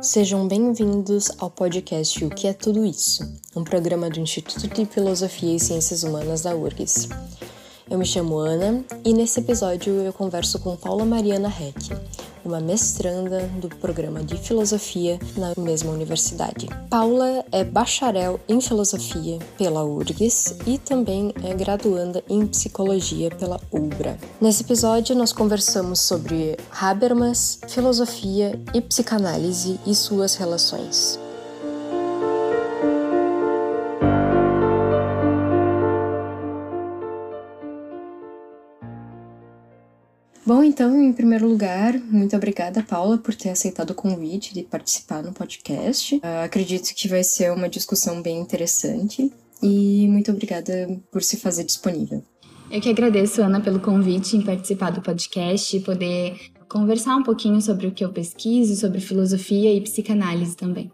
Sejam 0.00 0.46
bem-vindos 0.46 1.32
ao 1.38 1.50
podcast 1.50 2.24
O 2.24 2.30
que 2.30 2.46
é 2.46 2.52
Tudo 2.52 2.86
Isso, 2.86 3.22
um 3.54 3.64
programa 3.64 4.08
do 4.08 4.20
Instituto 4.20 4.68
de 4.68 4.86
Filosofia 4.86 5.56
e 5.56 5.60
Ciências 5.60 6.04
Humanas 6.04 6.42
da 6.42 6.54
URGS. 6.54 7.08
Eu 7.90 7.98
me 7.98 8.06
chamo 8.06 8.38
Ana 8.38 8.84
e 9.04 9.12
nesse 9.12 9.40
episódio 9.40 9.92
eu 9.92 10.12
converso 10.12 10.60
com 10.60 10.76
Paula 10.76 11.04
Mariana 11.04 11.48
Heck, 11.48 11.90
uma 12.44 12.60
mestranda 12.60 13.40
do 13.60 13.68
programa 13.68 14.22
de 14.22 14.36
filosofia 14.36 15.18
na 15.36 15.52
mesma 15.56 15.90
universidade. 15.90 16.68
Paula 16.88 17.44
é 17.52 17.64
bacharel 17.64 18.40
em 18.48 18.60
filosofia 18.60 19.38
pela 19.56 19.84
URGS 19.84 20.56
e 20.66 20.78
também 20.78 21.32
é 21.42 21.54
graduanda 21.54 22.22
em 22.28 22.46
psicologia 22.46 23.30
pela 23.30 23.60
UBRA. 23.70 24.18
Nesse 24.40 24.62
episódio 24.62 25.14
nós 25.14 25.32
conversamos 25.32 26.00
sobre 26.00 26.56
Habermas, 26.80 27.60
filosofia 27.68 28.58
e 28.74 28.80
psicanálise 28.80 29.78
e 29.86 29.94
suas 29.94 30.34
relações. 30.34 31.27
Bom, 40.48 40.64
então, 40.64 40.98
em 41.02 41.12
primeiro 41.12 41.46
lugar, 41.46 42.00
muito 42.00 42.34
obrigada, 42.34 42.82
Paula, 42.82 43.18
por 43.18 43.34
ter 43.34 43.50
aceitado 43.50 43.90
o 43.90 43.94
convite 43.94 44.54
de 44.54 44.62
participar 44.62 45.22
no 45.22 45.30
podcast. 45.30 46.16
Uh, 46.16 46.42
acredito 46.42 46.94
que 46.94 47.06
vai 47.06 47.22
ser 47.22 47.52
uma 47.52 47.68
discussão 47.68 48.22
bem 48.22 48.40
interessante 48.40 49.30
e 49.62 50.08
muito 50.08 50.30
obrigada 50.30 50.98
por 51.12 51.22
se 51.22 51.36
fazer 51.36 51.64
disponível. 51.64 52.24
Eu 52.70 52.80
que 52.80 52.88
agradeço, 52.88 53.42
Ana, 53.42 53.60
pelo 53.60 53.78
convite 53.78 54.38
em 54.38 54.40
participar 54.40 54.88
do 54.88 55.02
podcast 55.02 55.76
e 55.76 55.80
poder 55.80 56.40
conversar 56.66 57.14
um 57.16 57.22
pouquinho 57.22 57.60
sobre 57.60 57.86
o 57.86 57.92
que 57.92 58.02
eu 58.02 58.10
pesquiso, 58.10 58.74
sobre 58.74 59.00
filosofia 59.00 59.70
e 59.74 59.82
psicanálise 59.82 60.56
também. 60.56 60.90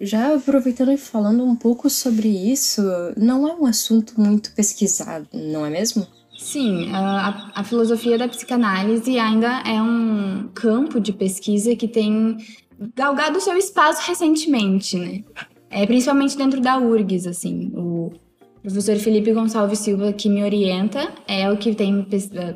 Já 0.00 0.36
aproveitando 0.36 0.92
e 0.92 0.96
falando 0.96 1.44
um 1.44 1.56
pouco 1.56 1.90
sobre 1.90 2.28
isso, 2.28 2.80
não 3.16 3.48
é 3.48 3.56
um 3.56 3.66
assunto 3.66 4.20
muito 4.20 4.52
pesquisado, 4.54 5.26
não 5.32 5.66
é 5.66 5.70
mesmo? 5.70 6.06
Sim, 6.44 6.90
a, 6.92 7.52
a, 7.54 7.64
filosofia 7.64 8.18
da 8.18 8.28
psicanálise 8.28 9.18
ainda 9.18 9.62
é 9.66 9.80
um 9.80 10.50
campo 10.52 11.00
de 11.00 11.10
pesquisa 11.10 11.74
que 11.74 11.88
tem 11.88 12.36
galgado 12.94 13.40
seu 13.40 13.56
espaço 13.56 14.06
recentemente, 14.06 14.98
né? 14.98 15.24
É, 15.70 15.86
principalmente 15.86 16.36
dentro 16.36 16.60
da 16.60 16.76
URGS, 16.76 17.26
assim. 17.26 17.72
O 17.74 18.12
professor 18.60 18.94
Felipe 18.96 19.32
Gonçalves 19.32 19.78
Silva, 19.78 20.12
que 20.12 20.28
me 20.28 20.44
orienta, 20.44 21.14
é 21.26 21.50
o 21.50 21.56
que 21.56 21.74
tem 21.74 22.06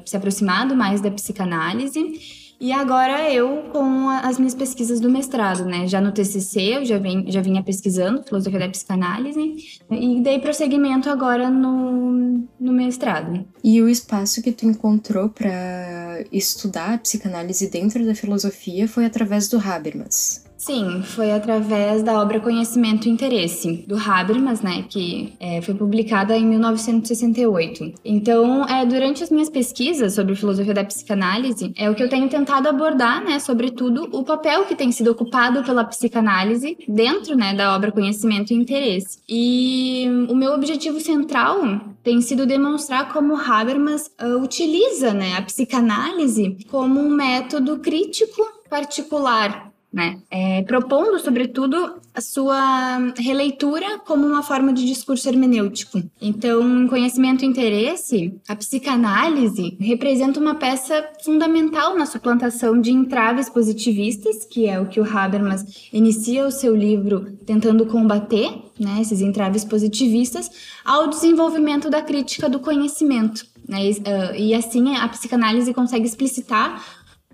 se 0.04 0.14
aproximado 0.14 0.76
mais 0.76 1.00
da 1.00 1.10
psicanálise 1.10 2.37
e 2.60 2.72
agora 2.72 3.32
eu 3.32 3.68
com 3.72 4.08
as 4.08 4.38
minhas 4.38 4.54
pesquisas 4.54 5.00
do 5.00 5.08
mestrado, 5.08 5.64
né? 5.64 5.86
Já 5.86 6.00
no 6.00 6.10
TCC 6.10 6.60
eu 6.78 6.84
já, 6.84 6.98
vem, 6.98 7.30
já 7.30 7.40
vinha 7.40 7.62
pesquisando 7.62 8.22
filosofia 8.22 8.58
da 8.58 8.68
psicanálise 8.68 9.80
e 9.90 10.20
dei 10.20 10.40
prosseguimento 10.40 11.08
agora 11.08 11.48
no, 11.50 12.42
no 12.58 12.72
mestrado. 12.72 13.44
E 13.62 13.80
o 13.80 13.88
espaço 13.88 14.42
que 14.42 14.50
tu 14.50 14.66
encontrou 14.66 15.28
para 15.28 16.24
estudar 16.32 16.94
a 16.94 16.98
psicanálise 16.98 17.70
dentro 17.70 18.04
da 18.04 18.14
filosofia 18.14 18.88
foi 18.88 19.04
através 19.04 19.48
do 19.48 19.58
Habermas. 19.58 20.47
Sim, 20.58 21.02
foi 21.04 21.30
através 21.30 22.02
da 22.02 22.20
obra 22.20 22.40
Conhecimento 22.40 23.06
e 23.06 23.10
Interesse, 23.10 23.84
do 23.86 23.96
Habermas, 23.96 24.60
né, 24.60 24.84
que 24.88 25.32
é, 25.38 25.62
foi 25.62 25.72
publicada 25.72 26.36
em 26.36 26.44
1968. 26.44 27.94
Então, 28.04 28.66
é, 28.66 28.84
durante 28.84 29.22
as 29.22 29.30
minhas 29.30 29.48
pesquisas 29.48 30.14
sobre 30.14 30.34
filosofia 30.34 30.74
da 30.74 30.82
psicanálise, 30.82 31.72
é 31.76 31.88
o 31.88 31.94
que 31.94 32.02
eu 32.02 32.08
tenho 32.08 32.28
tentado 32.28 32.68
abordar, 32.68 33.24
né, 33.24 33.38
sobretudo 33.38 34.08
o 34.10 34.24
papel 34.24 34.64
que 34.64 34.74
tem 34.74 34.90
sido 34.90 35.12
ocupado 35.12 35.62
pela 35.62 35.84
psicanálise 35.84 36.76
dentro, 36.88 37.36
né, 37.36 37.54
da 37.54 37.76
obra 37.76 37.92
Conhecimento 37.92 38.52
e 38.52 38.56
Interesse. 38.56 39.20
E 39.28 40.08
o 40.28 40.34
meu 40.34 40.52
objetivo 40.54 40.98
central 40.98 41.60
tem 42.02 42.20
sido 42.20 42.44
demonstrar 42.44 43.12
como 43.12 43.36
Habermas 43.36 44.10
uh, 44.20 44.42
utiliza, 44.42 45.14
né, 45.14 45.36
a 45.36 45.42
psicanálise 45.42 46.56
como 46.68 46.98
um 46.98 47.10
método 47.10 47.78
crítico 47.78 48.42
particular 48.68 49.67
né? 49.98 50.20
É, 50.30 50.62
propondo, 50.62 51.18
sobretudo, 51.18 51.96
a 52.14 52.20
sua 52.20 53.12
releitura 53.16 53.98
como 54.06 54.24
uma 54.24 54.44
forma 54.44 54.72
de 54.72 54.86
discurso 54.86 55.28
hermenêutico. 55.28 56.00
Então, 56.22 56.84
em 56.84 56.86
conhecimento 56.86 57.44
e 57.44 57.48
interesse, 57.48 58.32
a 58.46 58.54
psicanálise 58.54 59.76
representa 59.80 60.38
uma 60.38 60.54
peça 60.54 61.04
fundamental 61.24 61.98
na 61.98 62.06
suplantação 62.06 62.80
de 62.80 62.92
entraves 62.92 63.48
positivistas, 63.50 64.44
que 64.44 64.68
é 64.68 64.78
o 64.78 64.86
que 64.86 65.00
o 65.00 65.18
Habermas 65.18 65.88
inicia 65.92 66.46
o 66.46 66.52
seu 66.52 66.76
livro 66.76 67.36
tentando 67.44 67.84
combater, 67.84 68.52
né, 68.78 69.00
esses 69.00 69.20
entraves 69.20 69.64
positivistas, 69.64 70.48
ao 70.84 71.08
desenvolvimento 71.08 71.90
da 71.90 72.00
crítica 72.00 72.48
do 72.48 72.60
conhecimento. 72.60 73.44
Né? 73.68 73.90
E, 74.36 74.54
ah, 74.54 74.58
assim 74.58 74.94
a 74.94 75.08
psicanálise 75.08 75.74
consegue 75.74 76.06
explicitar 76.06 76.80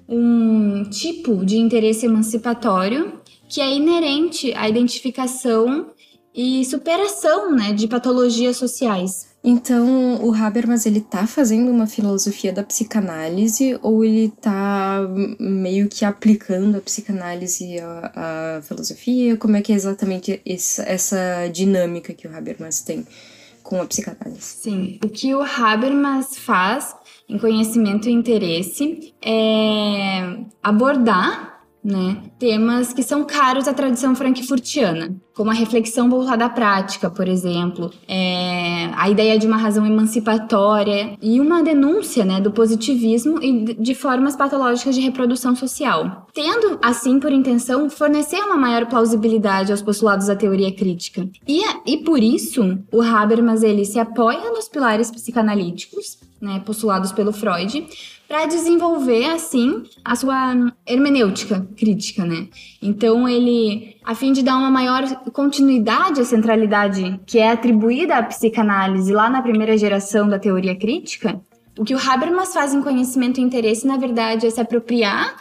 um 0.09 0.85
tipo 0.85 1.45
de 1.45 1.57
interesse 1.57 2.07
emancipatório 2.07 3.21
que 3.49 3.61
é 3.61 3.75
inerente 3.75 4.53
à 4.55 4.69
identificação 4.69 5.91
e 6.35 6.65
superação 6.65 7.55
né, 7.55 7.73
de 7.73 7.87
patologias 7.87 8.57
sociais. 8.57 9.35
Então, 9.47 10.25
o 10.25 10.35
Habermas 10.35 10.87
ele 10.87 11.03
tá 11.03 11.27
fazendo 11.27 11.71
uma 11.71 11.87
filosofia 11.87 12.51
da 12.51 12.63
psicanálise 12.63 13.79
ou 13.83 14.03
ele 14.03 14.33
tá 14.41 15.01
meio 15.39 15.87
que 15.87 16.03
aplicando 16.03 16.79
a 16.79 16.81
psicanálise 16.81 17.79
à, 17.79 18.57
à 18.57 18.63
filosofia? 18.63 19.37
Como 19.37 19.55
é 19.55 19.61
que 19.61 19.71
é 19.71 19.77
exatamente 19.77 20.41
essa, 20.47 20.83
essa 20.85 21.49
dinâmica 21.53 22.15
que 22.15 22.27
o 22.27 22.35
Habermas 22.35 22.81
tem 22.81 23.07
com 23.63 23.83
a 23.83 23.85
psicanálise? 23.85 24.41
Sim, 24.41 24.99
o 25.05 25.11
que 25.11 25.35
o 25.35 25.43
Habermas 25.43 26.39
faz 26.39 26.97
em 27.29 27.39
conhecimento 27.39 28.09
e 28.09 28.13
interesse 28.13 29.15
é 29.23 30.39
abordar 30.63 31.54
né, 31.85 32.17
temas 32.39 32.95
que 32.95 33.03
são 33.03 33.25
caros 33.25 33.69
à 33.69 33.75
tradição 33.75 34.17
frankfurtiana, 34.17 35.15
como 35.35 35.51
a 35.51 35.55
reflexão 35.55 36.09
voltada 36.09 36.47
à 36.47 36.49
prática, 36.49 37.11
por 37.11 37.29
exemplo, 37.29 37.93
é, 38.09 38.89
a 38.95 39.11
ideia 39.11 39.39
de 39.39 39.47
uma 39.47 39.59
razão 39.59 39.85
emancipatória 39.85 41.19
e 41.21 41.39
uma 41.41 41.63
denúncia 41.63 42.25
né, 42.25 42.41
do 42.41 42.51
positivismo 42.51 43.43
e 43.43 43.75
de 43.75 43.95
formas 43.95 44.35
patológicas 44.35 44.95
de 44.95 45.03
reprodução 45.03 45.55
social, 45.55 46.27
tendo, 46.33 46.79
assim, 46.81 47.21
por 47.21 47.31
intenção, 47.31 47.91
fornecer 47.91 48.39
uma 48.39 48.57
maior 48.57 48.87
plausibilidade 48.87 49.71
aos 49.71 49.83
postulados 49.83 50.29
da 50.29 50.37
teoria 50.37 50.75
crítica. 50.75 51.29
E, 51.47 51.63
e 51.85 51.99
por 51.99 52.23
isso, 52.23 52.79
o 52.91 53.03
Habermas 53.03 53.63
ele 53.63 53.85
se 53.85 53.99
apoia 53.99 54.51
nos 54.51 54.69
pilares 54.69 55.11
psicanalíticos 55.11 56.19
né, 56.45 56.63
postulados 56.65 57.11
pelo 57.11 57.33
Freud, 57.33 57.87
para 58.27 58.47
desenvolver 58.47 59.27
assim 59.27 59.85
a 60.05 60.17
sua 60.17 60.73
hermenêutica 60.87 61.67
crítica, 61.77 62.25
né? 62.25 62.49
Então 62.81 63.29
ele, 63.29 63.97
a 64.05 64.15
fim 64.15 64.33
de 64.33 64.43
dar 64.43 64.57
uma 64.57 64.71
maior 64.71 65.05
continuidade 65.33 66.21
à 66.21 66.25
centralidade 66.25 67.21
que 67.27 67.39
é 67.39 67.51
atribuída 67.51 68.17
à 68.17 68.23
psicanálise 68.23 69.13
lá 69.13 69.29
na 69.29 69.43
primeira 69.43 69.77
geração 69.77 70.29
da 70.29 70.39
teoria 70.39 70.75
crítica, 70.75 71.41
o 71.79 71.85
que 71.85 71.95
o 71.95 71.99
Habermas 71.99 72.53
faz 72.53 72.73
em 72.73 72.83
conhecimento 72.83 73.41
e 73.41 73.43
interesse, 73.43 73.87
na 73.87 73.97
verdade, 73.97 74.47
é 74.47 74.51
se 74.51 74.61
apropriar 74.61 75.37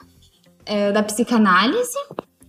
é, 0.66 0.92
da 0.92 1.04
psicanálise 1.04 1.98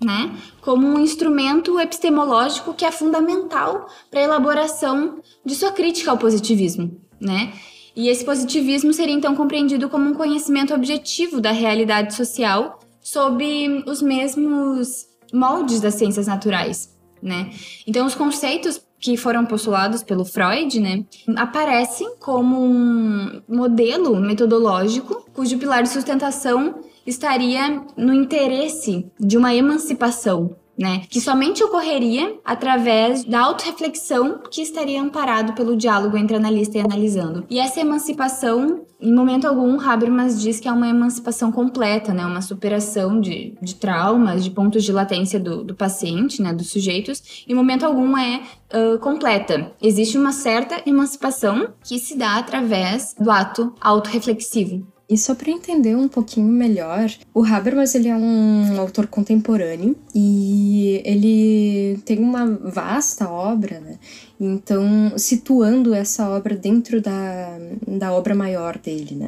né, 0.02 0.36
como 0.60 0.86
um 0.86 0.98
instrumento 0.98 1.78
epistemológico 1.80 2.74
que 2.74 2.84
é 2.84 2.90
fundamental 2.90 3.88
para 4.10 4.20
a 4.20 4.24
elaboração 4.24 5.20
de 5.44 5.54
sua 5.54 5.72
crítica 5.72 6.10
ao 6.10 6.18
positivismo, 6.18 7.00
né? 7.20 7.52
E 7.96 8.08
esse 8.08 8.24
positivismo 8.24 8.92
seria 8.92 9.14
então 9.14 9.36
compreendido 9.36 9.88
como 9.88 10.10
um 10.10 10.14
conhecimento 10.14 10.74
objetivo 10.74 11.40
da 11.40 11.52
realidade 11.52 12.14
social 12.14 12.80
sob 13.00 13.84
os 13.86 14.02
mesmos 14.02 15.06
moldes 15.32 15.80
das 15.80 15.94
ciências 15.94 16.26
naturais, 16.26 16.96
né? 17.22 17.50
Então 17.86 18.06
os 18.06 18.14
conceitos 18.14 18.80
que 18.98 19.16
foram 19.18 19.44
postulados 19.44 20.02
pelo 20.02 20.24
Freud, 20.24 20.80
né, 20.80 21.04
aparecem 21.36 22.16
como 22.18 22.58
um 22.58 23.42
modelo 23.46 24.16
metodológico 24.18 25.26
cujo 25.34 25.58
pilar 25.58 25.82
de 25.82 25.90
sustentação 25.90 26.76
estaria 27.06 27.82
no 27.98 28.14
interesse 28.14 29.06
de 29.20 29.36
uma 29.36 29.54
emancipação 29.54 30.56
né? 30.78 31.02
Que 31.08 31.20
somente 31.20 31.62
ocorreria 31.62 32.36
através 32.44 33.24
da 33.24 33.40
autorreflexão 33.40 34.40
que 34.50 34.62
estaria 34.62 35.00
amparado 35.00 35.52
pelo 35.54 35.76
diálogo 35.76 36.16
entre 36.16 36.36
analista 36.36 36.78
e 36.78 36.80
analisando. 36.80 37.44
E 37.48 37.58
essa 37.58 37.80
emancipação, 37.80 38.84
em 39.00 39.12
momento 39.12 39.46
algum, 39.46 39.80
Habermas 39.80 40.40
diz 40.40 40.60
que 40.60 40.68
é 40.68 40.72
uma 40.72 40.88
emancipação 40.88 41.52
completa, 41.52 42.12
né? 42.12 42.24
Uma 42.26 42.42
superação 42.42 43.20
de, 43.20 43.56
de 43.60 43.74
traumas, 43.74 44.44
de 44.44 44.50
pontos 44.50 44.84
de 44.84 44.92
latência 44.92 45.38
do, 45.38 45.62
do 45.62 45.74
paciente, 45.74 46.42
né? 46.42 46.52
Dos 46.52 46.70
sujeitos. 46.70 47.44
Em 47.48 47.54
momento 47.54 47.84
algum 47.84 48.16
é 48.16 48.42
uh, 48.72 48.98
completa. 48.98 49.72
Existe 49.80 50.18
uma 50.18 50.32
certa 50.32 50.82
emancipação 50.86 51.68
que 51.82 51.98
se 51.98 52.16
dá 52.16 52.36
através 52.38 53.14
do 53.18 53.30
ato 53.30 53.72
autorreflexivo. 53.80 54.93
E 55.08 55.18
só 55.18 55.34
para 55.34 55.50
entender 55.50 55.94
um 55.94 56.08
pouquinho 56.08 56.48
melhor, 56.48 57.10
o 57.34 57.44
Habermas 57.44 57.94
ele 57.94 58.08
é 58.08 58.16
um 58.16 58.80
autor 58.80 59.06
contemporâneo 59.06 59.94
e 60.14 61.02
ele 61.04 61.98
tem 62.06 62.20
uma 62.20 62.46
vasta 62.46 63.28
obra, 63.28 63.80
né? 63.80 63.98
Então, 64.40 65.12
situando 65.18 65.94
essa 65.94 66.28
obra 66.30 66.56
dentro 66.56 67.02
da, 67.02 67.58
da 67.86 68.12
obra 68.12 68.34
maior 68.34 68.78
dele, 68.78 69.14
né? 69.14 69.26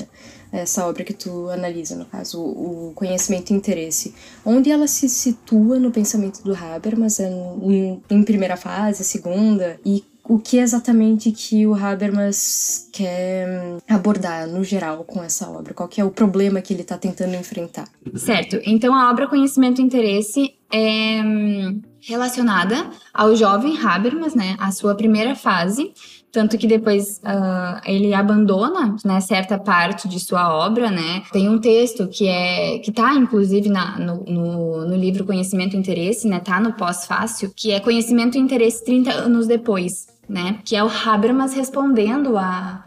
Essa 0.51 0.87
obra 0.87 1.05
que 1.05 1.13
tu 1.13 1.51
analisa, 1.51 1.95
no 1.95 2.07
caso, 2.07 2.41
o 2.41 2.93
conhecimento 2.95 3.51
e 3.51 3.57
interesse. 3.57 4.15
Onde 4.45 4.71
ela 4.71 4.87
se 4.87 5.09
situa 5.09 5.79
no 5.79 5.91
pensamento 5.91 6.43
do 6.43 6.55
Habermas, 6.55 7.21
é 7.21 7.29
em, 7.29 8.03
em 8.09 8.23
primeira 8.23 8.57
fase, 8.57 9.05
segunda, 9.05 9.79
e 9.85 10.03
o 10.29 10.39
que 10.39 10.59
exatamente 10.59 11.31
que 11.31 11.67
o 11.67 11.75
Habermas 11.75 12.89
quer 12.93 13.49
hum, 13.49 13.79
abordar 13.89 14.47
no 14.47 14.65
geral 14.65 15.05
com 15.05 15.23
essa 15.23 15.49
obra? 15.49 15.75
Qual 15.75 15.89
é 15.97 16.05
o 16.05 16.11
problema 16.11 16.61
que 16.61 16.73
ele 16.73 16.83
está 16.83 16.99
tentando 16.99 17.35
enfrentar? 17.35 17.89
Certo. 18.15 18.61
Então 18.65 18.95
a 18.95 19.11
obra 19.11 19.29
Conhecimento 19.29 19.81
e 19.81 19.85
Interesse 19.85 20.55
é 20.73 21.23
hum, 21.23 21.81
relacionada 22.01 22.91
ao 23.13 23.35
jovem 23.35 23.79
Habermas, 23.79 24.35
né, 24.35 24.57
a 24.59 24.71
sua 24.71 24.95
primeira 24.95 25.35
fase, 25.35 25.93
tanto 26.33 26.59
que 26.59 26.67
depois 26.67 27.19
uh, 27.25 27.81
ele 27.87 28.13
abandona 28.13 28.95
né, 29.05 29.21
certa 29.21 29.59
parte 29.59 30.07
de 30.07 30.21
sua 30.21 30.55
obra, 30.55 30.91
né? 30.91 31.23
Tem 31.33 31.49
um 31.49 31.59
texto 31.59 32.07
que 32.09 32.29
é 32.29 32.79
que 32.79 32.91
está 32.91 33.15
inclusive 33.15 33.71
na, 33.71 33.99
no, 33.99 34.23
no, 34.25 34.87
no, 34.87 34.97
livro 34.97 35.25
Conhecimento 35.25 35.75
e 35.75 35.79
Interesse, 35.79 36.29
né? 36.29 36.39
Tá 36.39 36.61
no 36.61 36.75
pós-fácil, 36.75 37.51
que 37.57 37.73
é 37.73 37.81
Conhecimento 37.81 38.37
e 38.37 38.41
Interesse 38.41 38.85
30 38.85 39.13
anos 39.13 39.47
depois 39.47 40.09
né? 40.29 40.59
Que 40.65 40.77
é 40.77 40.83
o 40.83 40.89
Habermas 40.89 41.55
respondendo 41.55 42.35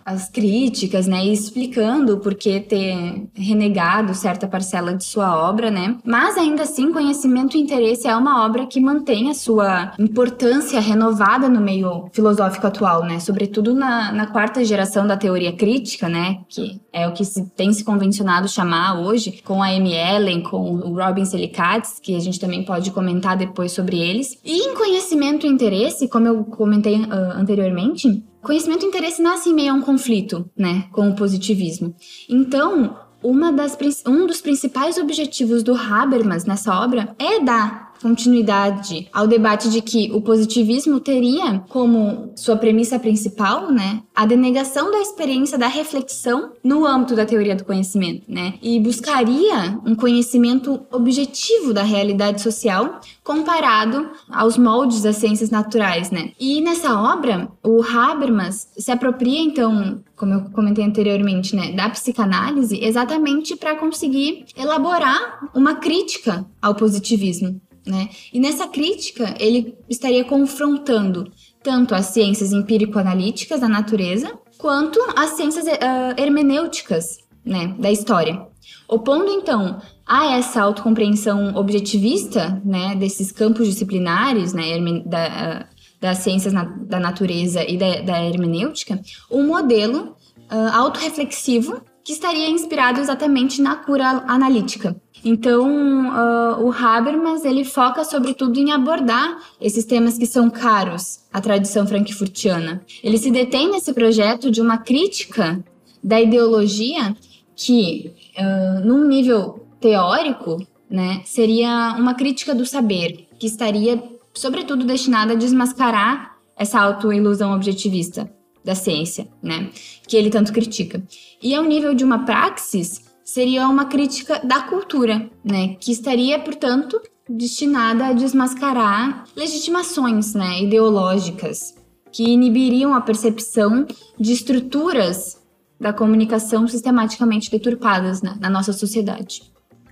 às 0.05 0.29
críticas, 0.29 1.07
né? 1.07 1.25
E 1.25 1.33
explicando 1.33 2.17
por 2.17 2.35
que 2.35 2.59
ter 2.59 3.29
renegado 3.33 4.13
certa 4.13 4.47
parcela 4.47 4.93
de 4.93 5.03
sua 5.03 5.37
obra, 5.49 5.71
né? 5.71 5.97
Mas 6.03 6.37
ainda 6.37 6.63
assim, 6.63 6.91
Conhecimento 6.91 7.57
e 7.57 7.61
Interesse 7.61 8.07
é 8.07 8.15
uma 8.15 8.45
obra 8.45 8.65
que 8.65 8.79
mantém 8.79 9.29
a 9.29 9.33
sua 9.33 9.93
importância 9.99 10.79
renovada 10.79 11.47
no 11.49 11.61
meio 11.61 12.09
filosófico 12.11 12.67
atual, 12.67 13.03
né? 13.03 13.19
Sobretudo 13.19 13.73
na, 13.73 14.11
na 14.11 14.27
quarta 14.27 14.63
geração 14.63 15.07
da 15.07 15.17
teoria 15.17 15.53
crítica, 15.53 16.09
né? 16.09 16.39
Que 16.47 16.81
é 16.91 17.07
o 17.07 17.13
que 17.13 17.23
se 17.23 17.45
tem 17.51 17.71
se 17.71 17.83
convencionado 17.83 18.47
chamar 18.47 18.99
hoje, 18.99 19.41
com 19.43 19.61
a 19.61 19.67
Amy 19.67 19.93
Ellen, 19.93 20.41
com 20.41 20.71
o 20.71 20.95
Robin 20.95 21.25
Selicates, 21.25 21.99
que 22.01 22.15
a 22.15 22.19
gente 22.19 22.39
também 22.39 22.63
pode 22.63 22.91
comentar 22.91 23.37
depois 23.37 23.71
sobre 23.71 23.99
eles. 23.99 24.37
E 24.43 24.69
em 24.69 24.75
Conhecimento 24.75 25.45
e 25.45 25.49
Interesse, 25.49 26.07
como 26.07 26.27
eu 26.27 26.43
comentei 26.43 26.95
uh, 26.95 27.28
anteriormente, 27.31 28.23
conhecimento 28.41 28.85
e 28.85 28.87
interesse 28.87 29.21
nasce 29.21 29.49
em 29.49 29.53
meio 29.53 29.71
a 29.71 29.75
um 29.75 29.81
conflito, 29.81 30.49
né, 30.57 30.87
com 30.91 31.09
o 31.09 31.15
positivismo. 31.15 31.93
Então, 32.29 32.97
uma 33.21 33.51
das, 33.51 33.77
um 34.07 34.25
dos 34.25 34.41
principais 34.41 34.97
objetivos 34.97 35.63
do 35.63 35.73
Habermas 35.75 36.45
nessa 36.45 36.79
obra 36.79 37.15
é 37.19 37.43
dar 37.43 37.88
continuidade 38.01 39.07
ao 39.13 39.27
debate 39.27 39.69
de 39.69 39.81
que 39.81 40.11
o 40.13 40.21
positivismo 40.21 40.99
teria 40.99 41.59
como 41.69 42.31
sua 42.35 42.55
premissa 42.55 42.99
principal, 42.99 43.71
né, 43.71 44.01
a 44.15 44.25
denegação 44.25 44.91
da 44.91 44.99
experiência 44.99 45.57
da 45.57 45.67
reflexão 45.67 46.51
no 46.63 46.85
âmbito 46.85 47.15
da 47.15 47.25
teoria 47.25 47.55
do 47.55 47.65
conhecimento, 47.65 48.23
né, 48.27 48.55
e 48.61 48.79
buscaria 48.79 49.79
um 49.85 49.95
conhecimento 49.95 50.81
objetivo 50.91 51.73
da 51.73 51.83
realidade 51.83 52.41
social 52.41 52.99
comparado 53.23 54.09
aos 54.29 54.57
moldes 54.57 55.01
das 55.01 55.17
ciências 55.17 55.49
naturais, 55.49 56.11
né. 56.11 56.31
E 56.39 56.61
nessa 56.61 56.99
obra, 56.99 57.49
o 57.63 57.81
Habermas 57.83 58.69
se 58.77 58.91
apropria 58.91 59.39
então 59.39 60.01
como 60.19 60.33
eu 60.33 60.41
comentei 60.51 60.83
anteriormente, 60.83 61.55
né, 61.55 61.71
da 61.71 61.89
psicanálise, 61.89 62.77
exatamente 62.83 63.55
para 63.55 63.77
conseguir 63.77 64.45
elaborar 64.55 65.49
uma 65.55 65.75
crítica 65.75 66.45
ao 66.61 66.75
positivismo, 66.75 67.59
né? 67.89 68.09
E 68.31 68.39
nessa 68.39 68.67
crítica, 68.67 69.35
ele 69.39 69.75
estaria 69.89 70.23
confrontando 70.23 71.31
tanto 71.63 71.95
as 71.95 72.07
ciências 72.07 72.53
empírico-analíticas 72.53 73.59
da 73.59 73.67
natureza, 73.67 74.31
quanto 74.57 74.99
as 75.15 75.31
ciências 75.31 75.65
uh, 75.65 76.21
hermenêuticas 76.21 77.17
né, 77.43 77.75
da 77.79 77.91
história. 77.91 78.47
Opondo, 78.87 79.29
então, 79.31 79.81
a 80.05 80.37
essa 80.37 80.61
autocompreensão 80.61 81.55
objetivista 81.55 82.61
né, 82.63 82.95
desses 82.95 83.31
campos 83.31 83.67
disciplinares 83.67 84.53
né, 84.53 84.79
da, 85.05 85.65
uh, 85.67 85.75
das 85.99 86.19
ciências 86.19 86.53
na, 86.53 86.63
da 86.63 86.99
natureza 86.99 87.63
e 87.63 87.77
da, 87.77 88.01
da 88.01 88.23
hermenêutica, 88.23 89.01
um 89.29 89.47
modelo 89.47 90.15
uh, 90.51 90.73
autorreflexivo 90.73 91.81
que 92.09 92.13
estaria 92.13 92.49
inspirado 92.49 92.99
exatamente 92.99 93.61
na 93.61 93.75
cura 93.75 94.23
analítica. 94.25 94.99
Então, 95.23 96.09
uh, 96.09 96.65
o 96.65 96.71
Habermas 96.71 97.45
ele 97.45 97.63
foca 97.63 98.03
sobretudo 98.03 98.59
em 98.59 98.71
abordar 98.71 99.37
esses 99.61 99.85
temas 99.85 100.17
que 100.17 100.25
são 100.25 100.49
caros 100.49 101.19
à 101.31 101.39
tradição 101.39 101.85
frankfurtiana. 101.85 102.83
Ele 103.03 103.19
se 103.19 103.29
detém 103.29 103.69
nesse 103.69 103.93
projeto 103.93 104.49
de 104.49 104.59
uma 104.59 104.79
crítica 104.79 105.63
da 106.03 106.19
ideologia 106.19 107.15
que, 107.55 108.11
uh, 108.35 108.83
num 108.83 109.07
nível 109.07 109.67
teórico, 109.79 110.65
né, 110.89 111.21
seria 111.25 111.93
uma 111.95 112.15
crítica 112.15 112.55
do 112.55 112.65
saber, 112.65 113.27
que 113.37 113.45
estaria, 113.45 114.01
sobretudo, 114.33 114.83
destinada 114.83 115.33
a 115.33 115.37
desmascarar 115.37 116.39
essa 116.57 116.81
autoilusão 116.81 117.53
objetivista 117.53 118.27
da 118.63 118.75
ciência, 118.75 119.27
né, 119.41 119.69
que 120.07 120.17
ele 120.17 120.29
tanto 120.29 120.53
critica. 120.53 121.03
E 121.41 121.53
ao 121.55 121.63
nível 121.63 121.93
de 121.93 122.03
uma 122.03 122.25
praxis, 122.25 123.01
seria 123.23 123.67
uma 123.67 123.85
crítica 123.85 124.39
da 124.43 124.61
cultura, 124.63 125.29
né, 125.43 125.75
que 125.79 125.91
estaria, 125.91 126.39
portanto, 126.39 126.99
destinada 127.29 128.07
a 128.07 128.13
desmascarar 128.13 129.25
legitimações, 129.35 130.33
né, 130.33 130.63
ideológicas 130.63 131.75
que 132.11 132.23
inibiriam 132.23 132.93
a 132.93 133.01
percepção 133.01 133.85
de 134.19 134.33
estruturas 134.33 135.37
da 135.79 135.93
comunicação 135.93 136.67
sistematicamente 136.67 137.49
deturpadas 137.49 138.21
né, 138.21 138.35
na 138.39 138.49
nossa 138.49 138.73
sociedade. 138.73 139.43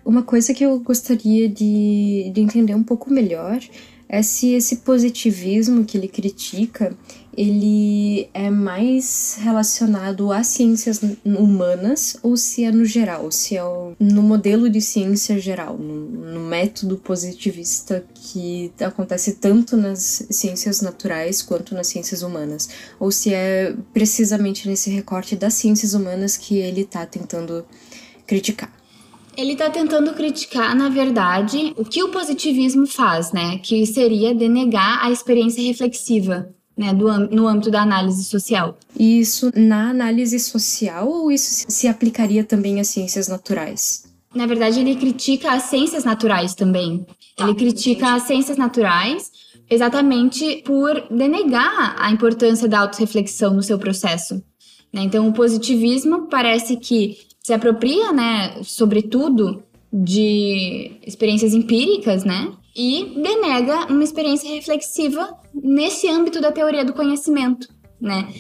Uma 0.03 0.23
coisa 0.23 0.53
que 0.53 0.63
eu 0.63 0.79
gostaria 0.79 1.47
de, 1.47 2.31
de 2.33 2.41
entender 2.41 2.73
um 2.73 2.83
pouco 2.83 3.11
melhor 3.11 3.59
é 4.09 4.21
se 4.21 4.53
esse 4.53 4.77
positivismo 4.77 5.83
que 5.83 5.97
ele 5.97 6.07
critica 6.07 6.97
ele 7.37 8.27
é 8.33 8.49
mais 8.49 9.37
relacionado 9.39 10.31
às 10.31 10.47
ciências 10.47 10.99
humanas 11.23 12.17
ou 12.23 12.35
se 12.35 12.63
é 12.63 12.71
no 12.71 12.83
geral, 12.83 13.31
se 13.31 13.55
é 13.55 13.61
no 13.99 14.23
modelo 14.23 14.67
de 14.67 14.81
ciência 14.81 15.37
geral, 15.37 15.77
no, 15.77 16.17
método 16.47 16.97
positivista 16.97 18.05
que 18.15 18.71
acontece 18.79 19.35
tanto 19.35 19.75
nas 19.75 20.25
ciências 20.31 20.81
naturais 20.81 21.41
quanto 21.41 21.75
nas 21.75 21.87
ciências 21.87 22.23
humanas, 22.23 22.69
ou 22.99 23.11
se 23.11 23.33
é 23.33 23.75
precisamente 23.93 24.67
nesse 24.67 24.89
recorte 24.89 25.35
das 25.35 25.53
ciências 25.53 25.93
humanas 25.93 26.37
que 26.37 26.57
ele 26.57 26.81
está 26.81 27.05
tentando 27.05 27.65
criticar. 28.25 28.71
Ele 29.35 29.51
está 29.53 29.69
tentando 29.69 30.13
criticar, 30.13 30.73
na 30.73 30.89
verdade, 30.89 31.73
o 31.77 31.83
que 31.83 32.01
o 32.01 32.09
positivismo 32.09 32.87
faz, 32.87 33.33
né? 33.33 33.59
Que 33.59 33.85
seria 33.85 34.33
denegar 34.33 35.05
a 35.05 35.11
experiência 35.11 35.61
reflexiva 35.61 36.49
né, 36.77 36.93
do, 36.93 37.07
no 37.29 37.47
âmbito 37.47 37.71
da 37.71 37.81
análise 37.81 38.23
social. 38.23 38.77
Isso 38.97 39.51
na 39.55 39.89
análise 39.89 40.39
social 40.39 41.09
ou 41.09 41.31
isso 41.31 41.65
se 41.67 41.87
aplicaria 41.87 42.43
também 42.43 42.79
às 42.79 42.87
ciências 42.87 43.27
naturais? 43.27 44.03
Na 44.35 44.45
verdade, 44.45 44.79
ele 44.79 44.95
critica 44.95 45.51
as 45.51 45.63
ciências 45.63 46.03
naturais 46.03 46.53
também. 46.53 47.05
Ele 47.39 47.55
critica 47.55 48.13
as 48.13 48.23
ciências 48.23 48.57
naturais 48.57 49.31
exatamente 49.69 50.61
por 50.65 51.07
denegar 51.09 51.95
a 51.97 52.11
importância 52.11 52.67
da 52.67 52.79
autorreflexão 52.79 53.53
no 53.53 53.63
seu 53.63 53.77
processo. 53.77 54.35
Né? 54.93 55.01
Então, 55.01 55.27
o 55.27 55.33
positivismo 55.33 56.27
parece 56.27 56.77
que 56.77 57.17
se 57.43 57.53
apropria, 57.53 58.11
né, 58.11 58.61
sobretudo, 58.63 59.63
de 59.91 60.91
experiências 61.05 61.53
empíricas, 61.53 62.23
né? 62.23 62.51
E 62.77 63.11
denega 63.15 63.87
uma 63.91 64.03
experiência 64.03 64.47
reflexiva 64.47 65.35
nesse 65.51 66.07
âmbito 66.07 66.39
da 66.39 66.51
teoria 66.51 66.85
do 66.85 66.93
conhecimento, 66.93 67.67
né? 67.99 68.31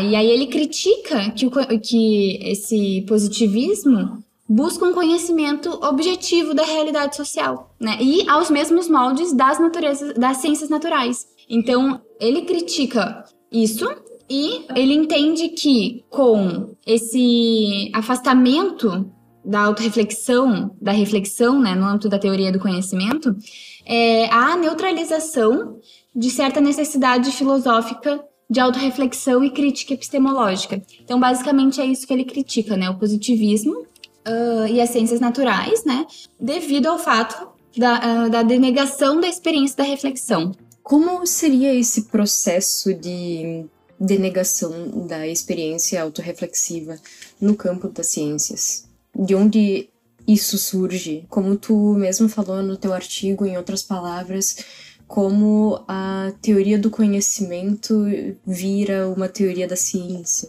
E 0.00 0.14
aí 0.14 0.30
ele 0.30 0.46
critica 0.46 1.32
que, 1.32 1.46
o, 1.46 1.50
que 1.80 2.38
esse 2.42 3.04
positivismo 3.08 4.22
busca 4.48 4.84
um 4.84 4.92
conhecimento 4.92 5.68
objetivo 5.82 6.54
da 6.54 6.62
realidade 6.62 7.16
social, 7.16 7.74
né? 7.80 7.98
E 8.00 8.28
aos 8.28 8.48
mesmos 8.50 8.88
moldes 8.88 9.32
das 9.32 9.58
naturezas, 9.58 10.14
das 10.14 10.36
ciências 10.36 10.70
naturais. 10.70 11.26
Então, 11.48 12.00
ele 12.20 12.42
critica 12.42 13.24
isso 13.50 13.88
e 14.30 14.64
ele 14.76 14.94
entende 14.94 15.48
que 15.48 16.04
com 16.08 16.76
esse 16.86 17.90
afastamento 17.92 19.10
da 19.44 19.60
autorreflexão, 19.60 20.74
da 20.80 20.92
reflexão, 20.92 21.60
né, 21.60 21.74
no 21.74 21.84
âmbito 21.84 22.08
da 22.08 22.18
teoria 22.18 22.52
do 22.52 22.60
conhecimento, 22.60 23.36
é 23.84 24.26
a 24.26 24.56
neutralização 24.56 25.78
de 26.14 26.30
certa 26.30 26.60
necessidade 26.60 27.30
filosófica 27.32 28.22
de 28.48 28.60
autorreflexão 28.60 29.42
e 29.42 29.50
crítica 29.50 29.94
epistemológica. 29.94 30.82
Então, 31.02 31.18
basicamente, 31.18 31.80
é 31.80 31.86
isso 31.86 32.06
que 32.06 32.12
ele 32.12 32.24
critica, 32.24 32.76
né? 32.76 32.90
O 32.90 32.98
positivismo 32.98 33.72
uh, 33.72 34.66
e 34.70 34.80
as 34.80 34.90
ciências 34.90 35.20
naturais, 35.20 35.84
né? 35.84 36.06
Devido 36.38 36.86
ao 36.86 36.98
fato 36.98 37.48
da, 37.76 38.26
uh, 38.26 38.30
da 38.30 38.42
denegação 38.42 39.20
da 39.20 39.26
experiência 39.26 39.78
da 39.78 39.84
reflexão. 39.84 40.52
Como 40.82 41.26
seria 41.26 41.74
esse 41.74 42.02
processo 42.02 42.92
de 42.92 43.64
denegação 43.98 45.06
da 45.06 45.26
experiência 45.26 46.02
autorreflexiva 46.02 46.98
no 47.40 47.54
campo 47.56 47.88
das 47.88 48.08
ciências? 48.08 48.91
De 49.14 49.34
onde 49.34 49.88
isso 50.26 50.56
surge? 50.58 51.26
Como 51.28 51.56
tu 51.56 51.94
mesmo 51.94 52.28
falou 52.28 52.62
no 52.62 52.76
teu 52.76 52.92
artigo, 52.92 53.44
em 53.44 53.56
outras 53.56 53.82
palavras, 53.82 54.64
como 55.06 55.84
a 55.86 56.32
teoria 56.40 56.78
do 56.78 56.90
conhecimento 56.90 58.06
vira 58.46 59.08
uma 59.08 59.28
teoria 59.28 59.68
da 59.68 59.76
ciência. 59.76 60.48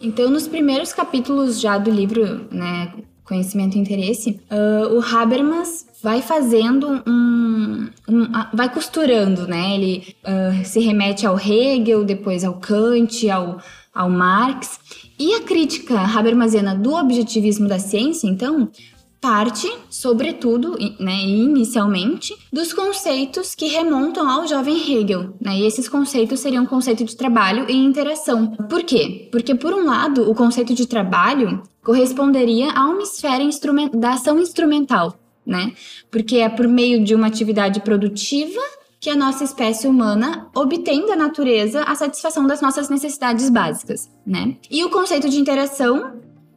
Então, 0.00 0.30
nos 0.30 0.46
primeiros 0.46 0.92
capítulos 0.92 1.58
já 1.58 1.78
do 1.78 1.90
livro, 1.90 2.46
né, 2.52 2.92
Conhecimento 3.24 3.76
e 3.76 3.80
Interesse, 3.80 4.40
uh, 4.50 4.94
o 4.94 5.00
Habermas 5.00 5.86
vai 6.00 6.22
fazendo 6.22 7.02
um, 7.06 7.88
um, 8.08 8.26
vai 8.54 8.72
costurando, 8.72 9.48
né? 9.48 9.74
Ele 9.74 10.14
uh, 10.22 10.64
se 10.64 10.78
remete 10.78 11.26
ao 11.26 11.36
Hegel, 11.36 12.04
depois 12.04 12.44
ao 12.44 12.54
Kant, 12.54 13.28
ao, 13.28 13.58
ao 13.92 14.08
Marx. 14.08 14.78
E 15.18 15.34
a 15.34 15.40
crítica 15.40 15.98
habermasiana 15.98 16.74
do 16.74 16.94
objetivismo 16.94 17.66
da 17.66 17.78
ciência, 17.78 18.28
então, 18.28 18.70
parte, 19.20 19.66
sobretudo, 19.88 20.76
né, 21.00 21.20
inicialmente, 21.22 22.36
dos 22.52 22.72
conceitos 22.72 23.54
que 23.54 23.66
remontam 23.66 24.28
ao 24.28 24.46
jovem 24.46 24.76
Hegel. 24.76 25.34
Né? 25.40 25.58
E 25.58 25.66
esses 25.66 25.88
conceitos 25.88 26.40
seriam 26.40 26.66
conceito 26.66 27.04
de 27.04 27.16
trabalho 27.16 27.66
e 27.68 27.74
interação. 27.74 28.48
Por 28.68 28.84
quê? 28.84 29.28
Porque, 29.32 29.54
por 29.54 29.72
um 29.72 29.84
lado, 29.84 30.30
o 30.30 30.34
conceito 30.34 30.74
de 30.74 30.86
trabalho 30.86 31.62
corresponderia 31.82 32.72
a 32.72 32.86
uma 32.86 33.02
esfera 33.02 33.42
da 33.94 34.10
ação 34.10 34.38
instrumental, 34.38 35.18
né? 35.46 35.72
Porque 36.10 36.38
é 36.38 36.48
por 36.48 36.66
meio 36.66 37.04
de 37.04 37.14
uma 37.14 37.28
atividade 37.28 37.80
produtiva 37.80 38.60
que 39.06 39.10
a 39.10 39.14
nossa 39.14 39.44
espécie 39.44 39.86
humana 39.86 40.48
obtém 40.52 41.06
da 41.06 41.14
natureza 41.14 41.84
a 41.84 41.94
satisfação 41.94 42.44
das 42.44 42.60
nossas 42.60 42.88
necessidades 42.88 43.48
básicas, 43.48 44.10
né? 44.26 44.56
E 44.68 44.82
o 44.82 44.90
conceito 44.90 45.28
de 45.28 45.38
interação 45.38 46.14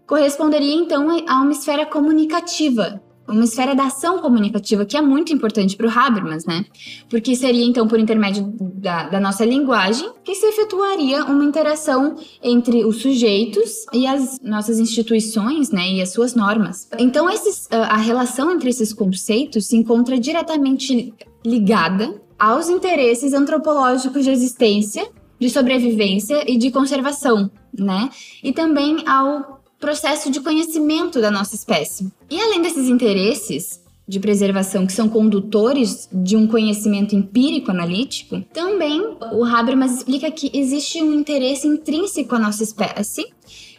corresponderia 0.07 0.73
então 0.73 1.07
a 1.27 1.43
uma 1.43 1.51
esfera 1.51 1.85
comunicativa, 1.85 2.99
uma 3.27 3.43
esfera 3.43 3.75
da 3.75 3.83
ação 3.83 4.17
comunicativa, 4.17 4.83
que 4.83 4.97
é 4.97 5.01
muito 5.01 5.31
importante 5.31 5.77
para 5.77 5.85
o 5.85 5.91
Habermas, 5.91 6.43
né? 6.43 6.65
Porque 7.07 7.35
seria 7.35 7.63
então 7.63 7.87
por 7.87 7.99
intermédio 7.99 8.51
da, 8.59 9.09
da, 9.09 9.19
nossa 9.19 9.45
linguagem 9.45 10.09
que 10.23 10.33
se 10.33 10.47
efetuaria 10.47 11.25
uma 11.25 11.45
interação 11.45 12.15
entre 12.41 12.83
os 12.83 12.99
sujeitos 12.99 13.85
e 13.93 14.07
as 14.07 14.39
nossas 14.41 14.79
instituições, 14.79 15.69
né? 15.69 15.87
E 15.87 16.01
as 16.01 16.11
suas 16.11 16.33
normas. 16.33 16.89
Então, 16.97 17.29
esses, 17.29 17.67
a 17.71 17.97
relação 17.97 18.51
entre 18.51 18.71
esses 18.71 18.91
conceitos 18.91 19.67
se 19.67 19.77
encontra 19.77 20.19
diretamente 20.19 21.13
ligada 21.45 22.19
aos 22.39 22.69
interesses 22.69 23.33
antropológicos 23.33 24.23
de 24.23 24.31
existência, 24.31 25.07
de 25.39 25.49
sobrevivência 25.49 26.49
e 26.49 26.57
de 26.57 26.71
conservação, 26.71 27.51
né? 27.77 28.09
E 28.43 28.51
também 28.53 29.03
ao 29.07 29.61
processo 29.79 30.29
de 30.29 30.41
conhecimento 30.41 31.21
da 31.21 31.31
nossa 31.31 31.55
espécie. 31.55 32.11
E 32.29 32.39
além 32.39 32.61
desses 32.61 32.87
interesses 32.87 33.81
de 34.07 34.19
preservação 34.19 34.87
que 34.87 34.93
são 34.93 35.07
condutores 35.07 36.09
de 36.11 36.35
um 36.35 36.47
conhecimento 36.47 37.15
empírico 37.15 37.71
analítico, 37.71 38.41
também 38.51 39.01
o 39.31 39.45
Habermas 39.45 39.97
explica 39.97 40.31
que 40.31 40.49
existe 40.53 41.01
um 41.01 41.13
interesse 41.13 41.67
intrínseco 41.67 42.35
à 42.35 42.39
nossa 42.39 42.63
espécie, 42.63 43.31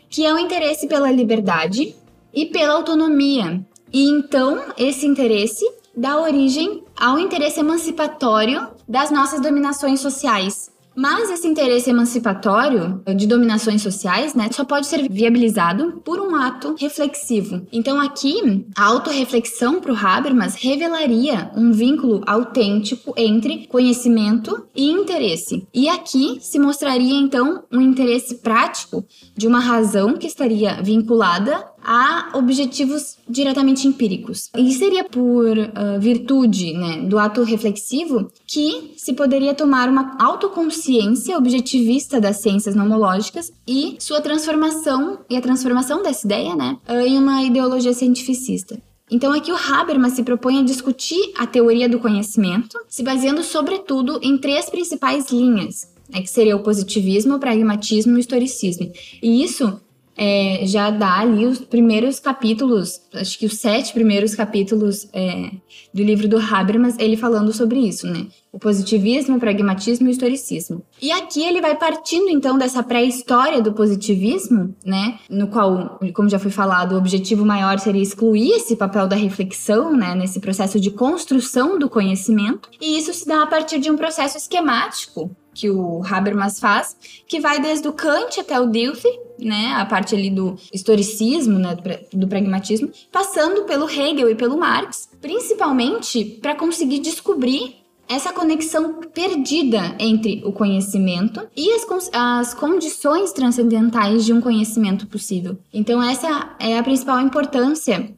que 0.09 0.25
é 0.25 0.33
o 0.33 0.38
interesse 0.38 0.87
pela 0.87 1.11
liberdade 1.11 1.95
e 2.33 2.47
pela 2.47 2.75
autonomia. 2.75 3.61
E 3.93 4.09
então 4.09 4.62
esse 4.79 5.05
interesse 5.05 5.64
dá 5.97 6.21
origem 6.21 6.85
ao 6.99 7.19
interesse 7.19 7.61
emancipatório 7.61 8.69
das 8.89 9.11
nossas 9.11 9.41
dominações 9.41 10.01
sociais, 10.01 10.71
mas 10.95 11.31
esse 11.31 11.47
interesse 11.47 11.89
emancipatório 11.89 13.01
de 13.17 13.27
dominações 13.27 13.81
sociais, 13.81 14.35
né, 14.35 14.51
só 14.53 14.65
pode 14.65 14.87
ser 14.87 15.09
viabilizado 15.11 16.01
por 16.05 16.21
um 16.21 16.35
ato 16.35 16.75
reflexivo. 16.79 17.67
Então 17.73 18.01
aqui, 18.01 18.67
a 18.77 18.87
autorreflexão 18.87 19.81
para 19.81 19.93
o 19.93 19.97
Habermas 19.97 20.57
revelaria 20.57 21.51
um 21.57 21.73
vínculo 21.73 22.23
autêntico 22.27 23.15
entre 23.17 23.67
conhecimento 23.69 24.67
e 24.75 24.91
interesse. 24.91 25.67
E 25.73 25.89
aqui 25.89 26.39
se 26.41 26.59
mostraria 26.59 27.19
então 27.19 27.65
um 27.73 27.81
interesse 27.81 28.37
prático 28.37 29.05
de 29.37 29.47
uma 29.47 29.61
razão 29.61 30.17
que 30.17 30.27
estaria 30.27 30.83
vinculada 30.83 31.65
a 31.85 32.31
objetivos 32.35 33.17
diretamente 33.29 33.87
empíricos. 33.87 34.51
E 34.57 34.73
seria 34.75 35.05
por 35.05 35.57
uh, 35.57 36.01
virtude 36.01 36.73
né, 36.75 37.03
do 37.03 37.19
ato 37.19 37.43
reflexivo 37.43 38.31
que 38.47 38.95
se 38.97 39.13
poderia 39.13 39.55
tomar 39.55 39.89
uma 39.89 40.17
autoconsciência 40.19 41.37
objetivista 41.37 42.21
das 42.21 42.39
ciências 42.39 42.75
nomológicas 42.75 43.53
e 43.67 43.97
sua 43.99 44.21
transformação, 44.21 45.21
e 45.29 45.37
a 45.37 45.41
transformação 45.41 46.03
dessa 46.03 46.27
ideia 46.27 46.55
né, 46.55 46.79
uh, 46.89 47.07
em 47.07 47.19
uma 47.19 47.43
ideologia 47.43 47.93
cientificista. 47.93 48.81
Então 49.11 49.33
aqui 49.33 49.51
o 49.51 49.57
Habermas 49.57 50.13
se 50.13 50.23
propõe 50.23 50.61
a 50.61 50.63
discutir 50.63 51.33
a 51.37 51.47
teoria 51.47 51.89
do 51.89 51.99
conhecimento, 51.99 52.79
se 52.89 53.03
baseando 53.03 53.43
sobretudo 53.43 54.21
em 54.23 54.39
três 54.39 54.71
principais 54.71 55.31
linhas, 55.33 55.89
né, 56.09 56.21
que 56.21 56.31
seria 56.31 56.57
o 56.57 56.63
positivismo, 56.63 57.35
o 57.35 57.41
pragmatismo 57.41 58.13
e 58.13 58.17
o 58.17 58.21
historicismo. 58.21 58.91
E 59.21 59.43
isso 59.43 59.81
é, 60.23 60.67
já 60.67 60.91
dá 60.91 61.21
ali 61.21 61.47
os 61.47 61.61
primeiros 61.61 62.21
capítulos, 62.21 63.00
acho 63.15 63.39
que 63.39 63.47
os 63.47 63.55
sete 63.55 63.95
primeiros 63.95 64.35
capítulos 64.35 65.09
é, 65.15 65.50
do 65.95 66.03
livro 66.03 66.29
do 66.29 66.37
Habermas, 66.37 66.95
ele 66.99 67.17
falando 67.17 67.55
sobre 67.55 67.79
isso, 67.79 68.07
né? 68.07 68.27
O 68.53 68.59
positivismo, 68.59 69.39
o 69.39 69.41
pragmatismo 69.41 70.07
e 70.07 70.11
o 70.11 70.12
historicismo. 70.12 70.83
E 71.00 71.11
aqui 71.11 71.43
ele 71.43 71.62
vai 71.62 71.75
partindo 71.75 72.29
então 72.29 72.59
dessa 72.59 72.83
pré-história 72.83 73.62
do 73.62 73.73
positivismo, 73.73 74.75
né? 74.85 75.19
No 75.31 75.49
qual, 75.49 75.99
como 76.12 76.29
já 76.29 76.39
foi 76.39 76.50
falado, 76.50 76.93
o 76.93 76.99
objetivo 76.99 77.47
maior 77.47 77.79
seria 77.79 78.03
excluir 78.03 78.50
esse 78.50 78.77
papel 78.77 79.09
da 79.09 79.17
reflexão, 79.17 79.97
né? 79.97 80.15
Nesse 80.15 80.39
processo 80.39 80.79
de 80.79 80.91
construção 80.91 81.79
do 81.79 81.89
conhecimento. 81.89 82.69
E 82.79 82.99
isso 82.99 83.15
se 83.15 83.27
dá 83.27 83.43
a 83.43 83.47
partir 83.47 83.79
de 83.79 83.91
um 83.91 83.97
processo 83.97 84.37
esquemático 84.37 85.35
que 85.61 85.69
o 85.69 86.02
Habermas 86.02 86.59
faz, 86.59 86.97
que 87.29 87.38
vai 87.38 87.61
desde 87.61 87.87
o 87.87 87.93
Kant 87.93 88.40
até 88.40 88.59
o 88.59 88.71
Dilthey, 88.71 89.12
né, 89.38 89.75
a 89.76 89.85
parte 89.85 90.14
ali 90.14 90.31
do 90.31 90.57
historicismo, 90.73 91.59
né, 91.59 91.76
do, 92.12 92.26
pragmatismo, 92.26 92.90
passando 93.12 93.64
pelo 93.64 93.88
Hegel 93.88 94.31
e 94.31 94.35
pelo 94.35 94.57
Marx, 94.57 95.11
principalmente 95.21 96.25
para 96.40 96.55
conseguir 96.55 97.00
descobrir 97.00 97.76
essa 98.09 98.33
conexão 98.33 99.00
perdida 99.14 99.95
entre 99.99 100.43
o 100.45 100.52
conhecimento 100.52 101.47
e 101.55 101.71
as, 101.73 102.11
as 102.12 102.55
condições 102.55 103.33
transcendentais 103.33 104.25
de 104.25 104.33
um 104.33 104.40
conhecimento 104.40 105.07
possível. 105.07 105.59
Então, 105.73 106.02
essa 106.02 106.57
é 106.59 106.76
a 106.76 106.83
principal 106.83 107.21
importância 107.21 108.12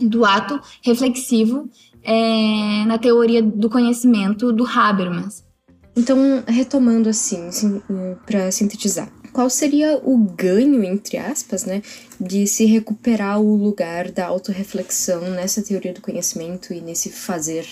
do 0.00 0.24
ato 0.24 0.60
reflexivo 0.82 1.70
é, 2.02 2.84
na 2.86 2.98
teoria 2.98 3.42
do 3.42 3.68
conhecimento 3.68 4.52
do 4.52 4.66
Habermas. 4.66 5.45
Então, 5.96 6.44
retomando 6.46 7.08
assim, 7.08 7.50
sim, 7.50 7.80
para 8.26 8.50
sintetizar, 8.50 9.10
qual 9.32 9.48
seria 9.48 10.00
o 10.02 10.16
ganho, 10.16 10.84
entre 10.84 11.16
aspas, 11.16 11.64
né, 11.64 11.82
de 12.20 12.46
se 12.46 12.66
recuperar 12.66 13.40
o 13.40 13.56
lugar 13.56 14.10
da 14.10 14.26
autorreflexão 14.26 15.22
nessa 15.30 15.62
teoria 15.62 15.94
do 15.94 16.00
conhecimento 16.00 16.72
e 16.72 16.80
nesse 16.80 17.10
fazer 17.10 17.66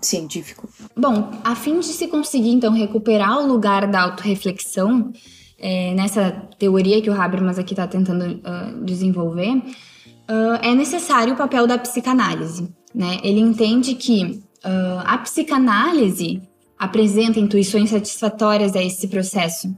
científico? 0.00 0.68
Bom, 0.96 1.30
a 1.44 1.54
fim 1.54 1.80
de 1.80 1.86
se 1.86 2.08
conseguir, 2.08 2.50
então, 2.50 2.72
recuperar 2.72 3.38
o 3.38 3.46
lugar 3.46 3.86
da 3.86 4.02
autorreflexão, 4.02 5.12
é, 5.58 5.92
nessa 5.94 6.30
teoria 6.58 7.02
que 7.02 7.10
o 7.10 7.20
Habermas 7.20 7.58
aqui 7.58 7.72
está 7.72 7.86
tentando 7.86 8.24
uh, 8.24 8.84
desenvolver, 8.84 9.56
uh, 9.56 10.58
é 10.62 10.74
necessário 10.74 11.34
o 11.34 11.36
papel 11.36 11.66
da 11.66 11.76
psicanálise. 11.76 12.68
Né? 12.94 13.18
Ele 13.22 13.40
entende 13.40 13.94
que 13.94 14.42
uh, 14.64 15.00
a 15.04 15.18
psicanálise 15.18 16.47
apresenta 16.78 17.40
intuições 17.40 17.90
satisfatórias 17.90 18.76
a 18.76 18.82
esse 18.82 19.08
processo 19.08 19.76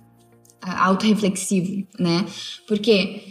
autorreflexivo, 0.63 1.87
né? 1.99 2.27
Porque 2.69 3.23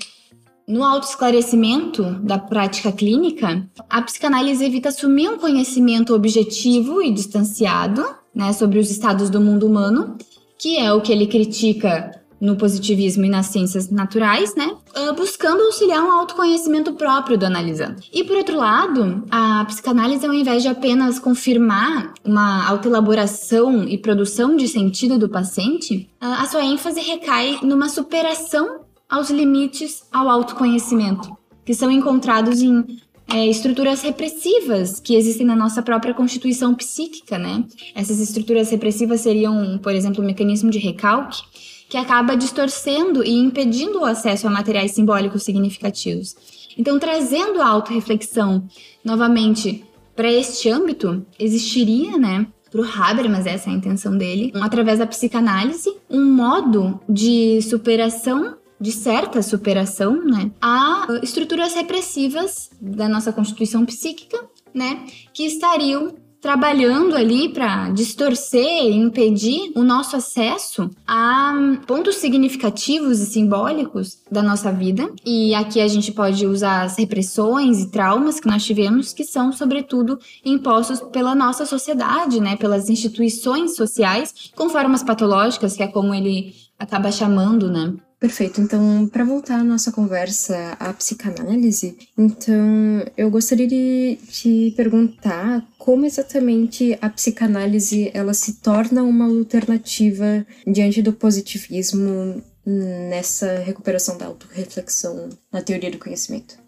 no 0.68 0.84
autoesclarecimento 0.84 2.04
da 2.22 2.38
prática 2.38 2.92
clínica, 2.92 3.68
a 3.90 4.02
psicanálise 4.02 4.64
evita 4.64 4.90
assumir 4.90 5.30
um 5.30 5.38
conhecimento 5.38 6.14
objetivo 6.14 7.02
e 7.02 7.12
distanciado, 7.12 8.06
né, 8.34 8.54
sobre 8.54 8.78
os 8.78 8.92
estados 8.92 9.30
do 9.30 9.42
mundo 9.42 9.66
humano, 9.66 10.16
que 10.60 10.78
é 10.78 10.94
o 10.94 11.02
que 11.02 11.12
ele 11.12 11.26
critica 11.26 12.19
no 12.40 12.56
positivismo 12.56 13.26
e 13.26 13.30
nas 13.30 13.48
ciências 13.48 13.90
naturais, 13.90 14.56
né? 14.56 14.76
Ah, 14.96 15.14
buscando 15.14 15.64
auxiliar 15.64 16.04
um 16.04 16.12
autoconhecimento 16.12 16.94
próprio 16.94 17.38
do 17.38 17.46
analisando. 17.46 18.02
E 18.14 18.24
por 18.24 18.38
outro 18.38 18.58
lado, 18.58 19.24
a 19.30 19.66
psicanálise, 19.66 20.26
ao 20.26 20.34
invés 20.34 20.64
de 20.64 20.70
apenas 20.70 21.20
confirmar 21.20 22.14
uma 22.24 22.68
autoelaboração 22.68 23.84
e 23.84 23.98
produção 23.98 24.56
de 24.56 24.68
sentido 24.68 25.18
do 25.18 25.30
paciente, 25.30 26.10
ah, 26.20 26.42
a 26.42 26.46
sua 26.46 26.64
ênfase 26.64 27.02
recai 27.02 27.60
numa 27.62 27.90
superação 27.90 28.82
aos 29.10 29.30
limites 29.30 30.04
ao 30.12 30.30
autoconhecimento. 30.30 31.38
que 31.66 31.74
são 31.76 31.92
encontrados 31.92 32.64
em 32.64 32.84
é, 33.32 33.46
estruturas 33.46 34.02
repressivas 34.02 35.00
que 35.00 35.16
existem 35.16 35.46
na 35.46 35.56
nossa 35.56 35.84
própria 35.84 36.16
constituição 36.16 36.74
psíquica, 36.74 37.38
né? 37.38 37.64
Essas 37.94 38.20
estruturas 38.20 38.72
repressivas 38.72 39.22
seriam, 39.22 39.78
por 39.78 39.94
exemplo, 39.94 40.24
o 40.24 40.26
mecanismo 40.26 40.72
de 40.72 40.80
recalque, 40.80 41.44
que 41.90 41.98
acaba 41.98 42.38
distorcendo 42.38 43.26
e 43.26 43.32
impedindo 43.32 44.00
o 44.00 44.06
acesso 44.06 44.48
a 44.48 44.52
materiais 44.52 44.92
simbólicos 44.92 45.44
significativos. 45.44 46.36
Então, 46.78 47.00
trazendo 47.00 47.60
a 47.62 47.68
autorreflexão 47.68 48.64
novamente 49.04 49.84
para 50.16 50.32
este 50.32 50.70
âmbito, 50.70 51.26
existiria, 51.40 52.18
né, 52.18 52.46
para 52.70 52.82
o 52.82 52.86
Habermas, 52.86 53.48
essa 53.48 53.70
é 53.70 53.74
a 53.74 53.76
intenção 53.76 54.16
dele, 54.16 54.52
através 54.62 55.00
da 55.00 55.08
psicanálise, 55.08 55.92
um 56.10 56.24
modo 56.24 57.00
de 57.10 57.62
superação 57.64 58.56
de 58.80 58.92
certa 58.92 59.42
superação, 59.42 60.24
né, 60.24 60.52
a 60.62 61.08
estruturas 61.24 61.74
repressivas 61.74 62.70
da 62.80 63.10
nossa 63.10 63.34
constituição 63.34 63.86
psíquica, 63.86 64.40
né, 64.74 65.06
que 65.34 65.44
estariam 65.44 66.14
trabalhando 66.42 67.16
ali 67.16 67.50
para 67.50 67.90
distorcer 67.90 68.84
e 68.84 68.96
impedir 68.96 69.72
o 69.76 69.84
nosso 69.84 70.16
acesso 70.16 70.90
a 71.06 71.54
pontos 71.86 72.16
significativos 72.16 73.20
e 73.20 73.26
simbólicos 73.26 74.20
da 74.32 74.42
nossa 74.42 74.72
vida. 74.72 75.12
E 75.26 75.54
aqui 75.54 75.82
a 75.82 75.88
gente 75.88 76.12
pode 76.12 76.46
usar 76.46 76.84
as 76.84 76.98
repressões 76.98 77.82
e 77.82 77.92
traumas 77.92 78.40
que 78.40 78.48
nós 78.48 78.64
tivemos, 78.64 79.14
que 79.14 79.24
são, 79.24 79.52
sobretudo, 79.52 80.18
impostos 80.46 81.02
pela 81.12 81.36
nossa 81.36 81.66
sociedade, 81.66 82.40
né, 82.40 82.56
pelas 82.56 82.90
instituições 82.90 83.76
sociais, 83.76 84.52
com 84.56 84.70
formas 84.70 85.04
patológicas, 85.04 85.76
que 85.76 85.84
é 85.84 85.88
como 85.88 86.14
ele 86.14 86.54
acaba 86.78 87.12
chamando, 87.12 87.70
né? 87.70 87.94
Perfeito. 88.20 88.60
Então, 88.60 89.08
para 89.08 89.24
voltar 89.24 89.60
à 89.62 89.64
nossa 89.64 89.94
conversa 89.94 90.76
à 90.78 90.92
psicanálise, 90.92 91.98
então 92.18 93.02
eu 93.16 93.32
gostaria 93.32 93.66
de 93.66 94.18
te 94.28 94.74
perguntar 94.76 95.66
como 95.78 96.06
exatamente 96.06 96.98
a 97.02 97.10
psicanálise 97.10 98.12
ela 98.14 98.34
se 98.34 98.56
torna 98.56 99.04
uma 99.04 99.26
alternativa 99.26 100.46
diante 100.68 101.02
do 101.02 101.14
positivismo 101.14 102.44
nessa 102.66 103.60
recuperação 103.60 104.18
da 104.18 104.26
autorreflexão 104.26 105.30
na 105.52 105.62
teoria 105.62 105.90
do 105.90 105.98
conhecimento. 105.98 106.60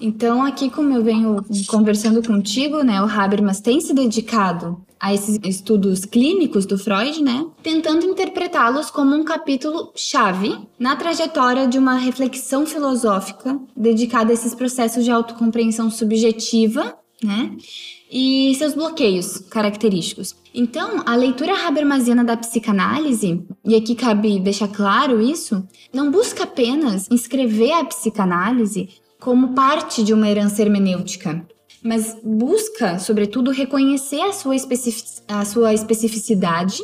Então, 0.00 0.44
aqui 0.44 0.70
como 0.70 0.94
eu 0.94 1.02
venho 1.02 1.44
conversando 1.66 2.22
contigo, 2.22 2.82
né, 2.82 3.02
o 3.02 3.06
Habermas 3.06 3.60
tem 3.60 3.80
se 3.80 3.92
dedicado 3.92 4.80
a 5.00 5.12
esses 5.12 5.38
estudos 5.44 6.04
clínicos 6.04 6.66
do 6.66 6.78
Freud, 6.78 7.22
né, 7.22 7.46
tentando 7.62 8.06
interpretá-los 8.06 8.90
como 8.90 9.14
um 9.14 9.24
capítulo 9.24 9.92
chave 9.96 10.56
na 10.78 10.96
trajetória 10.96 11.66
de 11.66 11.78
uma 11.78 11.94
reflexão 11.94 12.64
filosófica 12.64 13.58
dedicada 13.76 14.30
a 14.30 14.34
esses 14.34 14.54
processos 14.54 15.04
de 15.04 15.10
autocompreensão 15.10 15.90
subjetiva, 15.90 16.96
né, 17.22 17.56
e 18.10 18.54
seus 18.54 18.74
bloqueios 18.74 19.38
característicos. 19.50 20.34
Então, 20.54 21.02
a 21.04 21.14
leitura 21.14 21.66
habermasiana 21.66 22.24
da 22.24 22.36
psicanálise, 22.36 23.44
e 23.64 23.74
aqui 23.74 23.94
cabe 23.94 24.40
deixar 24.40 24.68
claro 24.68 25.20
isso, 25.20 25.66
não 25.92 26.10
busca 26.10 26.44
apenas 26.44 27.08
inscrever 27.10 27.72
a 27.72 27.84
psicanálise 27.84 28.88
como 29.20 29.54
parte 29.54 30.02
de 30.02 30.14
uma 30.14 30.28
herança 30.28 30.62
hermenêutica, 30.62 31.46
mas 31.82 32.16
busca, 32.22 32.98
sobretudo, 32.98 33.50
reconhecer 33.50 34.20
a 34.20 34.32
sua, 34.32 34.56
especific 34.56 35.22
a 35.28 35.44
sua 35.44 35.74
especificidade 35.74 36.82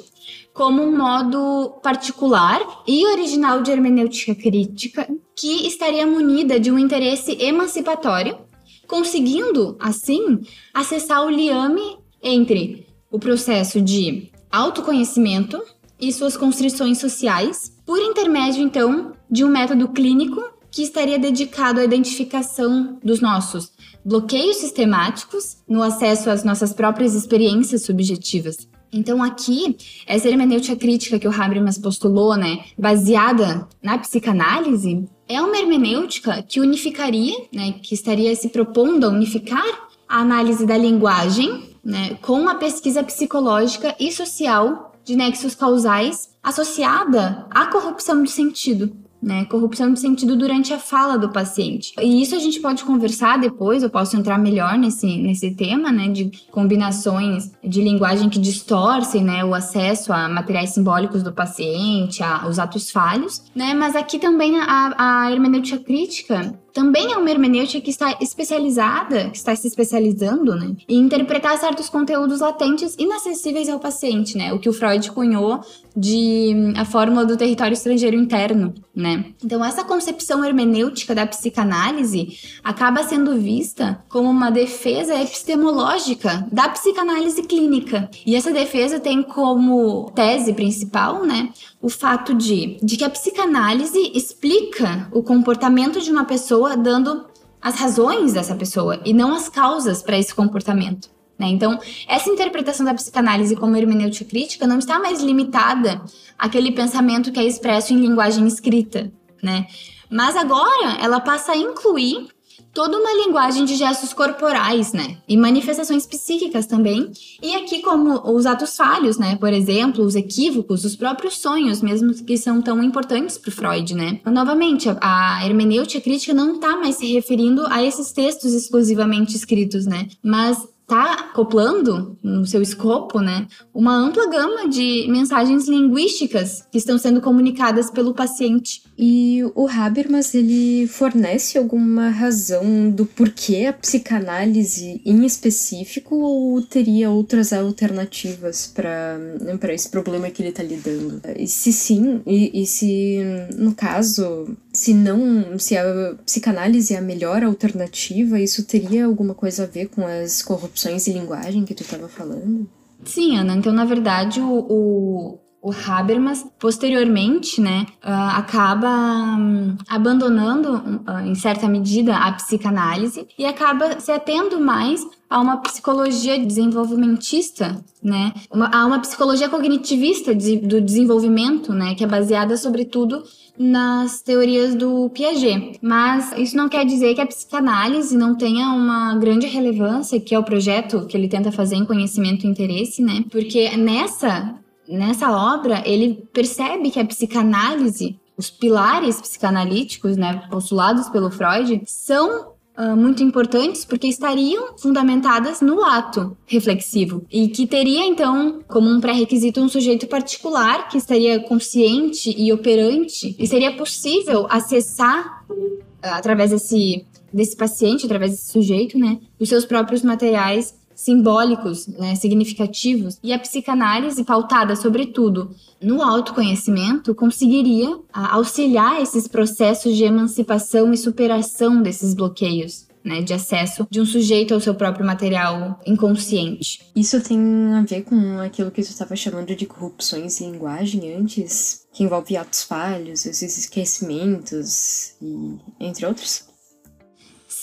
como 0.52 0.82
um 0.82 0.96
modo 0.96 1.80
particular 1.82 2.60
e 2.86 3.04
original 3.06 3.60
de 3.60 3.72
hermenêutica 3.72 4.34
crítica 4.34 5.08
que 5.36 5.66
estaria 5.66 6.06
munida 6.06 6.60
de 6.60 6.70
um 6.70 6.78
interesse 6.78 7.36
emancipatório, 7.40 8.38
conseguindo, 8.86 9.76
assim, 9.80 10.40
acessar 10.72 11.26
o 11.26 11.30
liame 11.30 11.98
entre 12.22 12.86
o 13.10 13.18
processo 13.18 13.80
de 13.80 14.30
autoconhecimento 14.50 15.60
e 16.00 16.12
suas 16.12 16.36
constrições 16.36 16.98
sociais, 16.98 17.72
por 17.84 17.98
intermédio, 17.98 18.62
então, 18.62 19.12
de 19.28 19.44
um 19.44 19.48
método 19.48 19.88
clínico 19.88 20.40
que 20.74 20.82
estaria 20.82 21.20
dedicado 21.20 21.78
à 21.78 21.84
identificação 21.84 22.98
dos 23.00 23.20
nossos 23.20 23.70
bloqueios 24.04 24.56
sistemáticos 24.56 25.58
no 25.68 25.80
acesso 25.80 26.28
às 26.28 26.42
nossas 26.42 26.72
próprias 26.72 27.14
experiências 27.14 27.82
subjetivas. 27.82 28.68
Então 28.92 29.22
aqui, 29.22 29.76
essa 30.04 30.28
hermenêutica 30.28 30.74
crítica 30.74 31.16
que 31.16 31.28
o 31.28 31.30
Habermas 31.30 31.78
postulou, 31.78 32.36
né, 32.36 32.64
baseada 32.76 33.68
na 33.80 33.96
psicanálise, 33.98 35.08
é 35.28 35.40
uma 35.40 35.56
hermenêutica 35.56 36.42
que 36.42 36.58
unificaria, 36.60 37.36
né, 37.52 37.76
que 37.80 37.94
estaria 37.94 38.34
se 38.34 38.48
propondo 38.48 39.04
a 39.04 39.10
unificar 39.10 39.88
a 40.08 40.18
análise 40.18 40.66
da 40.66 40.76
linguagem, 40.76 41.76
né, 41.84 42.18
com 42.20 42.48
a 42.48 42.56
pesquisa 42.56 43.02
psicológica 43.04 43.94
e 44.00 44.10
social 44.10 44.92
de 45.04 45.14
nexos 45.14 45.54
causais 45.54 46.30
associada 46.42 47.46
à 47.50 47.66
corrupção 47.66 48.24
de 48.24 48.30
sentido, 48.30 49.03
né? 49.24 49.44
Corrupção 49.46 49.92
de 49.92 50.00
sentido 50.00 50.36
durante 50.36 50.72
a 50.72 50.78
fala 50.78 51.16
do 51.16 51.30
paciente. 51.30 51.94
E 52.00 52.22
isso 52.22 52.34
a 52.34 52.38
gente 52.38 52.60
pode 52.60 52.84
conversar 52.84 53.38
depois, 53.38 53.82
eu 53.82 53.90
posso 53.90 54.16
entrar 54.16 54.38
melhor 54.38 54.76
nesse, 54.76 55.06
nesse 55.16 55.50
tema, 55.52 55.90
né? 55.90 56.08
De 56.08 56.30
combinações 56.50 57.50
de 57.62 57.82
linguagem 57.82 58.28
que 58.28 58.38
distorcem, 58.38 59.24
né? 59.24 59.44
O 59.44 59.54
acesso 59.54 60.12
a 60.12 60.28
materiais 60.28 60.70
simbólicos 60.70 61.22
do 61.22 61.32
paciente, 61.32 62.22
a, 62.22 62.46
os 62.46 62.58
atos 62.58 62.90
falhos, 62.90 63.42
né? 63.54 63.74
Mas 63.74 63.96
aqui 63.96 64.18
também 64.18 64.58
a, 64.58 64.94
a 65.24 65.32
hermenêutica 65.32 65.82
crítica 65.82 66.54
também 66.74 67.12
é 67.12 67.16
uma 67.16 67.30
hermenêutica 67.30 67.80
que 67.80 67.90
está 67.90 68.18
especializada, 68.20 69.30
que 69.30 69.36
está 69.36 69.54
se 69.54 69.68
especializando, 69.68 70.56
né, 70.56 70.74
em 70.88 70.98
interpretar 70.98 71.56
certos 71.56 71.88
conteúdos 71.88 72.40
latentes 72.40 72.96
inacessíveis 72.98 73.68
ao 73.68 73.78
paciente, 73.78 74.36
né, 74.36 74.52
o 74.52 74.58
que 74.58 74.68
o 74.68 74.72
Freud 74.72 75.08
cunhou 75.12 75.60
de 75.96 76.52
hum, 76.52 76.72
a 76.76 76.84
fórmula 76.84 77.24
do 77.24 77.36
território 77.36 77.74
estrangeiro 77.74 78.16
interno, 78.16 78.74
né. 78.94 79.26
Então 79.42 79.64
essa 79.64 79.84
concepção 79.84 80.44
hermenêutica 80.44 81.14
da 81.14 81.24
psicanálise 81.24 82.36
acaba 82.64 83.04
sendo 83.04 83.38
vista 83.38 84.02
como 84.08 84.28
uma 84.28 84.50
defesa 84.50 85.14
epistemológica 85.14 86.44
da 86.50 86.68
psicanálise 86.68 87.44
clínica. 87.44 88.10
E 88.26 88.34
essa 88.34 88.50
defesa 88.50 88.98
tem 88.98 89.22
como 89.22 90.10
tese 90.12 90.52
principal, 90.52 91.24
né, 91.24 91.50
o 91.84 91.90
fato 91.90 92.32
de, 92.32 92.78
de 92.82 92.96
que 92.96 93.04
a 93.04 93.10
psicanálise 93.10 94.10
explica 94.14 95.06
o 95.12 95.22
comportamento 95.22 96.00
de 96.00 96.10
uma 96.10 96.24
pessoa 96.24 96.78
dando 96.78 97.26
as 97.60 97.74
razões 97.74 98.32
dessa 98.32 98.54
pessoa 98.54 99.02
e 99.04 99.12
não 99.12 99.34
as 99.34 99.50
causas 99.50 100.02
para 100.02 100.18
esse 100.18 100.34
comportamento. 100.34 101.10
Né? 101.38 101.48
Então, 101.48 101.78
essa 102.08 102.30
interpretação 102.30 102.86
da 102.86 102.94
psicanálise 102.94 103.54
como 103.54 103.76
hermenêutica 103.76 104.30
crítica 104.30 104.66
não 104.66 104.78
está 104.78 104.98
mais 104.98 105.20
limitada 105.20 106.00
àquele 106.38 106.72
pensamento 106.72 107.30
que 107.30 107.38
é 107.38 107.44
expresso 107.44 107.92
em 107.92 108.00
linguagem 108.00 108.46
escrita, 108.46 109.12
né? 109.42 109.66
Mas 110.10 110.36
agora 110.36 110.96
ela 111.02 111.20
passa 111.20 111.52
a 111.52 111.56
incluir 111.56 112.28
toda 112.74 112.98
uma 112.98 113.12
linguagem 113.24 113.64
de 113.64 113.76
gestos 113.76 114.12
corporais, 114.12 114.92
né? 114.92 115.16
E 115.28 115.36
manifestações 115.36 116.06
psíquicas 116.06 116.66
também. 116.66 117.10
E 117.40 117.54
aqui, 117.54 117.80
como 117.80 118.20
os 118.32 118.44
atos 118.44 118.76
falhos, 118.76 119.16
né? 119.16 119.36
Por 119.36 119.52
exemplo, 119.52 120.04
os 120.04 120.16
equívocos, 120.16 120.84
os 120.84 120.96
próprios 120.96 121.38
sonhos, 121.38 121.80
mesmo 121.80 122.12
que 122.12 122.36
são 122.36 122.60
tão 122.60 122.82
importantes 122.82 123.38
para 123.38 123.52
Freud, 123.52 123.94
né? 123.94 124.20
Novamente, 124.26 124.88
a 125.00 125.46
hermenêutica 125.46 126.02
crítica 126.02 126.34
não 126.34 126.56
está 126.56 126.76
mais 126.76 126.96
se 126.96 127.06
referindo 127.12 127.64
a 127.68 127.82
esses 127.82 128.10
textos 128.10 128.52
exclusivamente 128.52 129.36
escritos, 129.36 129.86
né? 129.86 130.08
Mas 130.22 130.73
está 130.84 131.14
acoplando 131.14 132.16
no 132.22 132.46
seu 132.46 132.62
escopo, 132.62 133.18
né, 133.18 133.46
uma 133.72 133.94
ampla 133.96 134.28
gama 134.28 134.68
de 134.68 135.06
mensagens 135.08 135.66
linguísticas 135.66 136.66
que 136.70 136.78
estão 136.78 136.98
sendo 136.98 137.20
comunicadas 137.20 137.90
pelo 137.90 138.14
paciente. 138.14 138.82
E 138.96 139.42
o 139.54 139.66
Habermas 139.66 140.34
ele 140.34 140.86
fornece 140.86 141.58
alguma 141.58 142.10
razão 142.10 142.90
do 142.90 143.04
porquê 143.04 143.66
a 143.66 143.72
psicanálise 143.72 145.00
em 145.04 145.24
específico 145.24 146.14
ou 146.16 146.62
teria 146.62 147.10
outras 147.10 147.52
alternativas 147.52 148.70
para 148.72 149.18
para 149.58 149.72
esse 149.72 149.88
problema 149.88 150.30
que 150.30 150.42
ele 150.42 150.50
está 150.50 150.62
lidando? 150.62 151.20
E 151.36 151.48
se 151.48 151.72
sim, 151.72 152.22
e, 152.26 152.62
e 152.62 152.66
se 152.66 153.18
no 153.56 153.74
caso 153.74 154.46
se 154.72 154.92
não, 154.92 155.58
se 155.58 155.76
a 155.76 156.14
psicanálise 156.24 156.94
é 156.94 156.98
a 156.98 157.00
melhor 157.00 157.42
alternativa, 157.42 158.40
isso 158.40 158.64
teria 158.64 159.06
alguma 159.06 159.34
coisa 159.34 159.64
a 159.64 159.66
ver 159.66 159.88
com 159.88 160.06
as 160.06 160.42
corrupções 160.42 160.73
de 160.74 161.12
linguagem 161.12 161.64
que 161.64 161.74
tu 161.74 161.82
estava 161.82 162.08
falando? 162.08 162.68
Sim, 163.04 163.36
Ana. 163.36 163.54
Então, 163.54 163.72
na 163.72 163.84
verdade, 163.84 164.40
o, 164.40 164.66
o, 164.68 165.38
o 165.62 165.70
Habermas, 165.86 166.44
posteriormente, 166.58 167.60
né, 167.60 167.86
uh, 168.04 168.36
acaba 168.36 168.88
um, 168.88 169.76
abandonando, 169.88 170.76
uh, 170.76 171.20
em 171.24 171.34
certa 171.34 171.68
medida, 171.68 172.16
a 172.16 172.32
psicanálise 172.32 173.26
e 173.38 173.44
acaba 173.44 174.00
se 174.00 174.10
atendo 174.10 174.60
mais 174.60 175.06
a 175.34 175.40
uma 175.40 175.56
psicologia 175.56 176.38
desenvolvimentista, 176.38 177.84
né, 178.00 178.32
uma, 178.52 178.68
a 178.68 178.86
uma 178.86 179.00
psicologia 179.00 179.48
cognitivista 179.48 180.32
de, 180.32 180.58
do 180.58 180.80
desenvolvimento, 180.80 181.72
né, 181.72 181.96
que 181.96 182.04
é 182.04 182.06
baseada, 182.06 182.56
sobretudo, 182.56 183.24
nas 183.58 184.22
teorias 184.22 184.76
do 184.76 185.10
Piaget. 185.10 185.80
Mas 185.82 186.32
isso 186.38 186.56
não 186.56 186.68
quer 186.68 186.86
dizer 186.86 187.16
que 187.16 187.20
a 187.20 187.26
psicanálise 187.26 188.16
não 188.16 188.36
tenha 188.36 188.68
uma 188.68 189.16
grande 189.16 189.48
relevância, 189.48 190.20
que 190.20 190.36
é 190.36 190.38
o 190.38 190.44
projeto 190.44 191.04
que 191.06 191.16
ele 191.16 191.26
tenta 191.26 191.50
fazer 191.50 191.74
em 191.74 191.84
conhecimento 191.84 192.46
e 192.46 192.48
interesse, 192.48 193.02
né? 193.02 193.24
Porque 193.28 193.76
nessa 193.76 194.54
nessa 194.88 195.32
obra, 195.32 195.82
ele 195.84 196.28
percebe 196.32 196.90
que 196.90 197.00
a 197.00 197.04
psicanálise, 197.04 198.20
os 198.36 198.50
pilares 198.50 199.20
psicanalíticos, 199.20 200.16
né, 200.16 200.46
postulados 200.50 201.08
pelo 201.08 201.30
Freud, 201.30 201.82
são 201.86 202.53
uh, 202.78 202.96
muito 202.96 203.22
importantes 203.22 203.84
porque 203.84 204.06
estariam 204.06 204.76
fundamentadas 204.76 205.60
no 205.60 205.82
ato 205.82 206.36
reflexivo. 206.46 207.24
E 207.30 207.48
que 207.48 207.66
teria 207.66 208.06
então 208.06 208.60
como 208.68 208.88
um 208.88 209.00
pré-requisito 209.00 209.60
um 209.60 209.68
sujeito 209.68 210.06
particular 210.06 210.88
que 210.88 210.98
estaria 210.98 211.40
consciente 211.40 212.34
e 212.36 212.52
operante 212.52 213.34
e 213.38 213.46
seria 213.46 213.76
possível 213.76 214.46
acessar 214.48 215.44
uh, 215.50 215.54
através 216.02 216.50
desse 216.50 217.06
desse 217.32 217.56
paciente, 217.56 218.06
através 218.06 218.30
desse 218.30 218.52
sujeito, 218.52 218.96
né, 218.96 219.18
os 219.40 219.48
seus 219.48 219.64
próprios 219.64 220.02
materiais 220.02 220.72
simbólicos, 220.94 221.86
né, 221.86 222.14
significativos, 222.14 223.18
e 223.22 223.32
a 223.32 223.38
psicanálise, 223.38 224.24
pautada 224.24 224.76
sobretudo 224.76 225.50
no 225.82 226.02
autoconhecimento, 226.02 227.14
conseguiria 227.14 227.98
auxiliar 228.12 229.00
esses 229.02 229.28
processos 229.28 229.96
de 229.96 230.04
emancipação 230.04 230.92
e 230.92 230.96
superação 230.96 231.82
desses 231.82 232.14
bloqueios. 232.14 232.86
Né, 233.04 233.20
de 233.20 233.34
acesso 233.34 233.86
de 233.90 234.00
um 234.00 234.06
sujeito 234.06 234.54
ao 234.54 234.60
seu 234.60 234.74
próprio 234.74 235.04
material 235.04 235.78
inconsciente. 235.84 236.80
Isso 236.96 237.20
tem 237.20 237.38
a 237.74 237.82
ver 237.82 238.00
com 238.00 238.38
aquilo 238.40 238.70
que 238.70 238.82
você 238.82 238.92
estava 238.92 239.14
chamando 239.14 239.54
de 239.54 239.66
corrupções 239.66 240.40
em 240.40 240.52
linguagem 240.52 241.14
antes, 241.14 241.84
que 241.92 242.02
envolve 242.02 242.34
atos 242.34 242.62
falhos, 242.62 243.26
esses 243.26 243.58
esquecimentos 243.58 245.16
e 245.20 245.58
entre 245.78 246.06
outros? 246.06 246.46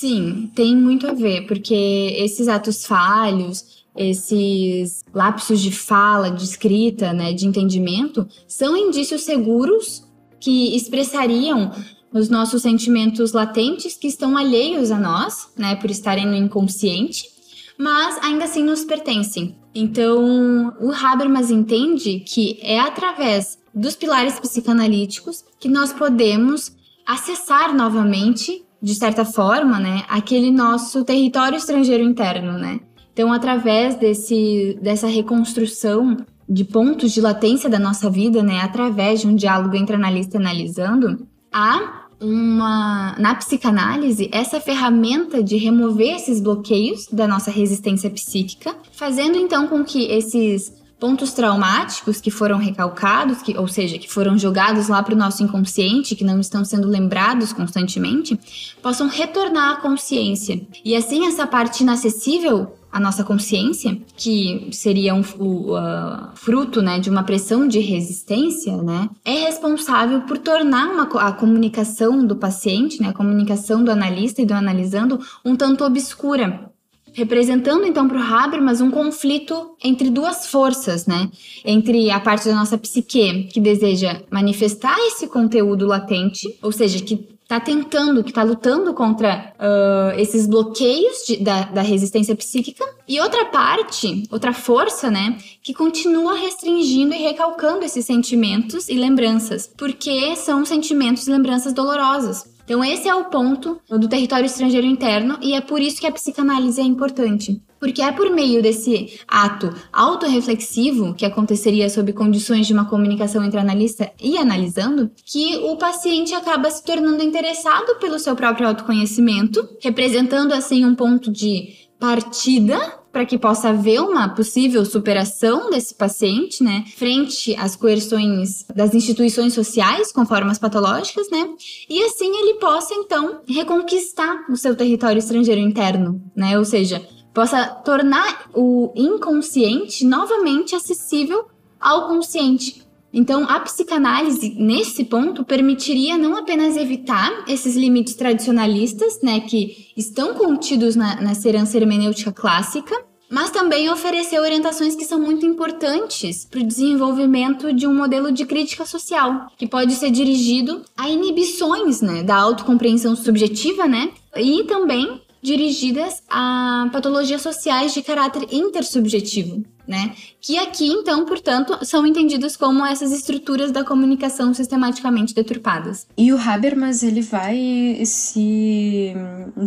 Sim, 0.02 0.50
tem 0.56 0.76
muito 0.76 1.06
a 1.06 1.14
ver, 1.14 1.46
porque 1.46 1.76
esses 2.18 2.48
atos 2.48 2.88
falhos, 2.88 3.86
esses 3.96 5.06
lapsos 5.14 5.62
de 5.62 5.72
fala, 5.72 6.32
de 6.32 6.44
escrita, 6.44 7.14
né, 7.14 7.34
de 7.34 7.46
entendimento, 7.46 8.28
são 8.48 8.76
indícios 8.76 9.22
seguros 9.22 10.04
que 10.40 10.76
expressariam 10.76 11.72
os 12.12 12.30
nossos 12.30 12.64
sentimentos 12.64 13.32
latentes 13.32 13.96
que 13.96 14.08
estão 14.08 14.36
alheios 14.36 14.90
a 14.90 14.98
nós, 14.98 15.52
né, 15.56 15.76
por 15.76 15.92
estarem 15.92 16.26
no 16.26 16.36
inconsciente, 16.36 17.30
mas 17.78 18.18
ainda 18.24 18.46
assim 18.46 18.64
nos 18.64 18.84
pertencem. 18.84 19.56
Então, 19.76 20.76
o 20.82 20.92
Habermas 20.92 21.52
entende 21.52 22.22
que 22.22 22.58
é 22.64 22.80
através 22.80 23.60
dos 23.72 23.96
pilares 23.96 24.40
psicanalíticos 24.40 25.46
que 25.60 25.70
nós 25.70 25.94
podemos 25.94 26.76
acessar 27.06 27.76
novamente 27.76 28.66
de 28.82 28.96
certa 28.96 29.24
forma, 29.24 29.80
né, 29.80 30.04
aquele 30.10 30.52
nosso 30.52 31.04
território 31.04 31.58
estrangeiro 31.58 32.04
interno, 32.04 32.54
né? 32.54 32.80
Então, 33.14 33.32
através 33.32 33.96
desse, 33.96 34.78
dessa 34.82 35.08
reconstrução 35.08 36.18
de 36.50 36.64
pontos 36.64 37.12
de 37.12 37.22
latência 37.22 37.70
da 37.70 37.78
nossa 37.78 38.10
vida, 38.10 38.42
né, 38.42 38.60
através 38.62 39.22
de 39.22 39.28
um 39.28 39.36
diálogo 39.36 39.76
entre 39.76 39.96
analista 39.96 40.38
e 40.38 40.40
analisando, 40.40 41.28
há 41.52 42.08
uma 42.20 43.16
na 43.18 43.34
psicanálise 43.34 44.30
essa 44.32 44.60
ferramenta 44.60 45.42
de 45.42 45.58
remover 45.58 46.16
esses 46.16 46.40
bloqueios 46.40 47.08
da 47.12 47.28
nossa 47.28 47.50
resistência 47.50 48.10
psíquica, 48.10 48.76
fazendo 48.92 49.38
então 49.38 49.68
com 49.68 49.84
que 49.84 50.06
esses 50.06 50.72
pontos 51.02 51.34
traumáticos 51.34 52.22
que 52.22 52.30
foram 52.30 52.60
recalcados, 52.60 53.42
que, 53.42 53.58
ou 53.58 53.68
seja, 53.68 53.98
que 53.98 54.08
foram 54.08 54.38
jogados 54.38 54.88
lá 54.88 55.02
para 55.02 55.16
o 55.16 55.18
nosso 55.18 55.42
inconsciente, 55.42 56.16
que 56.16 56.24
não 56.24 56.40
estão 56.40 56.64
sendo 56.64 56.88
lembrados 56.88 57.52
constantemente, 57.52 58.40
possam 58.84 59.08
retornar 59.08 59.72
à 59.72 59.76
consciência. 59.78 60.62
E 60.86 60.96
assim, 60.96 61.26
essa 61.26 61.48
parte 61.48 61.82
inacessível 61.82 62.76
à 62.92 63.00
nossa 63.00 63.24
consciência, 63.24 63.98
que 64.16 64.70
seria 64.72 65.16
um 65.16 65.24
o, 65.40 65.76
uh, 65.76 66.30
fruto 66.36 66.84
né, 66.84 67.00
de 67.00 67.10
uma 67.10 67.24
pressão 67.24 67.68
de 67.68 67.80
resistência, 67.80 68.78
né, 68.78 69.10
é 69.26 69.46
responsável 69.46 70.22
por 70.22 70.38
tornar 70.38 70.88
uma, 70.88 71.04
a 71.20 71.32
comunicação 71.32 72.24
do 72.24 72.36
paciente, 72.36 73.02
né, 73.02 73.10
a 73.10 73.14
comunicação 73.14 73.84
do 73.84 73.90
analista 73.90 74.44
e 74.44 74.46
do 74.46 74.54
analisando, 74.54 75.20
um 75.44 75.56
tanto 75.56 75.84
obscura 75.84 76.71
representando 77.14 77.86
então 77.86 78.08
para 78.08 78.18
o 78.18 78.22
Habermas 78.22 78.82
um 78.82 78.92
conflito 78.92 79.76
entre 79.84 80.10
duas 80.10 80.48
forças, 80.48 81.06
né? 81.06 81.30
Entre 81.66 82.10
a 82.10 82.20
parte 82.20 82.48
da 82.48 82.56
nossa 82.56 82.78
psique 82.78 83.50
que 83.52 83.60
deseja 83.60 84.22
manifestar 84.30 84.96
esse 85.08 85.28
conteúdo 85.28 85.86
latente, 85.86 86.48
ou 86.62 86.72
seja, 86.72 87.04
que 87.04 87.32
está 87.52 87.60
tentando, 87.60 88.24
que 88.24 88.30
está 88.30 88.44
lutando 88.44 88.94
contra 88.94 89.54
uh, 89.60 90.18
esses 90.18 90.48
bloqueios 90.48 91.26
de, 91.28 91.36
da, 91.38 91.64
da, 91.64 91.82
resistência 91.82 92.34
psíquica, 92.34 92.86
e 93.06 93.20
outra 93.20 93.44
parte, 93.46 94.24
outra 94.32 94.54
força, 94.54 95.12
né, 95.12 95.38
que 95.62 95.74
continua 95.74 96.36
restringindo 96.36 97.14
e 97.14 97.18
recalcando 97.18 97.84
esses 97.84 98.06
sentimentos 98.06 98.88
e 98.88 98.94
lembranças, 98.94 99.70
porque 99.78 100.34
são 100.38 100.64
sentimentos 100.64 101.28
e 101.28 101.32
lembranças 101.32 101.74
dolorosas. 101.74 102.46
Então, 102.72 102.86
esse 102.86 103.06
é 103.06 103.14
o 103.14 103.26
ponto 103.26 103.82
do 103.90 104.08
território 104.08 104.46
estrangeiro 104.46 104.88
interno 104.88 105.38
e 105.42 105.54
é 105.54 105.60
por 105.60 105.82
isso 105.82 106.00
que 106.00 106.08
a 106.08 106.12
psicanálise 106.12 106.80
é 106.80 106.84
importante. 106.86 107.62
Porque 107.78 108.02
é 108.02 108.14
por 108.14 108.30
meio 108.30 108.62
desse 108.64 109.20
ato 109.28 109.76
autorreflexivo, 109.92 111.14
que 111.14 111.26
aconteceria 111.26 111.90
sob 111.90 112.14
condições 112.14 112.66
de 112.66 112.72
uma 112.72 112.86
comunicação 112.86 113.44
entre 113.44 113.60
analista 113.60 114.10
e 114.22 114.38
analisando, 114.38 115.12
que 115.26 115.58
o 115.58 115.76
paciente 115.76 116.34
acaba 116.34 116.72
se 116.72 116.82
tornando 116.86 117.22
interessado 117.22 118.00
pelo 118.00 118.18
seu 118.18 118.38
próprio 118.38 118.70
autoconhecimento, 118.70 119.68
representando 119.82 120.54
assim 120.54 120.86
um 120.86 120.96
ponto 120.96 121.30
de 121.30 121.90
partida 122.00 123.01
para 123.12 123.26
que 123.26 123.38
possa 123.38 123.70
haver 123.70 124.02
uma 124.02 124.30
possível 124.30 124.86
superação 124.86 125.70
desse 125.70 125.94
paciente, 125.94 126.64
né, 126.64 126.86
frente 126.96 127.56
às 127.56 127.76
coerções 127.76 128.66
das 128.74 128.94
instituições 128.94 129.54
sociais 129.54 130.12
com 130.12 130.26
formas 130.26 130.58
patológicas, 130.58 131.30
né, 131.30 131.50
e 131.90 132.04
assim 132.04 132.30
ele 132.38 132.56
possa 132.56 132.94
então 132.94 133.42
reconquistar 133.48 134.46
o 134.50 134.56
seu 134.56 134.76
território 134.76 135.20
estrangeiro 135.20 135.62
interno, 135.62 136.22
né, 136.36 136.58
ou 136.58 136.66
seja, 136.66 137.06
possa 137.34 137.66
tornar 137.66 138.50
o 138.54 138.92
inconsciente 138.96 140.06
novamente 140.06 140.76
acessível 140.76 141.46
ao 141.80 142.08
consciente, 142.08 142.84
então, 143.14 143.44
a 143.50 143.60
psicanálise, 143.60 144.56
nesse 144.58 145.04
ponto, 145.04 145.44
permitiria 145.44 146.18
não 146.18 146.38
apenas 146.38 146.78
evitar 146.78 147.44
esses 147.48 147.76
limites 147.76 148.16
tradicionalistas, 148.16 149.20
né, 149.22 149.42
que 149.42 149.92
estão 149.98 150.34
contidos 150.34 150.96
na, 150.96 151.20
nessa 151.22 151.50
herança 151.50 151.78
hermenêutica 151.78 152.32
clássica, 152.32 152.96
mas 153.30 153.50
também 153.50 153.90
oferecer 153.90 154.40
orientações 154.40 154.94
que 154.96 155.06
são 155.06 155.20
muito 155.20 155.46
importantes 155.46 156.46
para 156.46 156.60
o 156.60 156.68
desenvolvimento 156.68 157.72
de 157.72 157.88
um 157.88 157.96
modelo 157.96 158.32
de 158.32 158.46
crítica 158.46 158.86
social, 158.86 159.48
que 159.58 159.68
pode 159.68 159.94
ser 159.94 160.12
dirigido 160.12 160.82
a 160.98 161.10
inibições 161.10 162.02
né, 162.02 162.24
da 162.24 162.36
autocompreensão 162.36 163.16
subjetiva, 163.16 163.88
né, 163.88 164.12
e 164.36 164.64
também 164.66 165.22
dirigidas 165.42 166.22
a 166.30 166.90
patologias 166.92 167.42
sociais 167.42 167.94
de 167.94 168.02
caráter 168.02 168.48
intersubjetivo, 168.52 169.64
né? 169.88 170.14
Que 170.40 170.58
aqui, 170.58 170.88
então, 170.88 171.26
portanto, 171.26 171.84
são 171.86 172.06
entendidas 172.06 172.56
como 172.56 172.86
essas 172.86 173.12
estruturas 173.12 173.72
da 173.72 173.84
comunicação 173.84 174.54
sistematicamente 174.54 175.34
deturpadas. 175.34 176.08
E 176.18 176.32
o 176.32 176.38
Habermas, 176.38 177.02
ele 177.04 177.22
vai 177.22 178.02
se, 178.06 179.14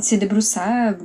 se 0.00 0.16
debruçar 0.16 0.96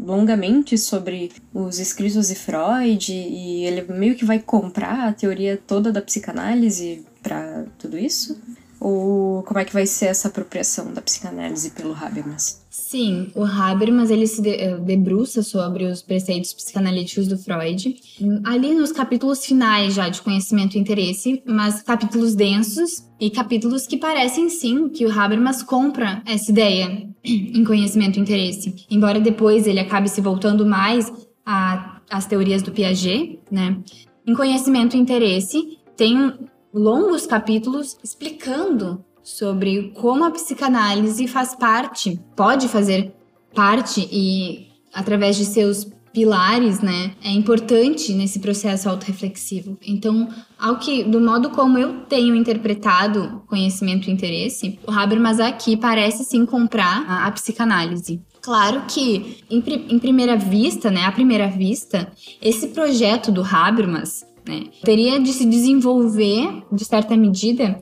longamente 0.00 0.78
sobre 0.78 1.30
os 1.52 1.78
escritos 1.78 2.28
de 2.28 2.34
Freud 2.34 3.12
e 3.12 3.64
ele 3.64 3.82
meio 3.92 4.14
que 4.14 4.24
vai 4.24 4.38
comprar 4.38 5.08
a 5.08 5.12
teoria 5.12 5.60
toda 5.66 5.92
da 5.92 6.00
psicanálise 6.00 7.04
para 7.22 7.66
tudo 7.78 7.98
isso? 7.98 8.40
Ou 8.80 9.42
como 9.42 9.58
é 9.58 9.64
que 9.64 9.72
vai 9.72 9.86
ser 9.86 10.06
essa 10.06 10.28
apropriação 10.28 10.92
da 10.92 11.02
psicanálise 11.02 11.70
pelo 11.70 11.94
Habermas? 11.94 12.62
Sim, 12.78 13.30
o 13.34 13.44
Habermas 13.44 14.08
ele 14.08 14.26
se 14.26 14.40
eh, 14.48 14.78
debruça 14.78 15.42
sobre 15.42 15.84
os 15.84 16.00
preceitos 16.00 16.54
psicanalíticos 16.54 17.26
do 17.26 17.36
Freud, 17.36 17.96
ali 18.44 18.72
nos 18.72 18.92
capítulos 18.92 19.44
finais 19.44 19.92
já 19.94 20.08
de 20.08 20.22
conhecimento 20.22 20.76
e 20.76 20.80
interesse, 20.80 21.42
mas 21.44 21.82
capítulos 21.82 22.36
densos 22.36 23.04
e 23.20 23.30
capítulos 23.30 23.86
que 23.86 23.98
parecem 23.98 24.48
sim 24.48 24.88
que 24.88 25.04
o 25.04 25.12
Habermas 25.12 25.62
compra 25.62 26.22
essa 26.24 26.50
ideia 26.50 27.06
em 27.22 27.64
conhecimento 27.64 28.16
e 28.16 28.22
interesse, 28.22 28.86
embora 28.88 29.20
depois 29.20 29.66
ele 29.66 29.80
acabe 29.80 30.08
se 30.08 30.20
voltando 30.20 30.64
mais 30.64 31.12
às 31.44 32.26
teorias 32.26 32.62
do 32.62 32.70
Piaget, 32.70 33.40
né? 33.50 33.76
Em 34.24 34.34
conhecimento 34.34 34.96
e 34.96 35.00
interesse 35.00 35.78
tem 35.96 36.32
longos 36.72 37.26
capítulos 37.26 37.98
explicando 38.04 39.04
sobre 39.28 39.92
como 39.94 40.24
a 40.24 40.30
psicanálise 40.30 41.28
faz 41.28 41.54
parte, 41.54 42.18
pode 42.34 42.66
fazer 42.66 43.12
parte 43.54 44.08
e 44.10 44.68
através 44.92 45.36
de 45.36 45.44
seus 45.44 45.86
pilares, 46.14 46.80
né, 46.80 47.12
é 47.22 47.30
importante 47.30 48.14
nesse 48.14 48.40
processo 48.40 48.88
autorreflexivo. 48.88 49.78
Então, 49.86 50.28
ao 50.58 50.78
que, 50.78 51.04
do 51.04 51.20
modo 51.20 51.50
como 51.50 51.76
eu 51.76 52.00
tenho 52.08 52.34
interpretado 52.34 53.42
conhecimento 53.46 54.08
e 54.08 54.12
interesse, 54.12 54.78
o 54.86 54.90
Habermas 54.90 55.38
aqui 55.38 55.76
parece 55.76 56.24
sim 56.24 56.46
comprar 56.46 57.04
a, 57.06 57.26
a 57.26 57.30
psicanálise. 57.30 58.22
Claro 58.40 58.84
que, 58.88 59.44
em, 59.50 59.62
em, 59.90 59.98
primeira 59.98 60.36
vista, 60.36 60.90
né, 60.90 61.04
à 61.04 61.12
primeira 61.12 61.48
vista, 61.48 62.10
esse 62.40 62.68
projeto 62.68 63.30
do 63.30 63.42
Habermas 63.42 64.24
né, 64.46 64.64
teria 64.82 65.20
de 65.20 65.34
se 65.34 65.44
desenvolver, 65.44 66.64
de 66.72 66.84
certa 66.84 67.14
medida, 67.14 67.80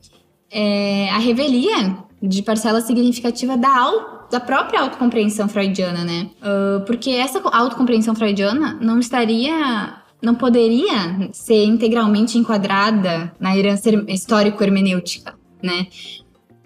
é, 0.50 1.10
a 1.10 1.18
revelia 1.18 1.98
de 2.22 2.42
parcela 2.42 2.80
significativa 2.80 3.56
da, 3.56 4.26
da 4.30 4.40
própria 4.40 4.80
autocompreensão 4.80 5.48
freudiana, 5.48 6.04
né? 6.04 6.30
Uh, 6.40 6.84
porque 6.86 7.10
essa 7.10 7.40
autocompreensão 7.52 8.14
freudiana 8.14 8.78
não 8.80 8.98
estaria 8.98 10.02
não 10.22 10.34
poderia 10.34 11.28
ser 11.32 11.64
integralmente 11.64 12.38
enquadrada 12.38 13.32
na 13.38 13.56
herança 13.56 13.90
histórico-hermenêutica, 14.08 15.34
né? 15.62 15.86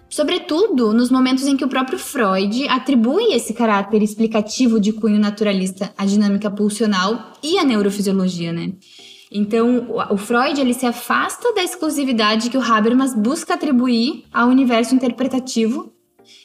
Sobretudo 0.08 0.92
nos 0.92 1.10
momentos 1.10 1.46
em 1.46 1.56
que 1.56 1.64
o 1.64 1.68
próprio 1.68 1.98
Freud 1.98 2.66
atribui 2.68 3.32
esse 3.32 3.52
caráter 3.52 4.02
explicativo 4.02 4.80
de 4.80 4.92
cunho 4.92 5.20
naturalista 5.20 5.92
à 5.96 6.04
dinâmica 6.04 6.50
pulsional 6.50 7.32
e 7.42 7.58
à 7.58 7.64
neurofisiologia, 7.64 8.52
né? 8.52 8.72
Então, 9.30 9.86
o 10.10 10.16
Freud 10.16 10.60
ele 10.60 10.74
se 10.74 10.86
afasta 10.86 11.54
da 11.54 11.62
exclusividade 11.62 12.50
que 12.50 12.58
o 12.58 12.62
Habermas 12.62 13.14
busca 13.14 13.54
atribuir 13.54 14.24
ao 14.32 14.48
universo 14.48 14.94
interpretativo 14.94 15.92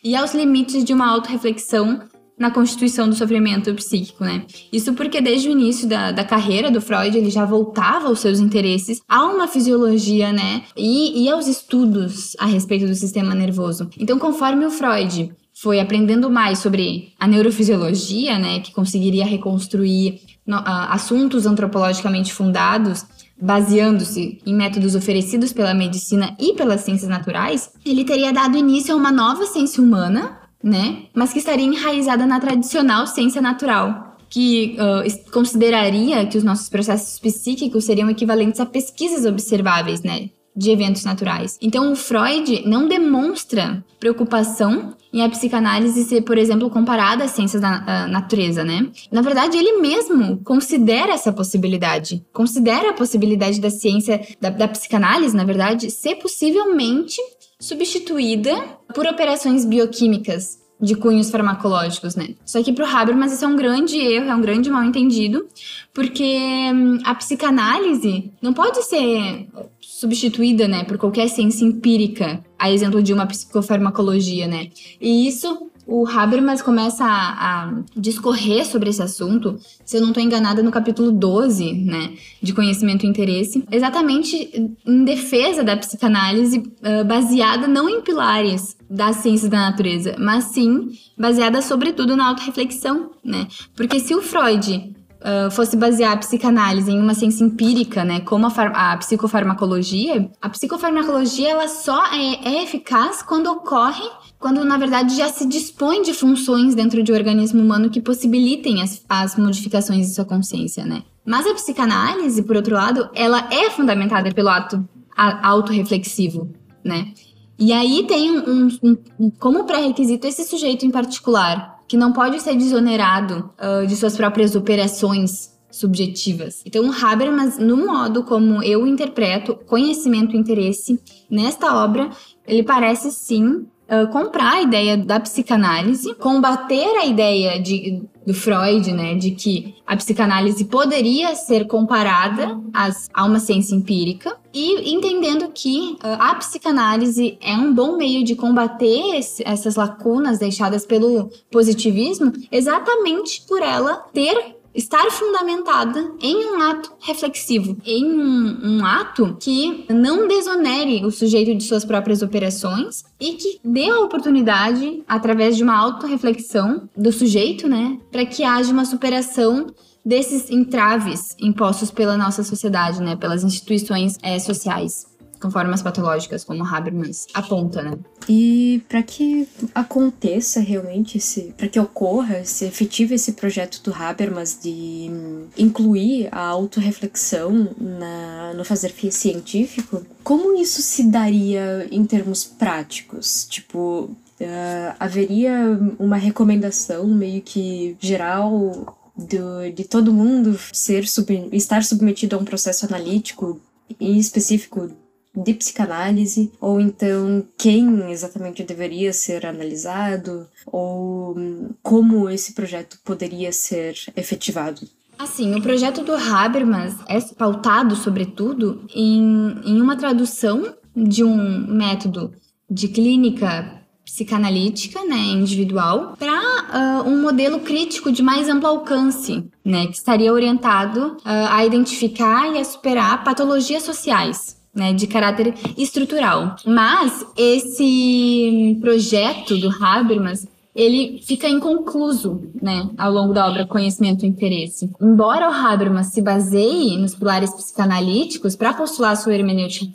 e 0.04 0.16
aos 0.16 0.36
limites 0.36 0.84
de 0.84 0.94
uma 0.94 1.10
autorreflexão 1.10 2.02
na 2.38 2.52
constituição 2.52 3.08
do 3.08 3.16
sofrimento 3.16 3.74
psíquico, 3.74 4.24
né? 4.24 4.46
Isso 4.72 4.94
porque 4.94 5.22
desde 5.22 5.48
o 5.48 5.52
início 5.52 5.88
da, 5.88 6.12
da 6.12 6.24
carreira 6.24 6.70
do 6.70 6.82
Freud 6.82 7.18
ele 7.18 7.30
já 7.30 7.46
voltava 7.46 8.10
os 8.10 8.20
seus 8.20 8.40
interesses 8.40 9.02
a 9.08 9.24
uma 9.24 9.48
fisiologia, 9.48 10.34
né? 10.34 10.64
E, 10.76 11.24
e 11.24 11.30
aos 11.30 11.48
estudos 11.48 12.36
a 12.38 12.46
respeito 12.46 12.86
do 12.86 12.94
sistema 12.94 13.34
nervoso. 13.34 13.90
Então, 13.98 14.20
conforme 14.20 14.66
o 14.66 14.72
Freud 14.72 15.34
foi 15.56 15.80
aprendendo 15.80 16.30
mais 16.30 16.60
sobre 16.60 17.14
a 17.18 17.26
neurofisiologia, 17.26 18.38
né, 18.38 18.60
que 18.60 18.74
conseguiria 18.74 19.26
reconstruir 19.26 20.22
no, 20.46 20.58
uh, 20.58 20.64
assuntos 20.90 21.46
antropologicamente 21.46 22.34
fundados, 22.34 23.06
baseando-se 23.42 24.40
em 24.46 24.54
métodos 24.54 24.96
oferecidos 24.96 25.54
pela 25.54 25.74
medicina 25.74 26.36
e 26.40 26.54
pelas 26.54 26.82
ciências 26.82 27.10
naturais, 27.10 27.72
ele 27.86 28.04
teria 28.04 28.34
dado 28.34 28.58
início 28.58 28.94
a 28.94 28.98
uma 28.98 29.12
nova 29.12 29.46
ciência 29.46 29.82
humana, 29.82 30.40
né, 30.62 31.04
mas 31.14 31.32
que 31.32 31.40
estaria 31.40 31.66
enraizada 31.66 32.26
na 32.26 32.40
tradicional 32.40 33.08
ciência 33.08 33.42
natural, 33.42 34.18
que 34.30 34.76
uh, 34.78 35.32
consideraria 35.32 36.26
que 36.26 36.38
os 36.38 36.44
nossos 36.44 36.68
processos 36.68 37.18
psíquicos 37.18 37.86
seriam 37.86 38.10
equivalentes 38.10 38.60
a 38.60 38.66
pesquisas 38.66 39.26
observáveis, 39.26 40.02
né, 40.02 40.30
de 40.56 40.72
eventos 40.72 41.04
naturais. 41.04 41.58
Então, 41.62 41.92
o 41.92 41.96
Freud 41.96 42.64
não 42.66 42.88
demonstra 42.88 43.84
preocupação 44.00 44.96
em 45.12 45.22
a 45.22 45.30
psicanálise 45.30 46.04
ser, 46.04 46.22
por 46.22 46.38
exemplo, 46.38 46.70
comparada 46.70 47.24
às 47.24 47.32
ciências 47.32 47.62
da 47.62 48.08
natureza, 48.08 48.64
né? 48.64 48.90
Na 49.12 49.22
verdade, 49.22 49.58
ele 49.58 49.80
mesmo 49.80 50.38
considera 50.44 51.14
essa 51.14 51.32
possibilidade, 51.32 52.24
considera 52.34 52.90
a 52.90 52.94
possibilidade 52.94 53.60
da 53.60 53.70
ciência, 53.70 54.26
da, 54.40 54.50
da 54.50 54.68
psicanálise, 54.68 55.36
na 55.36 55.44
verdade, 55.44 55.90
ser 55.90 56.16
possivelmente 56.16 57.22
substituída 57.60 58.56
por 58.94 59.06
operações 59.06 59.66
bioquímicas 59.66 60.65
de 60.80 60.96
cunhos 60.96 61.32
farmacológicos, 61.32 62.16
né? 62.16 62.36
Só 62.46 62.62
que 62.62 62.74
para 62.74 62.86
o 62.86 62.88
Habermas 62.88 63.32
isso 63.32 63.46
é 63.46 63.48
um 63.48 63.56
grande 63.56 63.98
erro, 63.98 64.30
é 64.30 64.36
um 64.36 64.42
grande 64.42 64.70
mal 64.70 64.84
entendido, 64.84 65.48
porque 65.94 66.38
hum, 66.74 67.00
a 67.04 67.16
psicanálise 67.16 68.32
não 68.42 68.54
pode 68.54 68.84
ser 68.84 69.48
substituída, 69.82 70.68
né, 70.68 70.84
por 70.84 70.98
qualquer 70.98 71.30
ciência 71.30 71.64
empírica, 71.64 72.44
a 72.60 72.70
exemplo 72.70 73.02
de 73.02 73.14
uma 73.14 73.26
psicofarmacologia, 73.26 74.48
né? 74.48 74.70
E 75.00 75.28
isso 75.28 75.72
o 75.88 76.08
Habermas 76.08 76.62
começa 76.62 77.06
a, 77.06 77.66
a, 77.66 77.74
discorrer 77.96 78.66
sobre 78.66 78.90
esse 78.90 79.02
assunto, 79.02 79.60
se 79.86 79.98
eu 79.98 80.02
não 80.02 80.10
estou 80.10 80.24
enganada, 80.24 80.64
no 80.64 80.72
capítulo 80.72 81.12
12, 81.12 81.74
né, 81.74 82.14
de 82.42 82.54
conhecimento 82.54 83.06
e 83.06 83.10
interesse, 83.10 83.64
exatamente 83.72 84.76
em 84.86 85.04
defesa 85.04 85.64
da 85.64 85.78
psicanálise 85.78 86.60
uh, 86.60 87.06
baseada 87.06 87.68
não 87.68 87.88
em 87.88 88.02
pilares 88.02 88.76
das 88.90 89.18
ciências 89.18 89.50
da 89.50 89.60
natureza, 89.60 90.16
mas 90.18 90.46
sim 90.46 90.90
baseada 91.18 91.62
sobretudo 91.62 92.16
na 92.16 92.28
autorreflexão, 92.28 93.12
né? 93.24 93.48
Porque 93.76 94.00
se 94.00 94.14
o 94.14 94.22
Freud 94.22 94.96
uh, 95.26 95.52
fosse 95.52 95.76
basear 95.76 96.14
a 96.14 96.18
psicanálise 96.18 96.92
em 96.92 97.00
uma 97.00 97.14
ciência 97.14 97.44
empírica, 97.44 98.04
né, 98.04 98.20
como 98.22 98.46
a, 98.48 98.94
a 98.94 98.98
psicofarmacologia, 98.98 100.30
a 100.42 100.50
psicofarmacologia 100.50 101.50
ela 101.50 101.68
só 101.68 102.06
é, 102.14 102.48
é 102.48 102.64
eficaz 102.64 103.22
quando 103.22 103.48
ocorre 103.48 104.08
quando 104.46 104.64
na 104.64 104.78
verdade 104.78 105.18
já 105.18 105.28
se 105.28 105.44
dispõe 105.44 106.04
de 106.04 106.14
funções 106.14 106.76
dentro 106.76 107.02
de 107.02 107.12
um 107.12 107.16
organismo 107.16 107.60
humano 107.60 107.90
que 107.90 108.00
possibilitem 108.00 108.80
as, 108.84 109.04
as 109.10 109.36
modificações 109.36 110.06
de 110.06 110.14
sua 110.14 110.24
consciência, 110.24 110.86
né? 110.86 111.02
Mas 111.26 111.48
a 111.48 111.54
psicanálise, 111.56 112.44
por 112.44 112.56
outro 112.56 112.76
lado, 112.76 113.10
ela 113.16 113.50
é 113.52 113.72
fundamentada 113.72 114.32
pelo 114.32 114.50
ato 114.50 114.88
autorreflexivo, 115.18 116.48
né? 116.84 117.12
E 117.58 117.74
aí 117.74 118.06
tem 118.08 118.38
um, 118.38 118.68
um, 118.84 118.98
um 119.20 119.32
como 119.32 119.64
pré-requisito 119.64 120.28
esse 120.28 120.44
sujeito 120.44 120.86
em 120.86 120.92
particular, 120.92 121.80
que 121.88 121.98
não 121.98 122.14
pode 122.14 122.40
ser 122.40 122.56
desonerado 122.56 123.50
uh, 123.58 123.88
de 123.88 123.96
suas 123.96 124.16
próprias 124.16 124.56
operações 124.56 125.56
subjetivas. 125.72 126.62
Então, 126.68 126.92
Habermas, 126.92 127.58
no 127.58 127.78
modo 127.78 128.24
como 128.24 128.62
eu 128.62 128.86
interpreto 128.86 129.56
conhecimento 129.66 130.36
e 130.36 130.40
interesse 130.40 131.00
nesta 131.32 131.84
obra, 131.84 132.12
ele 132.48 132.62
parece 132.62 133.12
sim 133.12 133.66
Uh, 133.88 134.08
comprar 134.12 134.54
a 134.54 134.62
ideia 134.64 134.98
da 134.98 135.20
psicanálise, 135.20 136.16
combater 136.16 136.98
a 136.98 137.06
ideia 137.06 137.62
de, 137.62 138.02
do 138.26 138.34
Freud, 138.34 138.92
né, 138.92 139.14
de 139.14 139.32
que 139.32 139.76
a 139.86 139.96
psicanálise 139.96 140.66
poderia 140.66 141.36
ser 141.36 141.68
comparada 141.68 142.60
às, 142.74 143.08
a 143.14 143.24
uma 143.24 143.38
ciência 143.38 143.76
empírica, 143.76 144.36
e 144.52 144.92
entendendo 144.92 145.52
que 145.54 145.98
uh, 146.04 146.18
a 146.18 146.34
psicanálise 146.34 147.38
é 147.40 147.54
um 147.54 147.74
bom 147.74 147.96
meio 147.96 148.24
de 148.24 148.36
combater 148.36 149.18
esse, 149.18 149.44
essas 149.46 149.76
lacunas 149.76 150.40
deixadas 150.40 150.84
pelo 150.84 151.30
positivismo, 151.52 152.34
exatamente 152.52 153.44
por 153.48 153.62
ela 153.62 153.98
ter 154.12 154.55
estar 154.76 155.10
fundamentada 155.10 156.12
em 156.22 156.52
um 156.52 156.62
ato 156.62 156.92
reflexivo, 157.00 157.78
em 157.86 158.06
um, 158.06 158.60
um, 158.62 158.86
ato 158.86 159.38
que 159.40 159.86
não 159.90 160.28
desonere 160.28 161.06
o 161.06 161.12
sujeito 161.12 161.56
de 161.56 161.64
suas 161.64 161.86
próprias 161.86 162.22
operações 162.22 163.06
e 163.20 163.34
que 163.34 163.60
dê 163.64 163.90
a 163.90 164.02
oportunidade, 164.02 165.02
através 165.08 165.56
de 165.56 165.64
uma 165.64 165.78
autorreflexão 165.78 166.90
do 166.96 167.12
sujeito, 167.12 167.70
né, 167.70 167.98
para 168.12 168.26
que 168.26 168.44
haja 168.44 168.72
uma 168.72 168.86
superação 168.86 169.68
desses 170.06 170.52
entraves 170.52 171.36
impostos 171.40 171.90
pela 171.90 172.18
nossa 172.18 172.44
sociedade, 172.44 173.02
né, 173.02 173.16
pelas 173.16 173.44
instituições 173.44 174.18
é, 174.22 174.38
sociais 174.38 175.15
com 175.40 175.52
formas 175.52 175.82
patológicas, 175.82 176.44
como 176.44 176.64
Habermas 176.66 177.28
aponta, 177.34 177.82
né? 177.82 177.98
E 178.28 178.84
para 178.90 179.04
que 179.04 179.48
aconteça 179.74 180.60
realmente 180.60 181.18
esse, 181.18 181.54
para 181.58 181.68
que 181.68 181.80
ocorra, 181.80 182.44
se 182.44 182.66
efetive 182.66 183.16
esse 183.16 183.34
projeto 183.34 183.82
do 183.84 183.94
Habermas 183.94 184.58
de 184.62 185.10
incluir 185.58 186.30
a 186.32 186.40
autorreflexão 186.40 187.70
na, 187.78 188.54
no 188.54 188.66
fazer 188.66 188.94
científico, 189.12 190.06
como 190.24 190.56
isso 190.60 190.82
se 190.82 191.04
daria 191.04 191.88
em 191.92 192.06
termos 192.06 192.44
práticos? 192.44 193.46
Tipo, 193.46 194.10
Uh, 194.38 194.92
haveria 195.00 195.80
uma 195.98 196.18
recomendação 196.18 197.08
meio 197.08 197.42
que 197.42 197.96
geral 198.02 198.98
do, 199.16 199.72
de 199.74 199.86
todo 199.86 200.14
mundo 200.14 200.60
ser 200.74 201.08
sub, 201.08 201.50
estar 201.54 201.84
submetido 201.84 202.36
a 202.36 202.40
um 202.40 202.44
processo 202.44 202.86
analítico 202.86 203.62
em 204.00 204.18
específico 204.18 204.92
de 205.36 205.54
psicanálise, 205.54 206.52
ou 206.60 206.80
então 206.80 207.46
quem 207.58 208.12
exatamente 208.12 208.64
deveria 208.64 209.12
ser 209.12 209.46
analisado, 209.46 210.48
ou 210.66 211.36
como 211.82 212.30
esse 212.30 212.54
projeto 212.54 212.98
poderia 213.04 213.52
ser 213.52 213.96
efetivado. 214.16 214.82
Assim, 215.18 215.56
o 215.56 215.62
projeto 215.62 216.04
do 216.04 216.14
Habermas 216.14 216.94
é 217.08 217.20
pautado, 217.22 217.96
sobretudo, 217.96 218.86
em, 218.94 219.56
em 219.64 219.82
uma 219.82 219.96
tradução 219.96 220.76
de 220.96 221.24
um 221.24 221.68
método 221.68 222.34
de 222.70 222.88
clínica 222.90 223.82
psicanalítica, 224.04 225.04
né, 225.04 225.18
individual, 225.18 226.16
para 226.18 227.04
uh, 227.04 227.10
um 227.10 227.22
modelo 227.22 227.60
crítico 227.60 228.12
de 228.12 228.22
mais 228.22 228.48
amplo 228.48 228.68
alcance, 228.68 229.44
né, 229.64 229.88
que 229.88 229.96
estaria 229.96 230.32
orientado 230.32 231.18
uh, 231.18 231.50
a 231.50 231.66
identificar 231.66 232.54
e 232.54 232.60
a 232.60 232.64
superar 232.64 233.24
patologias 233.24 233.84
sociais 233.84 234.55
né, 234.76 234.94
de 234.94 235.08
caráter 235.08 235.54
estrutural. 235.78 236.58
Mas 236.66 237.26
esse 237.38 238.78
projeto 238.82 239.58
do 239.58 239.70
Habermas 239.84 240.46
ele 240.76 241.22
fica 241.26 241.48
inconcluso, 241.48 242.52
né, 242.62 242.90
ao 242.98 243.10
longo 243.10 243.34
da 243.34 243.48
obra 243.48 243.66
Conhecimento 243.66 244.26
e 244.26 244.28
Interesse. 244.28 244.92
Embora 245.02 245.50
o 245.50 245.54
Habermas 245.54 246.08
se 246.08 246.22
baseie 246.22 246.98
nos 246.98 247.16
pilares 247.16 247.54
psicanalíticos 247.54 248.58
para 248.58 248.74
postular 248.74 249.16
sua 249.16 249.34
hermenêutica 249.34 249.90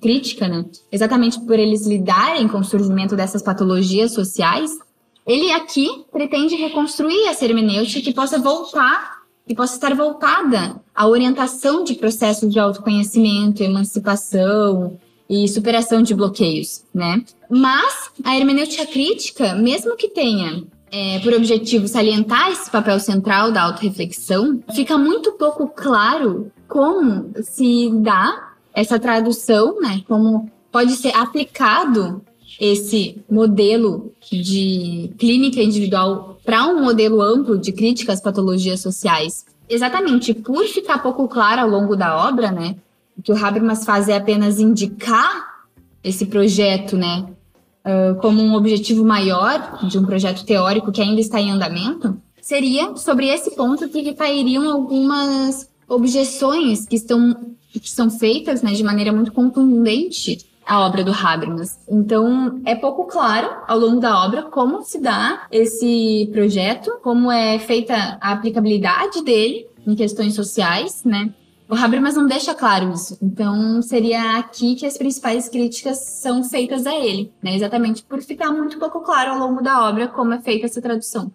crítica, 0.00 0.48
né, 0.48 0.64
exatamente 0.90 1.38
por 1.40 1.58
eles 1.58 1.86
lidarem 1.86 2.48
com 2.48 2.58
o 2.58 2.64
surgimento 2.64 3.14
dessas 3.14 3.42
patologias 3.42 4.12
sociais, 4.12 4.70
ele 5.26 5.52
aqui 5.52 5.88
pretende 6.10 6.54
reconstruir 6.54 7.26
essa 7.26 7.44
hermenêutica 7.44 8.00
que 8.00 8.14
possa 8.14 8.38
voltar, 8.38 9.13
que 9.46 9.54
possa 9.54 9.74
estar 9.74 9.94
voltada 9.94 10.80
à 10.94 11.06
orientação 11.06 11.84
de 11.84 11.94
processos 11.94 12.50
de 12.52 12.58
autoconhecimento, 12.58 13.62
emancipação, 13.62 14.98
e 15.28 15.48
superação 15.48 16.02
de 16.02 16.14
bloqueios, 16.14 16.84
né? 16.92 17.22
Mas 17.50 18.10
a 18.22 18.36
hermenêutica 18.36 18.86
crítica, 18.86 19.54
mesmo 19.54 19.96
que 19.96 20.08
tenha 20.08 20.64
é, 20.90 21.18
por 21.20 21.32
objetivo 21.32 21.88
salientar 21.88 22.50
esse 22.50 22.70
papel 22.70 23.00
central 23.00 23.50
da 23.50 23.62
autorreflexão, 23.62 24.62
fica 24.74 24.96
muito 24.98 25.32
pouco 25.32 25.68
claro 25.68 26.52
como 26.68 27.32
se 27.42 27.90
dá 28.00 28.52
essa 28.72 28.98
tradução, 28.98 29.80
né? 29.80 30.02
Como 30.06 30.50
pode 30.70 30.92
ser 30.92 31.16
aplicado 31.16 32.22
esse 32.60 33.18
modelo 33.30 34.12
de 34.30 35.10
clínica 35.18 35.60
individual 35.60 36.38
para 36.44 36.66
um 36.66 36.82
modelo 36.82 37.20
amplo 37.20 37.58
de 37.58 37.72
crítica 37.72 38.12
às 38.12 38.20
patologias 38.20 38.80
sociais. 38.80 39.44
Exatamente 39.68 40.34
por 40.34 40.64
ficar 40.66 40.98
pouco 40.98 41.26
claro 41.26 41.62
ao 41.62 41.68
longo 41.68 41.96
da 41.96 42.28
obra, 42.28 42.50
né? 42.50 42.76
O 43.16 43.22
que 43.22 43.32
o 43.32 43.36
Habermas 43.36 43.84
faz 43.84 44.08
é 44.08 44.16
apenas 44.16 44.58
indicar 44.58 45.54
esse 46.02 46.26
projeto, 46.26 46.96
né, 46.96 47.24
uh, 47.84 48.14
como 48.20 48.42
um 48.42 48.54
objetivo 48.54 49.04
maior 49.04 49.78
de 49.88 49.98
um 49.98 50.04
projeto 50.04 50.44
teórico 50.44 50.92
que 50.92 51.00
ainda 51.00 51.20
está 51.20 51.40
em 51.40 51.50
andamento, 51.50 52.16
seria 52.42 52.94
sobre 52.96 53.28
esse 53.28 53.52
ponto 53.52 53.88
que 53.88 54.02
recairiam 54.02 54.70
algumas 54.70 55.66
objeções 55.88 56.86
que 56.86 56.96
estão 56.96 57.54
que 57.72 57.90
são 57.90 58.08
feitas, 58.08 58.62
né, 58.62 58.72
de 58.72 58.84
maneira 58.84 59.12
muito 59.12 59.32
contundente 59.32 60.46
à 60.66 60.80
obra 60.80 61.04
do 61.04 61.12
Habermas. 61.12 61.78
Então, 61.88 62.60
é 62.64 62.74
pouco 62.74 63.04
claro 63.04 63.48
ao 63.66 63.78
longo 63.78 64.00
da 64.00 64.24
obra 64.24 64.44
como 64.44 64.82
se 64.82 65.00
dá 65.00 65.46
esse 65.50 66.28
projeto, 66.32 66.98
como 67.02 67.30
é 67.30 67.58
feita 67.58 68.18
a 68.20 68.32
aplicabilidade 68.32 69.22
dele 69.22 69.66
em 69.86 69.94
questões 69.94 70.34
sociais, 70.34 71.04
né? 71.04 71.32
O 71.68 71.74
Habermas 71.74 72.14
não 72.14 72.26
deixa 72.26 72.54
claro 72.54 72.92
isso. 72.92 73.16
Então, 73.22 73.80
seria 73.80 74.38
aqui 74.38 74.74
que 74.74 74.86
as 74.86 74.98
principais 74.98 75.48
críticas 75.48 75.98
são 75.98 76.44
feitas 76.44 76.86
a 76.86 76.94
ele, 76.94 77.32
né? 77.42 77.56
Exatamente 77.56 78.02
por 78.02 78.20
ficar 78.22 78.50
muito 78.50 78.78
pouco 78.78 79.00
claro 79.00 79.32
ao 79.32 79.38
longo 79.38 79.62
da 79.62 79.88
obra 79.88 80.08
como 80.08 80.34
é 80.34 80.40
feita 80.40 80.66
essa 80.66 80.82
tradução. 80.82 81.32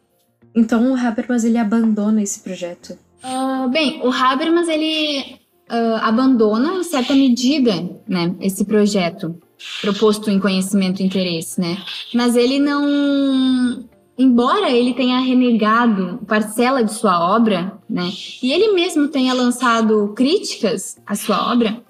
Então, 0.55 0.91
o 0.91 0.95
Habermas 0.95 1.43
ele 1.43 1.57
abandona 1.57 2.21
esse 2.21 2.41
projeto? 2.41 2.97
Uh, 3.23 3.67
bem, 3.69 4.01
o 4.03 4.11
Habermas 4.11 4.67
ele 4.67 5.39
uh, 5.69 5.95
abandona 6.01 6.75
em 6.75 6.84
certa 6.84 7.13
medida, 7.13 7.73
né, 8.08 8.36
esse 8.41 8.65
projeto 8.65 9.36
proposto 9.82 10.29
em 10.29 10.39
conhecimento 10.39 11.01
e 11.01 11.05
interesse, 11.05 11.60
né? 11.60 11.77
Mas 12.13 12.36
ele 12.36 12.60
não 12.60 13.88
embora 14.17 14.69
ele 14.69 14.93
tenha 14.93 15.19
renegado 15.19 16.19
parcela 16.27 16.84
de 16.84 16.93
sua 16.93 17.36
obra, 17.36 17.79
né, 17.89 18.12
e 18.43 18.51
ele 18.51 18.73
mesmo 18.73 19.08
tenha 19.08 19.34
lançado 19.34 20.13
críticas 20.13 20.97
à 21.08 21.15
sua 21.15 21.51
obra, 21.51 21.82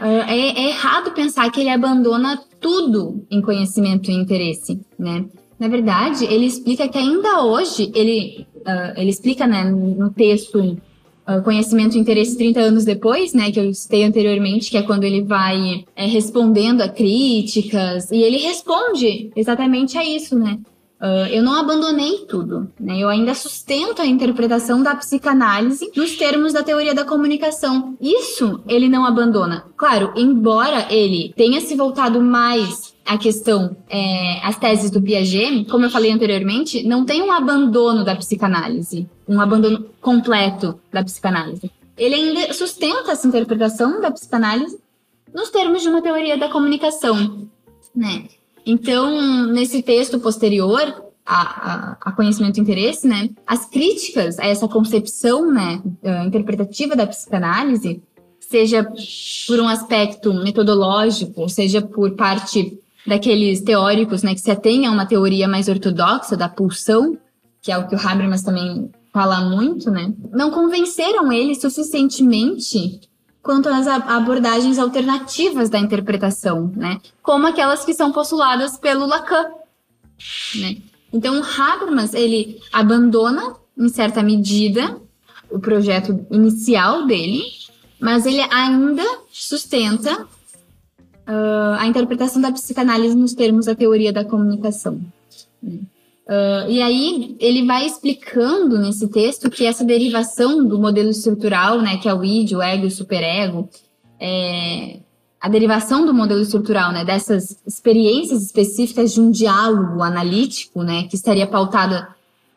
uh, 0.00 0.04
é, 0.04 0.48
é, 0.48 0.68
errado 0.70 1.12
pensar 1.12 1.50
que 1.50 1.60
ele 1.60 1.68
abandona 1.68 2.40
tudo 2.58 3.26
em 3.30 3.42
conhecimento 3.42 4.10
e 4.10 4.14
interesse, 4.14 4.80
né? 4.98 5.26
Na 5.58 5.68
verdade, 5.68 6.24
ele 6.24 6.46
explica 6.46 6.88
que 6.88 6.98
ainda 6.98 7.44
hoje, 7.44 7.92
ele, 7.94 8.46
uh, 8.66 8.98
ele 8.98 9.10
explica 9.10 9.46
né, 9.46 9.64
no 9.64 10.10
texto 10.10 10.76
uh, 11.28 11.42
Conhecimento 11.42 11.96
e 11.96 12.00
Interesse 12.00 12.36
30 12.36 12.60
anos 12.60 12.84
depois, 12.84 13.32
né, 13.32 13.50
que 13.50 13.60
eu 13.60 13.72
citei 13.74 14.04
anteriormente, 14.04 14.70
que 14.70 14.76
é 14.76 14.82
quando 14.82 15.04
ele 15.04 15.22
vai 15.22 15.84
é, 15.96 16.06
respondendo 16.06 16.80
a 16.82 16.88
críticas, 16.88 18.10
e 18.10 18.22
ele 18.22 18.38
responde 18.38 19.30
exatamente 19.36 19.98
a 19.98 20.04
isso, 20.04 20.38
né? 20.38 20.58
Uh, 21.00 21.28
eu 21.30 21.42
não 21.42 21.54
abandonei 21.54 22.24
tudo, 22.26 22.70
né? 22.80 22.98
Eu 22.98 23.08
ainda 23.08 23.34
sustento 23.34 24.00
a 24.00 24.06
interpretação 24.06 24.82
da 24.82 24.94
psicanálise 24.94 25.90
nos 25.94 26.16
termos 26.16 26.54
da 26.54 26.62
teoria 26.62 26.94
da 26.94 27.04
comunicação. 27.04 27.94
Isso 28.00 28.62
ele 28.66 28.88
não 28.88 29.04
abandona. 29.04 29.66
Claro, 29.76 30.14
embora 30.16 30.86
ele 30.90 31.34
tenha 31.36 31.60
se 31.60 31.74
voltado 31.74 32.22
mais 32.22 32.93
à 33.04 33.18
questão, 33.18 33.76
é, 33.88 34.40
as 34.42 34.56
teses 34.58 34.90
do 34.90 35.00
Piaget, 35.00 35.64
como 35.66 35.84
eu 35.84 35.90
falei 35.90 36.10
anteriormente, 36.10 36.82
não 36.82 37.04
tem 37.04 37.22
um 37.22 37.32
abandono 37.32 38.04
da 38.04 38.16
psicanálise, 38.16 39.08
um 39.28 39.40
abandono 39.40 39.86
completo 40.00 40.80
da 40.92 41.04
psicanálise. 41.04 41.70
Ele 41.96 42.14
ainda 42.14 42.52
sustenta 42.52 43.12
essa 43.12 43.26
interpretação 43.26 44.00
da 44.00 44.10
psicanálise 44.10 44.78
nos 45.32 45.50
termos 45.50 45.82
de 45.82 45.88
uma 45.88 46.02
teoria 46.02 46.36
da 46.36 46.48
comunicação, 46.48 47.48
né? 47.94 48.24
Então, 48.66 49.46
nesse 49.52 49.82
texto 49.82 50.18
posterior 50.18 51.04
a, 51.26 51.42
a, 51.42 51.96
a, 52.00 52.12
conhecimento 52.12 52.58
e 52.58 52.60
interesse, 52.60 53.06
né, 53.06 53.30
as 53.46 53.66
críticas 53.66 54.38
a 54.38 54.46
essa 54.46 54.68
concepção, 54.68 55.50
né, 55.50 55.82
uh, 56.02 56.26
interpretativa 56.26 56.94
da 56.94 57.06
psicanálise, 57.06 58.02
seja 58.40 58.84
por 59.46 59.60
um 59.60 59.68
aspecto 59.68 60.32
metodológico, 60.34 61.48
seja 61.48 61.80
por 61.80 62.12
parte 62.12 62.78
daqueles 63.06 63.60
teóricos, 63.60 64.22
né, 64.22 64.34
que 64.34 64.40
se 64.40 64.50
atêm 64.50 64.86
a 64.86 64.90
uma 64.90 65.06
teoria 65.06 65.46
mais 65.46 65.68
ortodoxa 65.68 66.36
da 66.36 66.48
pulsão, 66.48 67.18
que 67.60 67.70
é 67.70 67.78
o 67.78 67.86
que 67.86 67.94
o 67.94 67.98
Habermas 67.98 68.42
também 68.42 68.90
fala 69.12 69.42
muito, 69.42 69.90
né, 69.90 70.12
não 70.32 70.50
convenceram 70.50 71.32
ele 71.32 71.54
suficientemente 71.54 73.00
quanto 73.44 73.68
às 73.68 73.86
abordagens 73.86 74.78
alternativas 74.78 75.68
da 75.68 75.78
interpretação, 75.78 76.72
né? 76.74 76.98
Como 77.22 77.46
aquelas 77.46 77.84
que 77.84 77.92
são 77.92 78.10
postuladas 78.10 78.78
pelo 78.78 79.04
Lacan, 79.04 79.44
né? 80.56 80.78
Então, 81.12 81.42
Habermas, 81.44 82.14
ele 82.14 82.58
abandona, 82.72 83.54
em 83.78 83.88
certa 83.90 84.22
medida, 84.22 84.98
o 85.50 85.60
projeto 85.60 86.26
inicial 86.30 87.06
dele, 87.06 87.42
mas 88.00 88.24
ele 88.24 88.40
ainda 88.50 89.04
sustenta 89.30 90.26
uh, 91.28 91.78
a 91.78 91.86
interpretação 91.86 92.40
da 92.40 92.52
psicanálise 92.52 93.16
nos 93.16 93.34
termos 93.34 93.66
da 93.66 93.74
teoria 93.74 94.12
da 94.12 94.24
comunicação. 94.24 95.00
Uh, 95.62 96.68
e 96.68 96.80
aí 96.80 97.36
ele 97.38 97.66
vai 97.66 97.86
explicando 97.86 98.78
nesse 98.78 99.08
texto 99.08 99.50
que 99.50 99.66
essa 99.66 99.84
derivação 99.84 100.66
do 100.66 100.78
modelo 100.78 101.10
estrutural, 101.10 101.80
né, 101.80 101.98
que 101.98 102.08
é 102.08 102.14
o 102.14 102.24
id, 102.24 102.52
o 102.52 102.62
ego 102.62 102.84
e 102.84 102.88
o 102.88 102.90
superego, 102.90 103.68
é, 104.18 105.00
a 105.38 105.48
derivação 105.50 106.06
do 106.06 106.14
modelo 106.14 106.40
estrutural, 106.40 106.92
né, 106.92 107.04
dessas 107.04 107.58
experiências 107.66 108.42
específicas 108.42 109.12
de 109.12 109.20
um 109.20 109.30
diálogo 109.30 110.02
analítico, 110.02 110.82
né, 110.82 111.02
que 111.02 111.16
estaria 111.16 111.46
pautada 111.46 112.08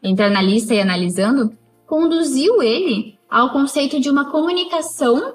entre 0.02 0.24
analista 0.24 0.74
e 0.74 0.80
analisando, 0.80 1.52
conduziu 1.86 2.62
ele 2.62 3.18
ao 3.30 3.52
conceito 3.52 4.00
de 4.00 4.10
uma 4.10 4.32
comunicação 4.32 5.34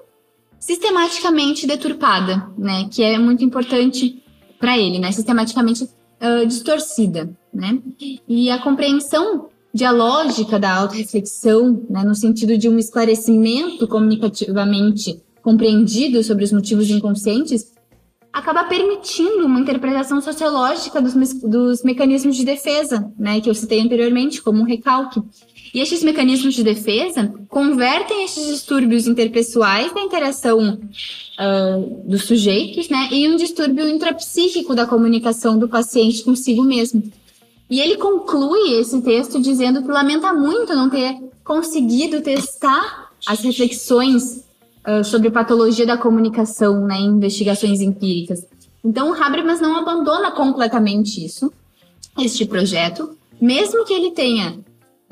sistematicamente 0.63 1.67
deturpada, 1.67 2.49
né, 2.57 2.89
que 2.89 3.03
é 3.03 3.19
muito 3.19 3.45
importante 3.45 4.23
para 4.61 4.79
ele, 4.79 5.01
né, 5.01 5.11
sistematicamente 5.11 5.83
uh, 5.85 6.47
distorcida 6.47 7.37
né? 7.53 7.79
E 8.27 8.51
a 8.51 8.59
compreensão 8.59 9.49
dialógica 9.75 10.59
da 10.59 10.75
autorreflexão, 10.75 11.85
né, 11.89 12.03
no 12.03 12.15
sentido 12.15 12.57
de 12.57 12.69
um 12.69 12.79
esclarecimento 12.79 13.87
comunicativamente 13.87 15.21
compreendido 15.43 16.23
sobre 16.23 16.45
os 16.45 16.53
motivos 16.53 16.89
inconscientes, 16.89 17.73
acaba 18.33 18.65
permitindo 18.65 19.45
uma 19.45 19.61
interpretação 19.61 20.21
sociológica 20.21 21.01
dos, 21.01 21.15
me 21.15 21.27
dos 21.43 21.83
mecanismos 21.83 22.37
de 22.37 22.45
defesa, 22.45 23.13
né, 23.19 23.41
que 23.41 23.51
eu 23.51 23.55
citei 23.55 23.81
anteriormente, 23.81 24.41
como 24.41 24.61
um 24.61 24.65
recalque. 24.65 25.23
E 25.75 25.81
estes 25.81 26.03
mecanismos 26.03 26.55
de 26.55 26.63
defesa 26.63 27.33
convertem 27.49 28.25
estes 28.25 28.47
distúrbios 28.47 29.07
interpessoais 29.07 29.93
da 29.95 30.03
interação 30.03 30.79
uh, 30.79 32.03
dos 32.05 32.25
sujeitos, 32.25 32.91
né, 32.91 33.09
em 33.11 33.33
um 33.33 33.37
distúrbio 33.37 33.89
intrapsíquico 33.89 34.75
da 34.75 34.85
comunicação 34.85 35.59
do 35.59 35.67
paciente 35.67 36.23
consigo 36.23 36.63
mesmo. 36.63 37.03
E 37.71 37.81
ele 37.81 37.97
conclui 37.97 38.75
esse 38.79 39.01
texto 39.01 39.41
dizendo 39.41 39.83
que 39.83 39.89
lamenta 39.89 40.31
muito 40.35 40.75
não 40.75 40.91
ter 40.91 41.17
conseguido 41.43 42.21
testar 42.21 43.11
as 43.27 43.41
reflexões 43.41 44.45
uh, 44.87 45.03
sobre 45.03 45.31
patologia 45.31 45.87
da 45.87 45.97
comunicação 45.97 46.87
né, 46.87 46.97
em 46.97 47.07
investigações 47.07 47.81
empíricas. 47.81 48.47
Então, 48.85 49.11
o 49.11 49.15
Habermas 49.15 49.59
não 49.59 49.75
abandona 49.77 50.33
completamente 50.33 51.25
isso, 51.25 51.51
este 52.19 52.45
projeto, 52.45 53.17
mesmo 53.41 53.87
que 53.87 53.95
ele 53.95 54.11
tenha 54.11 54.59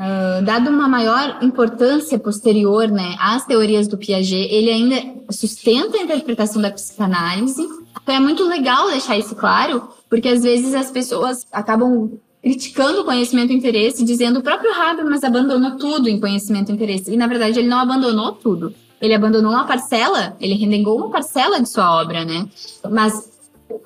Uh, 0.00 0.42
dado 0.46 0.70
uma 0.70 0.88
maior 0.88 1.40
importância 1.42 2.18
posterior 2.18 2.88
né, 2.88 3.16
às 3.20 3.44
teorias 3.44 3.86
do 3.86 3.98
Piaget, 3.98 4.48
ele 4.50 4.70
ainda 4.70 4.96
sustenta 5.30 5.98
a 5.98 6.02
interpretação 6.02 6.62
da 6.62 6.70
psicanálise. 6.70 7.62
Então 8.02 8.14
é 8.14 8.18
muito 8.18 8.42
legal 8.48 8.88
deixar 8.90 9.18
isso 9.18 9.34
claro, 9.34 9.90
porque 10.08 10.28
às 10.28 10.42
vezes 10.42 10.72
as 10.74 10.90
pessoas 10.90 11.46
acabam 11.52 12.18
criticando 12.42 13.02
o 13.02 13.04
conhecimento 13.04 13.52
e 13.52 13.56
interesse, 13.56 14.02
dizendo 14.02 14.38
o 14.38 14.42
próprio 14.42 14.72
Habermas 14.72 15.22
abandonou 15.22 15.72
tudo 15.72 16.08
em 16.08 16.18
conhecimento 16.18 16.70
e 16.70 16.74
interesse. 16.74 17.12
E 17.12 17.16
na 17.18 17.26
verdade 17.26 17.58
ele 17.58 17.68
não 17.68 17.78
abandonou 17.78 18.32
tudo. 18.32 18.72
Ele 19.02 19.12
abandonou 19.12 19.52
uma 19.52 19.66
parcela, 19.66 20.34
ele 20.40 20.54
renegou 20.54 20.96
uma 20.96 21.10
parcela 21.10 21.60
de 21.60 21.68
sua 21.68 22.00
obra, 22.00 22.24
né? 22.24 22.48
Mas 22.90 23.28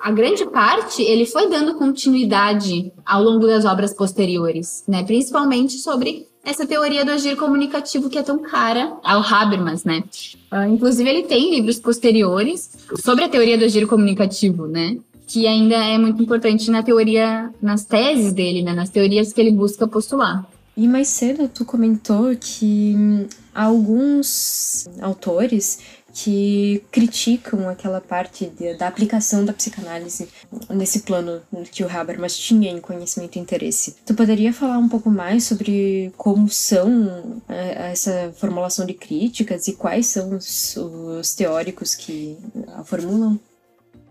a 0.00 0.10
grande 0.10 0.44
parte 0.46 1.02
ele 1.02 1.26
foi 1.26 1.48
dando 1.48 1.74
continuidade 1.74 2.92
ao 3.04 3.22
longo 3.22 3.46
das 3.46 3.64
obras 3.64 3.92
posteriores, 3.92 4.84
né? 4.86 5.02
Principalmente 5.02 5.78
sobre 5.78 6.26
essa 6.44 6.66
teoria 6.66 7.04
do 7.04 7.10
agir 7.10 7.36
comunicativo 7.36 8.10
que 8.10 8.18
é 8.18 8.22
tão 8.22 8.38
cara 8.38 8.96
ao 9.02 9.22
Habermas, 9.22 9.84
né? 9.84 10.04
Uh, 10.52 10.68
inclusive 10.68 11.08
ele 11.08 11.22
tem 11.22 11.50
livros 11.50 11.78
posteriores 11.78 12.70
sobre 13.02 13.24
a 13.24 13.28
teoria 13.28 13.56
do 13.56 13.64
agir 13.64 13.86
comunicativo, 13.86 14.66
né? 14.66 14.98
Que 15.26 15.46
ainda 15.46 15.76
é 15.76 15.96
muito 15.96 16.22
importante 16.22 16.70
na 16.70 16.82
teoria, 16.82 17.50
nas 17.62 17.84
teses 17.84 18.32
dele, 18.32 18.62
né? 18.62 18.74
Nas 18.74 18.90
teorias 18.90 19.32
que 19.32 19.40
ele 19.40 19.50
busca 19.50 19.88
postular. 19.88 20.46
E 20.76 20.88
mais 20.88 21.08
cedo 21.08 21.48
tu 21.48 21.64
comentou 21.64 22.34
que 22.38 22.94
hum, 22.96 23.26
alguns 23.54 24.88
autores 25.00 25.78
que 26.14 26.80
criticam 26.92 27.68
aquela 27.68 28.00
parte 28.00 28.46
de, 28.46 28.74
da 28.74 28.86
aplicação 28.86 29.44
da 29.44 29.52
psicanálise 29.52 30.28
nesse 30.70 31.00
plano 31.00 31.42
que 31.72 31.82
o 31.82 31.90
Habermas 31.90 32.38
tinha 32.38 32.70
em 32.70 32.80
conhecimento 32.80 33.34
e 33.34 33.40
interesse. 33.40 33.96
Tu 34.06 34.14
poderia 34.14 34.52
falar 34.52 34.78
um 34.78 34.88
pouco 34.88 35.10
mais 35.10 35.42
sobre 35.42 36.12
como 36.16 36.48
são 36.48 37.42
é, 37.48 37.90
essa 37.90 38.32
formulação 38.36 38.86
de 38.86 38.94
críticas 38.94 39.66
e 39.66 39.72
quais 39.72 40.06
são 40.06 40.36
os, 40.36 40.76
os 40.76 41.34
teóricos 41.34 41.96
que 41.96 42.38
a 42.68 42.84
formulam? 42.84 43.38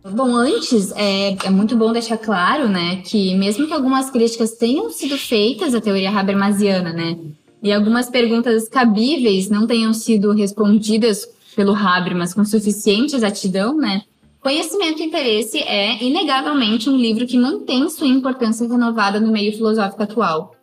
Bom, 0.03 0.35
antes 0.35 0.91
é, 0.97 1.37
é, 1.45 1.49
muito 1.49 1.77
bom 1.77 1.93
deixar 1.93 2.17
claro, 2.17 2.67
né, 2.67 2.97
que 3.05 3.33
mesmo 3.35 3.65
que 3.65 3.73
algumas 3.73 4.09
críticas 4.09 4.51
tenham 4.51 4.89
sido 4.89 5.17
feitas 5.17 5.73
à 5.73 5.79
teoria 5.79 6.11
habermasiana, 6.11 6.91
né, 6.91 7.17
e 7.61 7.71
algumas 7.71 8.09
perguntas 8.09 8.67
cabíveis 8.67 9.49
não 9.49 9.65
tenham 9.65 9.93
sido 9.93 10.33
respondidas 10.33 11.25
pelo 11.55 11.75
Habermas 11.75 12.33
com 12.33 12.43
suficiente 12.43 13.15
exatidão, 13.15 13.75
né? 13.77 14.03
Conhecimento 14.41 15.01
e 15.01 15.05
Interesse 15.05 15.57
é, 15.59 16.03
inegavelmente, 16.03 16.89
um 16.89 16.97
livro 16.97 17.25
que 17.25 17.37
mantém 17.37 17.89
sua 17.89 18.07
importância 18.07 18.67
renovada 18.67 19.19
no 19.19 19.31
meio 19.31 19.53
filosófico 19.53 20.03
atual. 20.03 20.53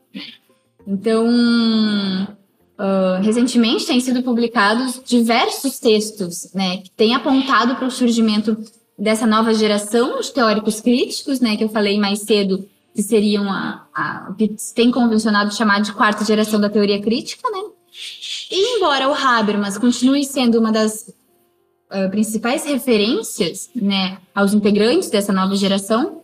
Então, 0.86 1.26
uh, 1.26 3.22
recentemente 3.22 3.86
têm 3.86 4.00
sido 4.00 4.22
publicados 4.22 5.00
diversos 5.04 5.78
textos 5.78 6.52
né, 6.52 6.78
que 6.78 6.90
têm 6.90 7.14
apontado 7.14 7.76
para 7.76 7.86
o 7.86 7.90
surgimento 7.90 8.56
dessa 8.98 9.26
nova 9.26 9.54
geração 9.54 10.20
de 10.20 10.30
teóricos 10.30 10.80
críticos, 10.80 11.40
né, 11.40 11.56
que 11.56 11.64
eu 11.64 11.70
falei 11.70 11.98
mais 11.98 12.20
cedo, 12.20 12.68
que 12.94 13.02
seriam 13.02 13.50
a, 13.50 13.86
a 13.94 14.34
que 14.36 14.54
tem 14.74 14.90
convencionado 14.90 15.54
chamar 15.54 15.80
de 15.80 15.92
quarta 15.92 16.24
geração 16.24 16.60
da 16.60 16.68
teoria 16.68 17.00
crítica, 17.00 17.48
né? 17.50 17.69
E 18.50 18.76
embora 18.76 19.08
o 19.08 19.14
Habermas 19.14 19.78
continue 19.78 20.24
sendo 20.24 20.58
uma 20.58 20.72
das 20.72 21.08
uh, 21.90 22.10
principais 22.10 22.64
referências 22.64 23.70
né, 23.74 24.18
aos 24.34 24.52
integrantes 24.52 25.08
dessa 25.08 25.32
nova 25.32 25.54
geração, 25.54 26.22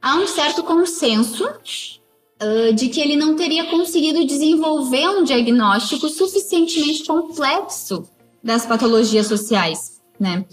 há 0.00 0.16
um 0.16 0.26
certo 0.26 0.64
consenso 0.64 1.46
uh, 1.46 2.74
de 2.74 2.88
que 2.88 3.00
ele 3.00 3.14
não 3.14 3.36
teria 3.36 3.66
conseguido 3.66 4.26
desenvolver 4.26 5.08
um 5.08 5.22
diagnóstico 5.22 6.08
suficientemente 6.08 7.04
complexo 7.04 8.08
das 8.42 8.66
patologias 8.66 9.28
sociais, 9.28 10.00
né? 10.18 10.44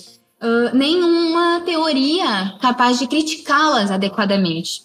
Uh, 0.41 0.78
nenhuma 0.78 1.62
teoria 1.66 2.55
capaz 2.62 2.99
de 2.99 3.07
criticá-las 3.07 3.89
adequadamente. 3.89 4.84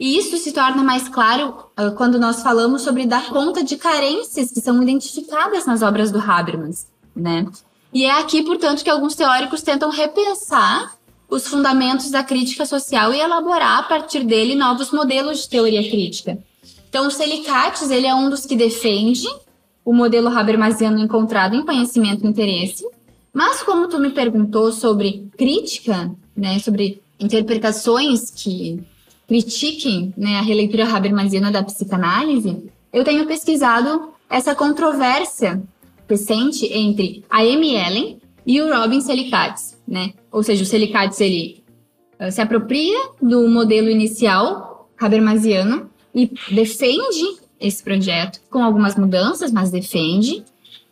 E 0.00 0.16
isso 0.16 0.38
se 0.38 0.50
torna 0.50 0.82
mais 0.82 1.10
claro 1.10 1.66
uh, 1.78 1.94
quando 1.94 2.18
nós 2.18 2.42
falamos 2.42 2.80
sobre 2.80 3.04
dar 3.04 3.28
conta 3.28 3.62
de 3.62 3.76
carências 3.76 4.50
que 4.50 4.62
são 4.62 4.82
identificadas 4.82 5.66
nas 5.66 5.82
obras 5.82 6.10
do 6.10 6.18
Habermas, 6.18 6.86
né? 7.14 7.46
E 7.92 8.06
é 8.06 8.10
aqui, 8.12 8.42
portanto, 8.42 8.82
que 8.82 8.88
alguns 8.88 9.14
teóricos 9.14 9.60
tentam 9.60 9.90
repensar 9.90 10.96
os 11.28 11.46
fundamentos 11.46 12.10
da 12.10 12.24
crítica 12.24 12.64
social 12.64 13.12
e 13.12 13.20
elaborar 13.20 13.80
a 13.80 13.82
partir 13.82 14.24
dele 14.24 14.54
novos 14.54 14.90
modelos 14.90 15.42
de 15.42 15.50
teoria 15.50 15.82
crítica. 15.82 16.38
Então, 16.88 17.06
o 17.06 17.10
Selicates, 17.10 17.90
ele 17.90 18.06
é 18.06 18.14
um 18.14 18.30
dos 18.30 18.46
que 18.46 18.56
defende 18.56 19.28
o 19.84 19.92
modelo 19.92 20.28
habermasiano 20.28 20.98
encontrado 20.98 21.54
em 21.54 21.64
conhecimento 21.64 22.24
e 22.24 22.28
interesse. 22.28 22.88
Mas 23.34 23.62
como 23.62 23.86
tu 23.86 23.98
me 23.98 24.10
perguntou 24.10 24.72
sobre 24.72 25.28
crítica, 25.36 26.10
né, 26.34 26.58
sobre 26.58 27.02
interpretações 27.18 28.30
que 28.30 28.82
critiquem 29.30 30.12
né, 30.16 30.38
a 30.38 30.42
releitura 30.42 30.92
habermasiana 30.92 31.52
da 31.52 31.62
psicanálise, 31.62 32.68
eu 32.92 33.04
tenho 33.04 33.24
pesquisado 33.26 34.08
essa 34.28 34.56
controvérsia 34.56 35.62
recente 36.08 36.66
entre 36.66 37.24
a 37.30 37.38
Amy 37.38 37.76
Ellen 37.76 38.18
e 38.44 38.60
o 38.60 38.68
Robin 38.74 39.00
Selicates, 39.00 39.78
né? 39.86 40.14
Ou 40.32 40.42
seja, 40.42 40.64
o 40.64 40.66
Selicates 40.66 41.20
ele 41.20 41.62
uh, 42.20 42.32
se 42.32 42.40
apropria 42.40 42.98
do 43.22 43.48
modelo 43.48 43.88
inicial 43.88 44.90
habermasiano 44.98 45.88
e 46.12 46.28
defende 46.50 47.38
esse 47.60 47.84
projeto 47.84 48.40
com 48.50 48.64
algumas 48.64 48.96
mudanças, 48.96 49.52
mas 49.52 49.70
defende. 49.70 50.42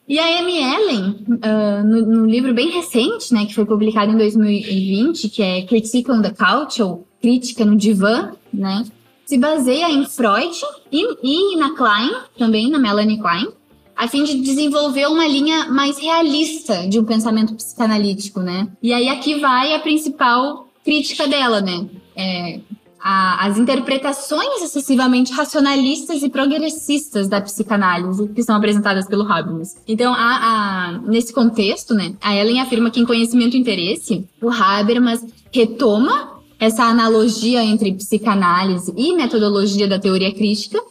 E 0.06 0.16
a 0.20 0.38
Amy 0.38 0.58
Ellen, 0.58 1.26
uh, 1.28 1.84
no, 1.84 2.06
no, 2.06 2.26
livro 2.26 2.54
bem 2.54 2.70
recente, 2.70 3.34
né, 3.34 3.46
que 3.46 3.54
foi 3.54 3.66
publicado 3.66 4.12
em 4.12 4.16
2020, 4.16 5.28
que 5.28 5.42
é 5.42 5.62
Critique 5.62 6.08
on 6.12 6.22
the 6.22 6.30
Culture, 6.30 7.00
crítica 7.20 7.64
no 7.64 7.76
divã, 7.76 8.32
né? 8.52 8.84
Se 9.26 9.36
baseia 9.36 9.90
em 9.90 10.06
Freud 10.06 10.56
e, 10.90 11.52
e 11.54 11.56
na 11.56 11.74
Klein, 11.74 12.10
também 12.38 12.70
na 12.70 12.78
Melanie 12.78 13.18
Klein, 13.18 13.48
a 13.94 14.06
fim 14.08 14.24
de 14.24 14.40
desenvolver 14.40 15.06
uma 15.06 15.26
linha 15.26 15.68
mais 15.68 15.98
realista 15.98 16.86
de 16.88 16.98
um 16.98 17.04
pensamento 17.04 17.54
psicanalítico, 17.54 18.40
né? 18.40 18.68
E 18.82 18.92
aí 18.92 19.08
aqui 19.08 19.40
vai 19.40 19.74
a 19.74 19.80
principal 19.80 20.68
crítica 20.84 21.26
dela, 21.26 21.60
né? 21.60 21.86
É, 22.16 22.60
a, 23.00 23.46
as 23.46 23.58
interpretações 23.58 24.62
excessivamente 24.62 25.32
racionalistas 25.32 26.22
e 26.22 26.28
progressistas 26.28 27.28
da 27.28 27.40
psicanálise 27.40 28.28
que 28.28 28.42
são 28.42 28.56
apresentadas 28.56 29.06
pelo 29.06 29.30
Habermas. 29.30 29.76
Então, 29.86 30.12
a, 30.12 30.18
a, 30.18 30.92
nesse 31.06 31.32
contexto, 31.32 31.94
né, 31.94 32.14
a 32.20 32.34
Ellen 32.34 32.60
afirma 32.60 32.90
que 32.90 33.00
em 33.00 33.06
conhecimento 33.06 33.56
e 33.56 33.60
interesse, 33.60 34.26
o 34.40 34.50
Habermas 34.50 35.24
retoma 35.52 36.37
essa 36.58 36.84
analogia 36.84 37.62
entre 37.62 37.92
psicanálise 37.92 38.92
e 38.96 39.14
metodologia 39.14 39.86
da 39.86 39.98
teoria 39.98 40.34
crítica 40.34 40.82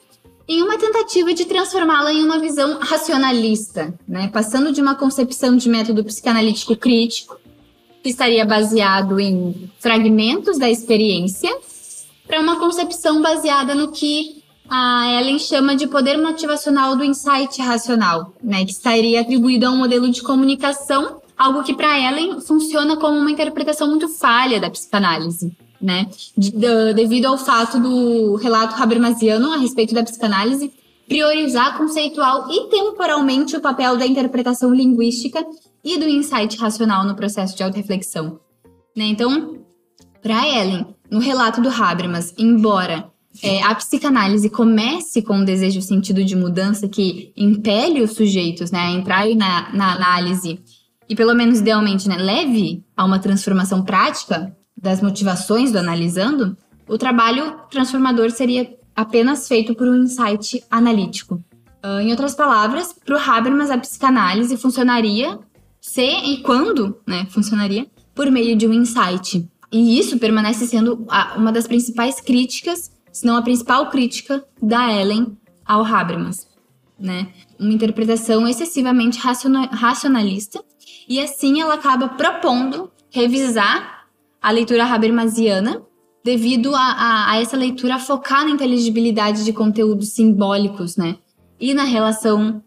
em 0.48 0.64
uma 0.64 0.78
tentativa 0.78 1.34
de 1.34 1.44
transformá-la 1.46 2.14
em 2.14 2.24
uma 2.24 2.40
visão 2.40 2.80
racionalista, 2.80 3.94
né? 4.08 4.30
passando 4.30 4.72
de 4.72 4.82
uma 4.82 4.96
concepção 4.96 5.58
de 5.58 5.68
método 5.68 6.04
psicanalítico 6.06 6.76
crítico, 6.76 7.38
que 8.02 8.10
estaria 8.10 8.46
baseado 8.46 9.20
em 9.20 9.70
fragmentos 9.80 10.58
da 10.58 10.70
experiência, 10.70 11.54
para 12.26 12.40
uma 12.40 12.58
concepção 12.58 13.22
baseada 13.22 13.76
no 13.76 13.92
que 13.92 14.42
a 14.70 15.20
Ellen 15.20 15.40
chama 15.40 15.76
de 15.76 15.88
poder 15.88 16.18
motivacional 16.18 16.96
do 16.96 17.04
insight 17.04 17.62
racional, 17.62 18.34
né? 18.42 18.64
que 18.64 18.72
estaria 18.72 19.20
atribuído 19.20 19.66
a 19.66 19.72
um 19.72 19.78
modelo 19.78 20.10
de 20.10 20.22
comunicação 20.22 21.22
algo 21.38 21.64
que 21.64 21.74
para 21.74 22.00
Ellen 22.00 22.42
funciona 22.42 22.98
como 22.98 23.18
uma 23.18 23.32
interpretação 23.32 23.88
muito 23.88 24.08
falha 24.08 24.60
da 24.60 24.70
psicanálise. 24.70 25.56
Né? 25.80 26.08
De, 26.36 26.50
de, 26.52 26.94
devido 26.96 27.28
ao 27.28 27.38
fato 27.38 27.80
do 27.80 28.36
relato 28.36 28.82
habermasiano 28.82 29.54
a 29.54 29.58
respeito 29.58 29.94
da 29.94 30.04
psicanálise 30.04 30.74
priorizar 31.08 31.78
conceitual 31.78 32.48
e 32.52 32.70
temporalmente 32.70 33.56
o 33.56 33.62
papel 33.62 33.98
da 33.98 34.06
interpretação 34.06 34.74
linguística 34.74 35.46
e 35.84 35.98
do 35.98 36.06
insight 36.06 36.58
racional 36.58 37.06
no 37.06 37.16
processo 37.16 37.56
de 37.56 37.64
autorreflexão. 37.64 38.40
Né? 38.96 39.06
Então, 39.06 39.60
para 40.22 40.48
Ellen, 40.48 40.86
no 41.10 41.20
relato 41.20 41.62
do 41.62 41.70
Habermas, 41.70 42.34
embora 42.38 43.10
é, 43.42 43.62
a 43.64 43.74
psicanálise 43.76 44.50
comece 44.50 45.22
com 45.22 45.38
um 45.38 45.46
desejo 45.46 45.82
sentido 45.82 46.24
de 46.26 46.36
mudança 46.36 46.88
que 46.88 47.32
impele 47.38 48.02
os 48.02 48.12
sujeitos 48.12 48.72
né, 48.72 48.80
a 48.80 48.92
entrar 48.92 49.28
na, 49.36 49.72
na 49.74 49.94
análise 49.94 50.60
e 51.10 51.16
pelo 51.16 51.34
menos 51.34 51.60
idealmente, 51.60 52.08
né, 52.08 52.18
leve 52.18 52.84
a 52.96 53.06
uma 53.06 53.20
transformação 53.20 53.84
prática 53.84 54.56
das 54.76 55.02
motivações 55.02 55.72
do 55.72 55.80
analisando, 55.80 56.58
o 56.88 56.98
trabalho 56.98 57.56
transformador 57.70 58.32
seria 58.32 58.70
apenas 58.96 59.48
feito 59.48 59.76
por 59.76 59.88
um 59.88 60.04
insight 60.04 60.64
analítico. 60.70 61.44
Uh, 61.84 62.00
em 62.00 62.12
outras 62.12 62.36
palavras, 62.36 62.94
para 62.94 63.16
o 63.16 63.20
Habermas, 63.20 63.70
a 63.70 63.78
psicanálise 63.78 64.58
funcionaria 64.58 65.40
se 65.80 66.02
e 66.02 66.42
quando 66.42 66.98
né, 67.08 67.26
funcionaria 67.30 67.88
por 68.14 68.30
meio 68.32 68.56
de 68.58 68.68
um 68.68 68.74
insight. 68.74 69.48
E 69.72 70.00
isso 70.00 70.18
permanece 70.18 70.66
sendo 70.66 71.06
uma 71.36 71.52
das 71.52 71.68
principais 71.68 72.20
críticas, 72.20 72.92
se 73.12 73.26
não 73.26 73.36
a 73.36 73.42
principal 73.42 73.90
crítica 73.90 74.44
da 74.62 74.92
Ellen 74.92 75.38
ao 75.66 75.84
Habermas. 75.86 76.48
né? 77.00 77.28
Uma 77.60 77.74
interpretação 77.74 78.48
excessivamente 78.48 79.20
racionalista, 79.20 80.64
e 81.08 81.20
assim 81.20 81.62
ela 81.62 81.76
acaba 81.76 82.10
propondo 82.10 82.92
revisar 83.10 84.08
a 84.42 84.52
leitura 84.52 84.86
habermasiana 84.86 85.82
devido 86.24 86.76
a, 86.76 86.80
a, 86.80 87.32
a, 87.32 87.42
essa 87.42 87.56
leitura 87.56 87.98
focar 88.00 88.44
na 88.44 88.52
inteligibilidade 88.52 89.46
de 89.46 89.54
conteúdos 89.54 90.10
simbólicos, 90.10 90.98
né? 90.98 91.18
E 91.60 91.74
na 91.74 91.84
relação 91.84 92.62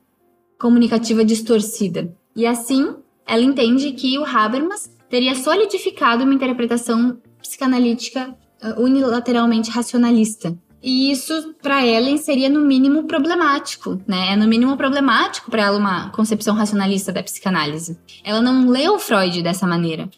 comunicativa 0.59 1.25
distorcida. 1.25 2.15
E 2.35 2.47
assim, 2.47 2.95
ela 3.27 3.43
entende 3.43 3.93
que 3.93 4.19
o 4.19 4.25
Habermas 4.25 4.91
teria 5.09 5.35
solidificado 5.35 6.25
uma 6.25 6.35
interpretação 6.35 7.19
psicanalítica 7.39 8.35
uh, 8.63 8.83
unilateralmente 8.83 9.71
racionalista. 9.71 10.57
E 10.83 11.11
isso, 11.11 11.55
para 11.63 11.87
Ellen, 11.87 12.17
seria 12.17 12.49
no 12.49 12.61
mínimo 12.61 13.05
problemático, 13.05 14.01
né? 14.07 14.33
É 14.33 14.37
no 14.37 14.49
mínimo 14.49 14.77
problemático 14.77 15.51
para 15.51 15.65
ela 15.65 15.77
uma 15.77 16.09
concepção 16.11 16.55
racionalista 16.55 17.13
da 17.13 17.23
psicanálise. 17.23 17.99
Ela 18.25 18.41
não 18.41 18.69
leu 18.69 18.99
Freud 18.99 19.43
dessa 19.43 19.67
maneira. 19.67 20.09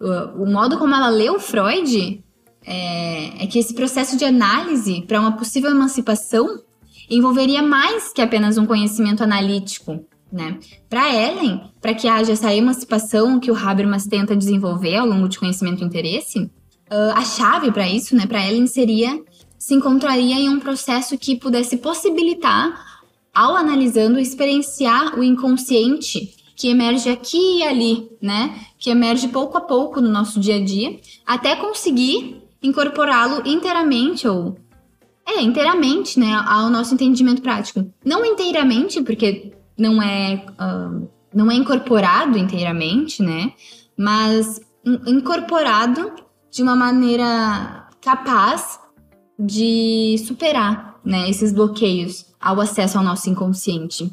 O, 0.00 0.42
o 0.42 0.46
modo 0.46 0.76
como 0.78 0.94
ela 0.94 1.08
leu 1.08 1.40
Freud 1.40 2.22
é, 2.66 3.44
é 3.44 3.46
que 3.46 3.58
esse 3.58 3.74
processo 3.74 4.16
de 4.16 4.24
análise 4.24 5.02
para 5.02 5.20
uma 5.20 5.32
possível 5.32 5.70
emancipação 5.70 6.60
envolveria 7.08 7.62
mais 7.62 8.12
que 8.12 8.20
apenas 8.20 8.58
um 8.58 8.66
conhecimento 8.66 9.22
analítico, 9.22 10.04
né? 10.30 10.58
Para 10.88 11.14
Ellen, 11.14 11.60
para 11.80 11.94
que 11.94 12.08
haja 12.08 12.32
essa 12.32 12.54
emancipação 12.54 13.40
que 13.40 13.50
o 13.50 13.56
Habermas 13.56 14.06
tenta 14.06 14.36
desenvolver 14.36 14.96
ao 14.96 15.06
longo 15.06 15.28
de 15.28 15.38
conhecimento 15.38 15.82
e 15.82 15.86
interesse, 15.86 16.40
uh, 16.40 17.12
a 17.14 17.24
chave 17.24 17.70
para 17.70 17.88
isso, 17.88 18.16
né, 18.16 18.26
para 18.26 18.46
Ellen 18.46 18.66
seria 18.66 19.20
se 19.62 19.74
encontraria 19.74 20.34
em 20.34 20.48
um 20.48 20.58
processo 20.58 21.16
que 21.16 21.36
pudesse 21.36 21.76
possibilitar, 21.76 23.00
ao 23.32 23.54
analisando, 23.54 24.18
experienciar 24.18 25.16
o 25.16 25.22
inconsciente 25.22 26.34
que 26.56 26.66
emerge 26.66 27.08
aqui 27.08 27.58
e 27.58 27.62
ali, 27.62 28.10
né? 28.20 28.58
Que 28.76 28.90
emerge 28.90 29.28
pouco 29.28 29.56
a 29.56 29.60
pouco 29.60 30.00
no 30.00 30.08
nosso 30.08 30.40
dia 30.40 30.56
a 30.56 30.64
dia, 30.64 30.98
até 31.24 31.54
conseguir 31.54 32.42
incorporá-lo 32.60 33.46
inteiramente 33.46 34.26
ou 34.26 34.58
é 35.24 35.40
inteiramente, 35.40 36.18
né, 36.18 36.42
ao 36.44 36.68
nosso 36.68 36.94
entendimento 36.94 37.40
prático. 37.40 37.88
Não 38.04 38.24
inteiramente, 38.24 39.00
porque 39.00 39.52
não 39.78 40.02
é 40.02 40.44
uh, 40.58 41.08
não 41.32 41.48
é 41.48 41.54
incorporado 41.54 42.36
inteiramente, 42.36 43.22
né? 43.22 43.52
Mas 43.96 44.60
incorporado 45.06 46.10
de 46.50 46.64
uma 46.64 46.74
maneira 46.74 47.86
capaz 48.00 48.81
de 49.44 50.16
superar 50.26 51.00
né, 51.04 51.28
esses 51.28 51.52
bloqueios 51.52 52.26
ao 52.40 52.60
acesso 52.60 52.96
ao 52.96 53.04
nosso 53.04 53.28
inconsciente. 53.28 54.10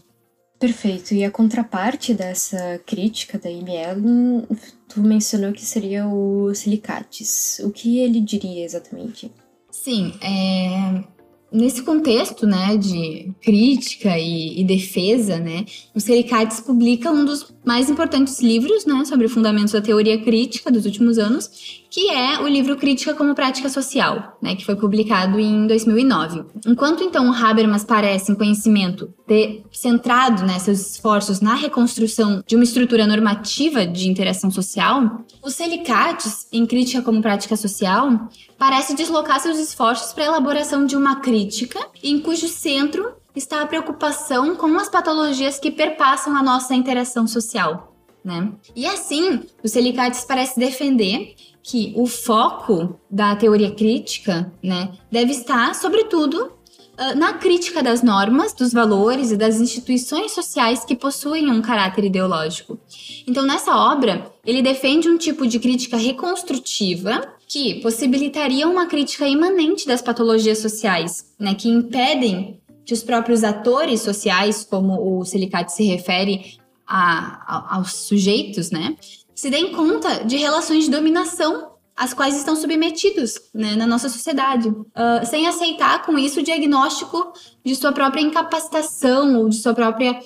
Perfeito. 0.59 1.13
E 1.13 1.23
a 1.23 1.31
contraparte 1.31 2.13
dessa 2.13 2.81
crítica 2.85 3.37
da 3.37 3.49
ML, 3.49 4.45
tu 4.89 4.99
mencionou 5.01 5.53
que 5.53 5.63
seria 5.63 6.07
o 6.07 6.53
Silicates. 6.53 7.61
O 7.63 7.71
que 7.71 7.99
ele 7.99 8.19
diria 8.19 8.65
exatamente? 8.65 9.31
Sim, 9.71 10.13
é, 10.21 11.03
nesse 11.51 11.81
contexto, 11.83 12.45
né, 12.45 12.75
de 12.75 13.31
crítica 13.41 14.17
e, 14.17 14.59
e, 14.59 14.63
defesa, 14.65 15.39
né, 15.39 15.65
o 15.95 15.99
Sericates 15.99 16.59
publica 16.59 17.09
um 17.11 17.23
dos 17.23 17.53
mais 17.63 17.89
importantes 17.89 18.41
livros, 18.41 18.85
né, 18.85 19.05
sobre 19.05 19.29
fundamentos 19.29 19.71
da 19.71 19.81
teoria 19.81 20.21
crítica 20.21 20.69
dos 20.69 20.85
últimos 20.85 21.17
anos, 21.17 21.78
que 21.89 22.09
é 22.09 22.39
o 22.39 22.47
livro 22.47 22.75
Crítica 22.77 23.13
como 23.13 23.33
Prática 23.33 23.67
Social, 23.67 24.37
né, 24.41 24.55
que 24.55 24.65
foi 24.65 24.75
publicado 24.75 25.39
em 25.39 25.65
2009. 25.65 26.45
Enquanto 26.67 27.03
então 27.03 27.29
o 27.29 27.33
Habermas 27.33 27.83
parece 27.83 28.31
em 28.31 28.35
conhecimento 28.35 29.13
ter 29.25 29.63
centrado 29.71 30.45
né, 30.45 30.59
seus 30.59 30.79
esforços 30.79 31.41
na 31.41 31.55
reconstrução 31.55 32.43
de 32.45 32.55
uma 32.55 32.63
estrutura 32.63 33.07
normativa 33.07 33.87
de 33.87 34.07
interação 34.07 34.51
social, 34.51 35.25
o 35.41 35.49
Selicates, 35.49 36.47
em 36.51 36.65
Crítica 36.65 37.01
como 37.01 37.21
Prática 37.21 37.55
Social, 37.55 38.29
parece 38.57 38.95
deslocar 38.95 39.39
seus 39.39 39.57
esforços 39.57 40.13
para 40.13 40.25
a 40.25 40.27
elaboração 40.27 40.85
de 40.85 40.95
uma 40.95 41.17
crítica 41.17 41.79
em 42.03 42.19
cujo 42.19 42.47
centro 42.47 43.13
está 43.35 43.61
a 43.61 43.67
preocupação 43.67 44.55
com 44.55 44.77
as 44.77 44.89
patologias 44.89 45.59
que 45.59 45.71
perpassam 45.71 46.35
a 46.35 46.43
nossa 46.43 46.75
interação 46.75 47.25
social. 47.25 47.95
Né? 48.23 48.51
E 48.75 48.85
assim, 48.85 49.41
o 49.63 49.67
Selicates 49.67 50.25
parece 50.25 50.59
defender 50.59 51.35
que 51.63 51.93
o 51.95 52.05
foco 52.07 52.99
da 53.09 53.35
teoria 53.35 53.71
crítica 53.71 54.51
né, 54.63 54.91
deve 55.11 55.31
estar, 55.31 55.75
sobretudo, 55.75 56.53
ah, 56.97 57.15
na 57.15 57.33
crítica 57.33 57.81
das 57.81 58.03
normas, 58.03 58.53
dos 58.53 58.73
valores 58.73 59.31
e 59.31 59.37
das 59.37 59.61
instituições 59.61 60.33
sociais 60.33 60.83
que 60.83 60.95
possuem 60.95 61.49
um 61.49 61.61
caráter 61.61 62.03
ideológico. 62.03 62.77
Então, 63.25 63.45
nessa 63.45 63.73
obra, 63.73 64.29
ele 64.45 64.61
defende 64.61 65.09
um 65.09 65.17
tipo 65.17 65.47
de 65.47 65.59
crítica 65.59 65.95
reconstrutiva 65.95 67.21
que 67.47 67.75
possibilitaria 67.75 68.67
uma 68.67 68.85
crítica 68.85 69.25
imanente 69.25 69.87
das 69.87 70.01
patologias 70.01 70.57
sociais, 70.57 71.33
né, 71.39 71.55
que 71.55 71.69
impedem 71.69 72.59
que 72.85 72.93
os 72.93 73.01
próprios 73.01 73.45
atores 73.45 74.01
sociais, 74.01 74.65
como 74.69 75.19
o 75.19 75.23
Silicate 75.23 75.71
se 75.71 75.83
refere 75.83 76.57
a, 76.85 77.45
a, 77.47 77.75
aos 77.77 77.93
sujeitos, 77.93 78.71
né, 78.71 78.97
se 79.39 79.49
deem 79.49 79.71
conta 79.71 80.25
de 80.25 80.35
relações 80.35 80.83
de 80.83 80.91
dominação 80.91 81.69
às 81.95 82.13
quais 82.13 82.35
estão 82.35 82.57
submetidos 82.57 83.39
né, 83.53 83.73
na 83.73 83.87
nossa 83.87 84.09
sociedade, 84.09 84.67
uh, 84.67 85.25
sem 85.25 85.47
aceitar 85.47 86.05
com 86.05 86.17
isso 86.17 86.41
o 86.41 86.43
diagnóstico 86.43 87.31
de 87.63 87.73
sua 87.73 87.93
própria 87.93 88.19
incapacitação 88.19 89.39
ou 89.39 89.47
de 89.47 89.55
sua 89.55 89.73
própria 89.73 90.19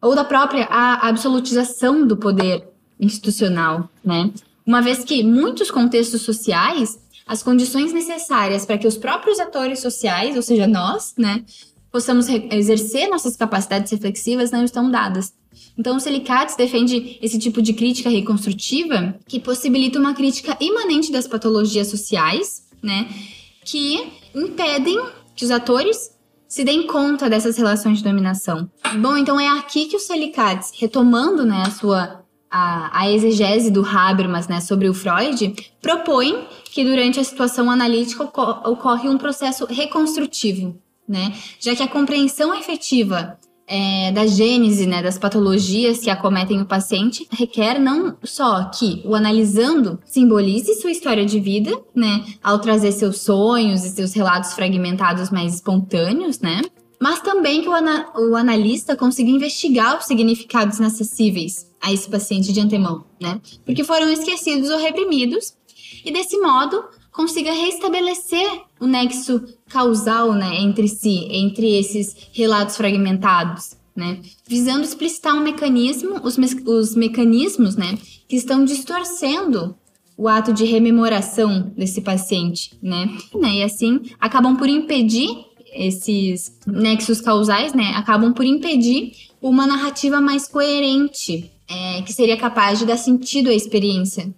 ou 0.00 0.14
da 0.14 0.24
própria 0.24 0.68
absolutização 0.70 2.06
do 2.06 2.16
poder 2.16 2.68
institucional, 2.98 3.90
né? 4.04 4.30
Uma 4.64 4.80
vez 4.80 5.02
que 5.02 5.24
muitos 5.24 5.68
contextos 5.68 6.22
sociais, 6.22 6.96
as 7.26 7.42
condições 7.42 7.92
necessárias 7.92 8.64
para 8.64 8.78
que 8.78 8.86
os 8.86 8.96
próprios 8.96 9.40
atores 9.40 9.80
sociais, 9.80 10.36
ou 10.36 10.42
seja, 10.42 10.68
nós, 10.68 11.12
né, 11.18 11.44
possamos 11.90 12.28
exercer 12.28 13.10
nossas 13.10 13.36
capacidades 13.36 13.90
reflexivas 13.90 14.52
não 14.52 14.62
estão 14.62 14.88
dadas. 14.88 15.34
Então, 15.78 15.96
o 15.96 16.00
Selicates 16.00 16.56
defende 16.56 17.18
esse 17.22 17.38
tipo 17.38 17.62
de 17.62 17.72
crítica 17.72 18.10
reconstrutiva 18.10 19.14
que 19.26 19.40
possibilita 19.40 19.98
uma 19.98 20.14
crítica 20.14 20.56
imanente 20.60 21.10
das 21.10 21.26
patologias 21.26 21.88
sociais, 21.88 22.66
né, 22.82 23.08
que 23.64 24.12
impedem 24.34 25.00
que 25.34 25.44
os 25.44 25.50
atores 25.50 26.10
se 26.48 26.64
deem 26.64 26.86
conta 26.86 27.30
dessas 27.30 27.56
relações 27.56 27.98
de 27.98 28.04
dominação. 28.04 28.68
Bom, 29.00 29.16
então 29.16 29.38
é 29.38 29.48
aqui 29.48 29.86
que 29.86 29.96
o 29.96 30.00
Selicates, 30.00 30.72
retomando 30.76 31.44
né, 31.44 31.62
a 31.64 31.70
sua 31.70 32.20
a, 32.50 33.02
a 33.02 33.10
exegese 33.10 33.70
do 33.70 33.86
Habermas 33.86 34.48
né, 34.48 34.60
sobre 34.60 34.88
o 34.88 34.94
Freud, 34.94 35.54
propõe 35.80 36.44
que 36.64 36.84
durante 36.84 37.20
a 37.20 37.24
situação 37.24 37.70
analítica 37.70 38.24
ocorre 38.24 39.08
um 39.08 39.16
processo 39.16 39.64
reconstrutivo, 39.66 40.76
né, 41.08 41.32
já 41.60 41.76
que 41.76 41.82
a 41.82 41.88
compreensão 41.88 42.52
efetiva 42.52 43.38
é, 43.70 44.10
da 44.10 44.26
gênese, 44.26 44.84
né, 44.84 45.00
das 45.00 45.16
patologias 45.16 46.00
que 46.00 46.10
acometem 46.10 46.60
o 46.60 46.66
paciente, 46.66 47.28
requer 47.30 47.78
não 47.78 48.16
só 48.24 48.64
que 48.64 49.00
o 49.04 49.14
analisando 49.14 50.00
simbolize 50.04 50.74
sua 50.74 50.90
história 50.90 51.24
de 51.24 51.38
vida, 51.38 51.80
né, 51.94 52.24
ao 52.42 52.58
trazer 52.58 52.90
seus 52.90 53.20
sonhos 53.20 53.84
e 53.84 53.90
seus 53.90 54.12
relatos 54.12 54.54
fragmentados 54.54 55.30
mais 55.30 55.54
espontâneos, 55.54 56.40
né, 56.40 56.62
mas 57.00 57.20
também 57.20 57.62
que 57.62 57.68
o, 57.68 57.72
ana 57.72 58.08
o 58.16 58.34
analista 58.34 58.96
consiga 58.96 59.30
investigar 59.30 59.96
os 59.96 60.06
significados 60.06 60.78
inacessíveis 60.78 61.70
a 61.80 61.92
esse 61.92 62.10
paciente 62.10 62.52
de 62.52 62.60
antemão, 62.60 63.04
né, 63.20 63.40
porque 63.64 63.84
foram 63.84 64.08
esquecidos 64.10 64.68
ou 64.68 64.78
reprimidos, 64.78 65.54
e 66.04 66.10
desse 66.10 66.36
modo 66.40 66.82
consiga 67.20 67.52
restabelecer 67.52 68.62
o 68.80 68.86
nexo 68.86 69.42
causal 69.68 70.32
né, 70.32 70.56
entre 70.56 70.88
si, 70.88 71.26
entre 71.30 71.78
esses 71.78 72.16
relatos 72.32 72.78
fragmentados, 72.78 73.76
né, 73.94 74.20
visando 74.48 74.84
explicitar 74.84 75.34
um 75.34 75.42
mecanismo, 75.42 76.18
os, 76.24 76.38
me 76.38 76.46
os 76.64 76.94
mecanismos 76.94 77.76
né, 77.76 77.98
que 78.26 78.36
estão 78.36 78.64
distorcendo 78.64 79.76
o 80.16 80.28
ato 80.28 80.50
de 80.50 80.64
rememoração 80.64 81.70
desse 81.76 82.00
paciente, 82.00 82.72
né? 82.82 83.08
né? 83.34 83.54
E 83.54 83.62
assim 83.62 84.00
acabam 84.20 84.54
por 84.54 84.68
impedir 84.68 85.30
esses 85.72 86.58
nexos 86.66 87.22
causais, 87.22 87.72
né? 87.72 87.92
Acabam 87.96 88.34
por 88.34 88.44
impedir 88.44 89.12
uma 89.40 89.66
narrativa 89.66 90.20
mais 90.20 90.46
coerente, 90.46 91.50
é, 91.66 92.02
que 92.02 92.12
seria 92.12 92.36
capaz 92.36 92.78
de 92.78 92.84
dar 92.84 92.98
sentido 92.98 93.48
à 93.48 93.54
experiência 93.54 94.30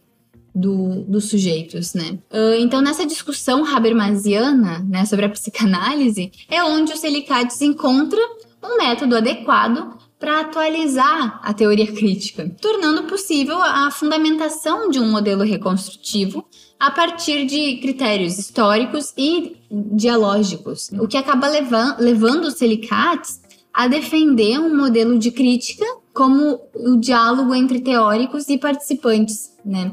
do, 0.54 1.02
dos 1.04 1.30
sujeitos, 1.30 1.94
né? 1.94 2.18
Uh, 2.30 2.54
então, 2.58 2.80
nessa 2.80 3.06
discussão 3.06 3.64
habermasiana, 3.64 4.80
né, 4.80 5.04
sobre 5.06 5.24
a 5.24 5.30
psicanálise, 5.30 6.30
é 6.50 6.62
onde 6.62 6.92
o 6.92 6.96
Selicates 6.96 7.60
encontra 7.62 8.20
um 8.62 8.76
método 8.76 9.16
adequado 9.16 9.98
para 10.18 10.40
atualizar 10.40 11.40
a 11.42 11.52
teoria 11.52 11.90
crítica, 11.90 12.48
tornando 12.60 13.04
possível 13.04 13.60
a 13.60 13.90
fundamentação 13.90 14.88
de 14.88 15.00
um 15.00 15.10
modelo 15.10 15.42
reconstrutivo 15.42 16.44
a 16.78 16.92
partir 16.92 17.44
de 17.44 17.78
critérios 17.78 18.38
históricos 18.38 19.12
e 19.16 19.56
dialógicos, 19.70 20.90
o 20.92 21.08
que 21.08 21.16
acaba 21.16 21.48
levando, 21.48 22.00
levando 22.00 22.44
os 22.44 22.56
a 23.74 23.88
defender 23.88 24.60
um 24.60 24.76
modelo 24.76 25.18
de 25.18 25.30
crítica 25.30 25.84
como 26.12 26.60
o 26.74 26.96
diálogo 26.98 27.54
entre 27.54 27.80
teóricos 27.80 28.48
e 28.48 28.58
participantes, 28.58 29.56
né? 29.64 29.92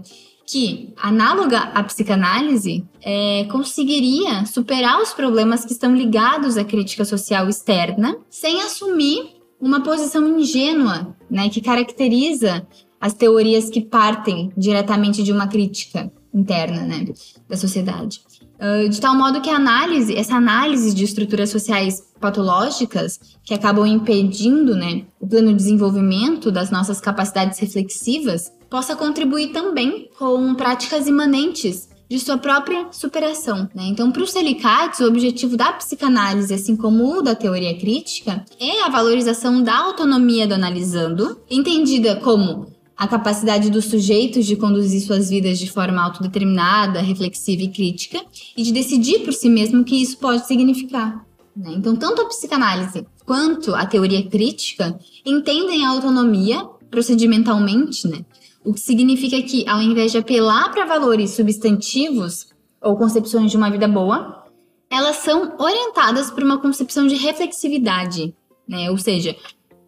Que, 0.49 0.93
análoga 0.97 1.59
à 1.59 1.83
psicanálise, 1.83 2.83
é, 3.03 3.45
conseguiria 3.51 4.45
superar 4.45 4.99
os 4.99 5.13
problemas 5.13 5.63
que 5.63 5.73
estão 5.73 5.95
ligados 5.95 6.57
à 6.57 6.63
crítica 6.63 7.05
social 7.05 7.47
externa 7.47 8.17
sem 8.31 8.61
assumir 8.61 9.39
uma 9.61 9.81
posição 9.81 10.27
ingênua, 10.39 11.15
né, 11.29 11.49
que 11.49 11.61
caracteriza 11.61 12.65
as 12.99 13.13
teorias 13.13 13.69
que 13.69 13.81
partem 13.81 14.51
diretamente 14.57 15.21
de 15.21 15.31
uma 15.31 15.47
crítica 15.47 16.11
interna, 16.33 16.81
né, 16.81 17.05
da 17.47 17.55
sociedade. 17.55 18.21
Uh, 18.59 18.89
de 18.89 18.99
tal 18.99 19.15
modo 19.15 19.41
que 19.41 19.49
a 19.49 19.55
análise, 19.55 20.15
essa 20.15 20.35
análise 20.35 20.93
de 20.93 21.05
estruturas 21.05 21.49
sociais 21.49 22.03
patológicas 22.19 23.19
que 23.43 23.53
acabam 23.53 23.85
impedindo, 23.85 24.75
né, 24.75 25.03
o 25.19 25.27
pleno 25.27 25.53
desenvolvimento 25.53 26.51
das 26.51 26.69
nossas 26.69 26.99
capacidades 26.99 27.57
reflexivas, 27.59 28.51
possa 28.69 28.95
contribuir 28.95 29.49
também 29.49 30.09
com 30.17 30.53
práticas 30.53 31.07
imanentes 31.07 31.89
de 32.09 32.19
sua 32.19 32.37
própria 32.37 32.87
superação. 32.91 33.69
Né? 33.73 33.83
Então, 33.87 34.11
para 34.11 34.23
o 34.23 34.27
Selicates, 34.27 34.99
o 34.99 35.07
objetivo 35.07 35.55
da 35.55 35.71
psicanálise, 35.73 36.53
assim 36.53 36.75
como 36.75 37.17
o 37.17 37.21
da 37.21 37.35
teoria 37.35 37.77
crítica, 37.77 38.43
é 38.59 38.81
a 38.81 38.89
valorização 38.89 39.61
da 39.61 39.77
autonomia 39.77 40.47
do 40.47 40.55
analisando, 40.55 41.39
entendida 41.49 42.15
como 42.15 42.67
a 42.97 43.07
capacidade 43.07 43.69
dos 43.69 43.85
sujeitos 43.85 44.45
de 44.45 44.57
conduzir 44.57 45.01
suas 45.01 45.29
vidas 45.29 45.57
de 45.57 45.69
forma 45.69 46.01
autodeterminada, 46.01 46.99
reflexiva 46.99 47.61
e 47.61 47.69
crítica, 47.69 48.21
e 48.57 48.63
de 48.63 48.73
decidir 48.73 49.19
por 49.19 49.31
si 49.31 49.47
mesmo 49.47 49.81
o 49.81 49.85
que 49.85 50.01
isso 50.01 50.17
pode 50.17 50.45
significar. 50.47 51.23
Né? 51.55 51.73
Então, 51.77 51.95
tanto 51.95 52.21
a 52.21 52.25
psicanálise 52.25 53.05
quanto 53.25 53.73
a 53.75 53.85
teoria 53.85 54.27
crítica 54.27 54.99
entendem 55.25 55.85
a 55.85 55.89
autonomia 55.89 56.67
procedimentalmente, 56.89 58.07
né? 58.07 58.25
O 58.63 58.73
que 58.73 58.79
significa 58.79 59.41
que, 59.41 59.67
ao 59.67 59.81
invés 59.81 60.11
de 60.11 60.17
apelar 60.17 60.71
para 60.71 60.85
valores 60.85 61.31
substantivos 61.31 62.47
ou 62.81 62.97
concepções 62.97 63.51
de 63.51 63.57
uma 63.57 63.69
vida 63.69 63.87
boa, 63.87 64.43
elas 64.89 65.17
são 65.17 65.55
orientadas 65.59 66.31
por 66.31 66.43
uma 66.43 66.59
concepção 66.59 67.07
de 67.07 67.15
reflexividade, 67.15 68.33
né? 68.67 68.89
ou 68.89 68.97
seja, 68.97 69.35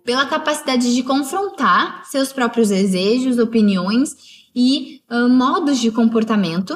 pela 0.04 0.26
capacidade 0.26 0.94
de 0.94 1.04
confrontar 1.04 2.06
seus 2.06 2.32
próprios 2.32 2.70
desejos, 2.70 3.38
opiniões 3.38 4.16
e 4.56 5.02
uh, 5.10 5.30
modos 5.30 5.80
de 5.80 5.92
comportamento 5.92 6.76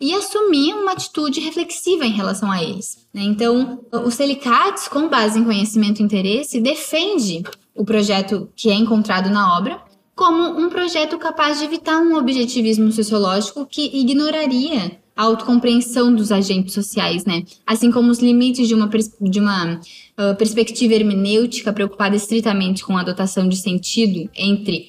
e 0.00 0.12
assumir 0.14 0.74
uma 0.74 0.92
atitude 0.92 1.40
reflexiva 1.40 2.04
em 2.04 2.10
relação 2.10 2.50
a 2.50 2.62
eles. 2.62 3.06
Né? 3.14 3.22
Então, 3.22 3.84
o 3.92 4.10
Selicates, 4.10 4.88
com 4.88 5.08
base 5.08 5.38
em 5.38 5.44
conhecimento 5.44 6.00
e 6.00 6.04
interesse, 6.04 6.60
defende 6.60 7.42
o 7.74 7.84
projeto 7.84 8.50
que 8.56 8.68
é 8.70 8.74
encontrado 8.74 9.30
na 9.30 9.56
obra 9.56 9.80
como 10.14 10.58
um 10.58 10.68
projeto 10.68 11.18
capaz 11.18 11.58
de 11.58 11.64
evitar 11.64 11.98
um 11.98 12.16
objetivismo 12.16 12.90
sociológico 12.92 13.66
que 13.66 13.90
ignoraria 13.96 14.98
a 15.16 15.24
autocompreensão 15.24 16.14
dos 16.14 16.32
agentes 16.32 16.74
sociais, 16.74 17.24
né? 17.24 17.44
Assim 17.66 17.90
como 17.90 18.10
os 18.10 18.18
limites 18.18 18.66
de 18.66 18.74
uma, 18.74 18.88
de 19.20 19.40
uma 19.40 19.74
uh, 19.74 20.36
perspectiva 20.36 20.94
hermenêutica 20.94 21.72
preocupada 21.72 22.16
estritamente 22.16 22.84
com 22.84 22.96
a 22.96 23.02
dotação 23.02 23.48
de 23.48 23.56
sentido 23.56 24.30
entre 24.34 24.86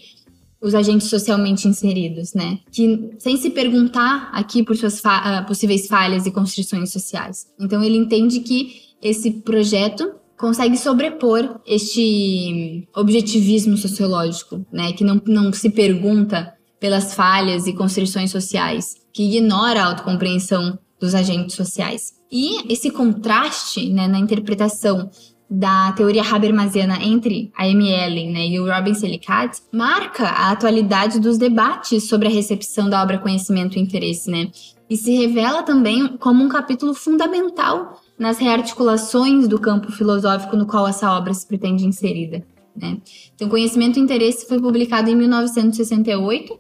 os 0.62 0.74
agentes 0.74 1.10
socialmente 1.10 1.68
inseridos, 1.68 2.34
né? 2.34 2.60
Que 2.72 3.12
sem 3.20 3.36
se 3.36 3.50
perguntar 3.50 4.30
aqui 4.32 4.64
por 4.64 4.78
suas 4.78 5.02
fa 5.02 5.42
uh, 5.42 5.48
possíveis 5.48 5.88
falhas 5.88 6.26
e 6.26 6.32
constrições 6.32 6.92
sociais. 6.92 7.48
Então 7.60 7.84
ele 7.84 7.98
entende 7.98 8.40
que 8.40 8.82
esse 9.02 9.30
projeto 9.30 10.10
consegue 10.44 10.76
sobrepor 10.76 11.62
este 11.66 12.86
objetivismo 12.94 13.78
sociológico, 13.78 14.66
né? 14.74 14.92
Que 14.92 15.02
não, 15.02 15.22
não 15.26 15.54
se 15.54 15.70
pergunta 15.70 16.54
pelas 16.82 17.14
falhas 17.14 17.66
e 17.66 17.72
constrições 17.72 18.30
sociais, 18.30 18.98
que 19.14 19.24
ignora 19.24 19.82
a 19.82 19.86
autocompreensão 19.86 20.78
dos 21.00 21.16
agentes 21.16 21.56
sociais. 21.56 22.16
E 22.30 22.70
esse 22.70 22.92
contraste 22.92 23.88
né, 23.88 24.06
na 24.06 24.20
interpretação 24.20 25.10
da 25.50 25.94
teoria 25.94 26.24
habermasiana 26.24 27.02
entre 27.02 27.50
a 27.58 27.64
Amy 27.64 27.90
Ellen 27.94 28.34
né, 28.34 28.46
e 28.46 28.60
o 28.60 28.70
Robin 28.70 28.94
Selicat 28.94 29.62
marca 29.72 30.26
a 30.26 30.52
atualidade 30.52 31.22
dos 31.22 31.38
debates 31.38 32.10
sobre 32.10 32.28
a 32.28 32.32
recepção 32.32 32.90
da 32.90 33.02
obra 33.02 33.18
Conhecimento 33.18 33.78
e 33.78 33.82
Interesse, 33.82 34.30
né? 34.30 34.52
E 34.90 34.98
se 34.98 35.16
revela 35.16 35.64
também 35.64 36.18
como 36.18 36.44
um 36.44 36.50
capítulo 36.50 36.94
fundamental 36.94 38.03
nas 38.18 38.38
rearticulações 38.38 39.48
do 39.48 39.60
campo 39.60 39.92
filosófico 39.92 40.56
no 40.56 40.66
qual 40.66 40.88
essa 40.88 41.12
obra 41.12 41.34
se 41.34 41.46
pretende 41.46 41.86
inserida. 41.86 42.46
Né? 42.76 43.00
Então, 43.36 43.50
Conhecimento 43.50 44.00
e 44.00 44.02
Interesse 44.02 44.48
foi 44.48 44.60
publicado 44.60 45.10
em 45.10 45.16
1968 45.16 46.60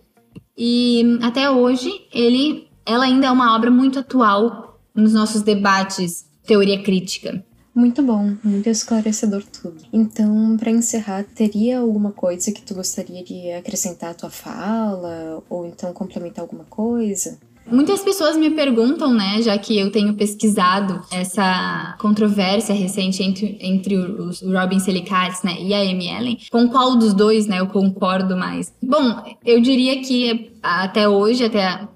e 0.57 1.19
até 1.21 1.49
hoje 1.49 1.89
ele, 2.13 2.67
ela 2.85 3.05
ainda 3.05 3.27
é 3.27 3.31
uma 3.31 3.55
obra 3.55 3.71
muito 3.71 3.99
atual 3.99 4.79
nos 4.93 5.13
nossos 5.13 5.41
debates 5.41 6.25
teoria 6.45 6.81
crítica. 6.81 7.43
Muito 7.73 8.03
bom, 8.03 8.35
muito 8.43 8.69
esclarecedor 8.69 9.43
tudo. 9.43 9.77
Então, 9.91 10.55
para 10.57 10.69
encerrar, 10.69 11.23
teria 11.23 11.79
alguma 11.79 12.11
coisa 12.11 12.51
que 12.51 12.61
tu 12.61 12.75
gostaria 12.75 13.23
de 13.23 13.51
acrescentar 13.51 14.11
à 14.11 14.13
tua 14.13 14.29
fala 14.29 15.41
ou 15.49 15.65
então 15.65 15.91
complementar 15.91 16.43
alguma 16.43 16.65
coisa? 16.65 17.39
Muitas 17.65 18.01
pessoas 18.01 18.35
me 18.35 18.49
perguntam, 18.49 19.13
né, 19.13 19.41
já 19.41 19.57
que 19.57 19.77
eu 19.77 19.91
tenho 19.91 20.13
pesquisado 20.13 21.01
essa 21.11 21.95
controvérsia 21.99 22.75
recente 22.75 23.23
entre, 23.23 23.57
entre 23.61 23.95
os 23.95 24.41
Robin 24.41 24.79
Selicates, 24.79 25.41
né, 25.43 25.55
e 25.59 25.73
a 25.73 25.79
Amy 25.79 26.09
Ellen, 26.09 26.37
com 26.51 26.67
qual 26.67 26.95
dos 26.95 27.13
dois, 27.13 27.47
né, 27.47 27.59
eu 27.59 27.67
concordo 27.67 28.35
mais. 28.35 28.73
Bom, 28.81 29.23
eu 29.45 29.61
diria 29.61 30.01
que 30.01 30.51
até 30.61 31.07
hoje, 31.07 31.45
até 31.45 31.87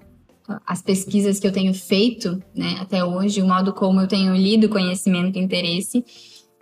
as 0.66 0.82
pesquisas 0.82 1.40
que 1.40 1.46
eu 1.46 1.52
tenho 1.52 1.74
feito, 1.74 2.42
né, 2.56 2.78
até 2.80 3.04
hoje, 3.04 3.42
o 3.42 3.48
modo 3.48 3.74
como 3.74 4.00
eu 4.00 4.08
tenho 4.08 4.36
lido 4.36 4.70
conhecimento 4.70 5.38
e 5.38 5.42
interesse, 5.42 6.04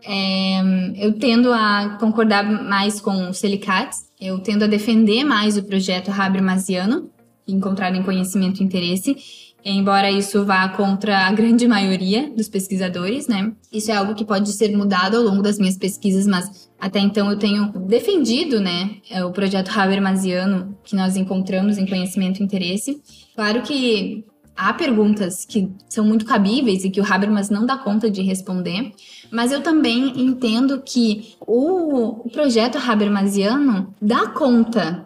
é, 0.03 0.62
eu 0.97 1.14
tendo 1.14 1.51
a 1.51 1.97
concordar 1.99 2.43
mais 2.43 2.99
com 2.99 3.30
o 3.30 3.34
Selicates, 3.34 4.06
eu 4.20 4.39
tendo 4.39 4.64
a 4.64 4.68
defender 4.68 5.24
mais 5.24 5.58
o 5.58 5.64
projeto 5.64 6.10
Habermasiano, 6.10 7.10
encontrado 7.47 7.95
em 7.95 8.03
conhecimento 8.03 8.61
e 8.61 8.63
interesse, 8.63 9.15
embora 9.63 10.11
isso 10.11 10.45
vá 10.45 10.69
contra 10.69 11.27
a 11.27 11.31
grande 11.31 11.67
maioria 11.67 12.31
dos 12.35 12.47
pesquisadores, 12.47 13.27
né? 13.27 13.51
Isso 13.71 13.91
é 13.91 13.95
algo 13.95 14.13
que 14.13 14.23
pode 14.23 14.51
ser 14.51 14.75
mudado 14.75 15.17
ao 15.17 15.23
longo 15.23 15.41
das 15.41 15.57
minhas 15.57 15.77
pesquisas, 15.77 16.27
mas 16.27 16.69
até 16.79 16.99
então 16.99 17.29
eu 17.31 17.37
tenho 17.37 17.71
defendido, 17.87 18.59
né, 18.59 18.97
o 19.25 19.31
projeto 19.31 19.69
Habermasiano 19.69 20.77
que 20.83 20.95
nós 20.95 21.15
encontramos 21.15 21.77
em 21.77 21.85
conhecimento 21.87 22.39
e 22.39 22.43
interesse. 22.43 23.01
Claro 23.35 23.63
que 23.63 24.23
há 24.55 24.73
perguntas 24.73 25.45
que 25.45 25.69
são 25.89 26.05
muito 26.05 26.25
cabíveis 26.25 26.83
e 26.83 26.89
que 26.89 27.01
o 27.01 27.13
Habermas 27.13 27.49
não 27.49 27.65
dá 27.65 27.77
conta 27.77 28.09
de 28.09 28.21
responder, 28.21 28.91
mas 29.31 29.51
eu 29.51 29.61
também 29.61 30.21
entendo 30.21 30.81
que 30.81 31.35
o, 31.41 32.29
projeto 32.31 32.77
Habermasiano 32.77 33.93
dá 34.01 34.27
conta 34.27 35.05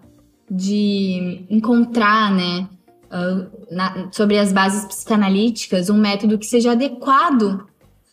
de 0.50 1.46
encontrar, 1.50 2.32
né, 2.32 2.68
uh, 3.12 3.76
na, 3.76 4.10
sobre 4.12 4.38
as 4.38 4.52
bases 4.52 4.86
psicanalíticas, 4.86 5.90
um 5.90 5.98
método 5.98 6.38
que 6.38 6.46
seja 6.46 6.72
adequado 6.72 7.66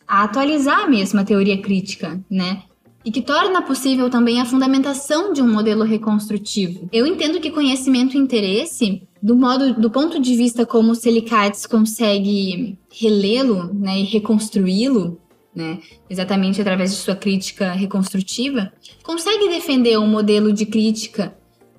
a 0.07 0.23
atualizar 0.23 0.89
mesmo 0.89 1.19
a 1.19 1.23
teoria 1.23 1.61
crítica, 1.61 2.19
né? 2.29 2.63
E 3.03 3.11
que 3.11 3.21
torna 3.21 3.61
possível 3.61 4.09
também 4.09 4.41
a 4.41 4.45
fundamentação 4.45 5.31
de 5.31 5.41
um 5.41 5.51
modelo 5.51 5.83
reconstrutivo. 5.83 6.89
Eu 6.91 7.05
entendo 7.05 7.39
que 7.39 7.51
conhecimento 7.51 8.15
e 8.15 8.19
interesse, 8.19 9.03
do 9.21 9.35
modo, 9.35 9.73
do 9.73 9.89
ponto 9.89 10.19
de 10.19 10.35
vista 10.35 10.65
como 10.65 10.95
Selicates 10.95 11.65
consegue 11.65 12.77
relê-lo, 12.91 13.73
né, 13.73 13.99
e 13.99 14.03
reconstruí-lo, 14.03 15.19
né, 15.55 15.79
exatamente 16.09 16.59
através 16.59 16.91
de 16.91 16.97
sua 16.97 17.15
crítica 17.15 17.71
reconstrutiva, 17.71 18.73
consegue 19.03 19.49
defender 19.49 19.97
um 19.97 20.07
modelo 20.07 20.51
de 20.51 20.65
crítica 20.65 21.33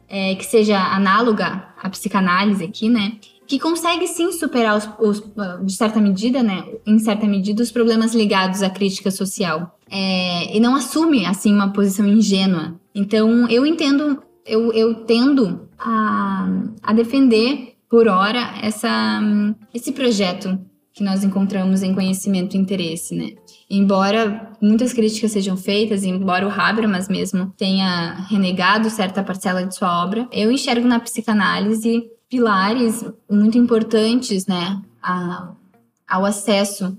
é, 0.09 0.35
que 0.35 0.45
seja 0.45 0.79
análoga 0.79 1.69
à 1.81 1.89
psicanálise 1.91 2.65
aqui, 2.65 2.89
né? 2.89 3.13
Que 3.47 3.59
consegue 3.59 4.07
sim 4.07 4.33
superar 4.33 4.77
os, 4.77 4.89
os, 4.99 5.23
de 5.65 5.73
certa 5.73 6.01
medida, 6.01 6.43
né? 6.43 6.65
Em 6.87 6.99
certa 6.99 7.27
medida, 7.27 7.63
os 7.63 7.71
problemas 7.71 8.15
ligados 8.15 8.63
à 8.63 8.71
crítica 8.71 9.11
social. 9.11 9.79
É, 9.91 10.57
e 10.57 10.61
não 10.61 10.75
assume, 10.75 11.25
assim, 11.25 11.55
uma 11.55 11.73
posição 11.73 12.07
ingênua. 12.07 12.79
Então, 12.95 13.49
eu 13.49 13.65
entendo, 13.65 14.23
eu, 14.45 14.73
eu 14.73 14.95
tendo 15.07 15.69
a, 15.79 16.49
a 16.83 16.93
defender, 16.93 17.75
por 17.89 18.07
hora, 18.07 18.55
essa, 18.63 19.21
esse 19.73 19.93
projeto 19.93 20.59
que 20.93 21.05
nós 21.05 21.23
encontramos 21.25 21.83
em 21.83 21.95
conhecimento 21.95 22.57
e 22.57 22.61
interesse, 22.61 23.15
né? 23.15 23.31
Embora 23.71 24.51
muitas 24.63 24.95
críticas 24.95 25.33
sejam 25.33 25.57
feitas, 25.57 26.03
embora 26.03 26.47
o 26.47 26.51
Habermas 26.51 27.07
mesmo 27.07 27.53
tenha 27.57 28.15
renegado 28.31 28.89
certa 28.89 29.23
parcela 29.23 29.65
de 29.67 29.77
sua 29.77 30.03
obra, 30.03 30.27
eu 30.33 30.51
enxergo 30.51 30.89
na 30.89 30.99
psicanálise 30.99 32.11
pilares 32.31 33.05
muito 33.31 33.59
importantes, 33.59 34.47
né, 34.47 34.81
a, 35.03 35.53
ao 36.07 36.25
acesso 36.25 36.97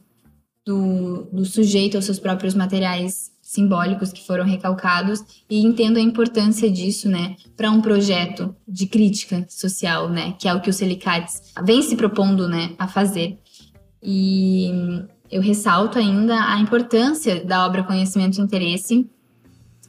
do, 0.65 1.23
do 1.31 1.45
sujeito 1.45 1.95
aos 1.95 2.05
seus 2.05 2.19
próprios 2.19 2.53
materiais 2.53 3.31
simbólicos 3.41 4.11
que 4.11 4.23
foram 4.23 4.45
recalcados 4.45 5.23
e 5.49 5.65
entendo 5.65 5.97
a 5.97 6.01
importância 6.01 6.69
disso, 6.69 7.09
né, 7.09 7.35
para 7.57 7.71
um 7.71 7.81
projeto 7.81 8.55
de 8.67 8.85
crítica 8.85 9.43
social, 9.49 10.07
né, 10.07 10.35
que 10.37 10.47
é 10.47 10.53
o 10.53 10.61
que 10.61 10.69
o 10.69 10.73
Selicates 10.73 11.41
vem 11.63 11.81
se 11.81 11.95
propondo, 11.95 12.47
né, 12.47 12.75
a 12.77 12.87
fazer. 12.87 13.39
E 14.03 14.71
eu 15.31 15.41
ressalto 15.41 15.97
ainda 15.99 16.35
a 16.35 16.59
importância 16.59 17.43
da 17.43 17.65
obra 17.65 17.83
Conhecimento 17.83 18.39
e 18.39 18.41
Interesse 18.41 19.09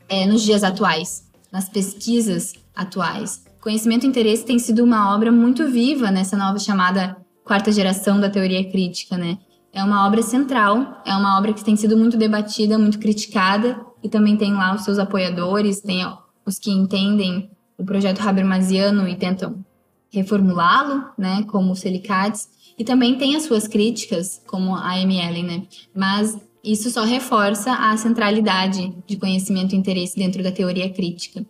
é, 0.08 0.26
nos 0.26 0.42
dias 0.42 0.62
atuais, 0.62 1.28
nas 1.50 1.68
pesquisas 1.68 2.54
atuais. 2.74 3.44
Conhecimento 3.60 4.04
e 4.04 4.08
Interesse 4.08 4.44
tem 4.44 4.58
sido 4.58 4.84
uma 4.84 5.14
obra 5.14 5.30
muito 5.32 5.66
viva 5.68 6.10
nessa 6.10 6.36
nova 6.36 6.58
chamada 6.58 7.16
quarta 7.44 7.72
geração 7.72 8.20
da 8.20 8.30
teoria 8.30 8.70
crítica, 8.70 9.16
né? 9.16 9.38
É 9.72 9.82
uma 9.84 10.06
obra 10.06 10.22
central, 10.22 11.00
é 11.04 11.14
uma 11.14 11.38
obra 11.38 11.52
que 11.52 11.64
tem 11.64 11.76
sido 11.76 11.96
muito 11.96 12.16
debatida, 12.16 12.78
muito 12.78 12.98
criticada, 12.98 13.80
e 14.02 14.08
também 14.08 14.36
tem 14.36 14.52
lá 14.52 14.74
os 14.74 14.82
seus 14.82 14.98
apoiadores, 14.98 15.80
tem 15.80 16.04
os 16.44 16.58
que 16.58 16.70
entendem 16.70 17.50
o 17.78 17.84
projeto 17.84 18.20
Habermasiano 18.20 19.08
e 19.08 19.14
tentam 19.14 19.64
reformulá-lo, 20.12 21.04
né, 21.16 21.44
como 21.44 21.72
o 21.72 21.76
Selicates, 21.76 22.48
e 22.80 22.84
também 22.84 23.18
tem 23.18 23.36
as 23.36 23.42
suas 23.42 23.68
críticas, 23.68 24.40
como 24.46 24.74
a 24.74 24.98
ML, 24.98 25.42
né? 25.42 25.62
Mas 25.94 26.34
isso 26.64 26.90
só 26.90 27.04
reforça 27.04 27.74
a 27.74 27.94
centralidade 27.98 28.96
de 29.06 29.18
conhecimento 29.18 29.74
e 29.74 29.78
interesse 29.78 30.16
dentro 30.16 30.42
da 30.42 30.50
teoria 30.50 30.88
crítica. 30.90 31.44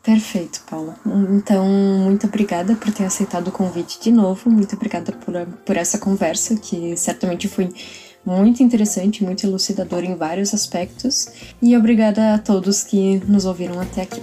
Perfeito, 0.00 0.62
Paula. 0.70 0.96
Então, 1.32 1.66
muito 1.66 2.28
obrigada 2.28 2.76
por 2.76 2.92
ter 2.92 3.04
aceitado 3.04 3.48
o 3.48 3.52
convite 3.52 4.00
de 4.00 4.12
novo. 4.12 4.48
Muito 4.48 4.76
obrigada 4.76 5.10
por, 5.10 5.34
por 5.64 5.76
essa 5.76 5.98
conversa, 5.98 6.54
que 6.54 6.96
certamente 6.96 7.48
foi 7.48 7.68
muito 8.24 8.62
interessante, 8.62 9.24
muito 9.24 9.44
elucidadora 9.44 10.06
em 10.06 10.14
vários 10.14 10.54
aspectos. 10.54 11.26
E 11.60 11.76
obrigada 11.76 12.34
a 12.34 12.38
todos 12.38 12.84
que 12.84 13.20
nos 13.26 13.44
ouviram 13.44 13.80
até 13.80 14.02
aqui. 14.02 14.22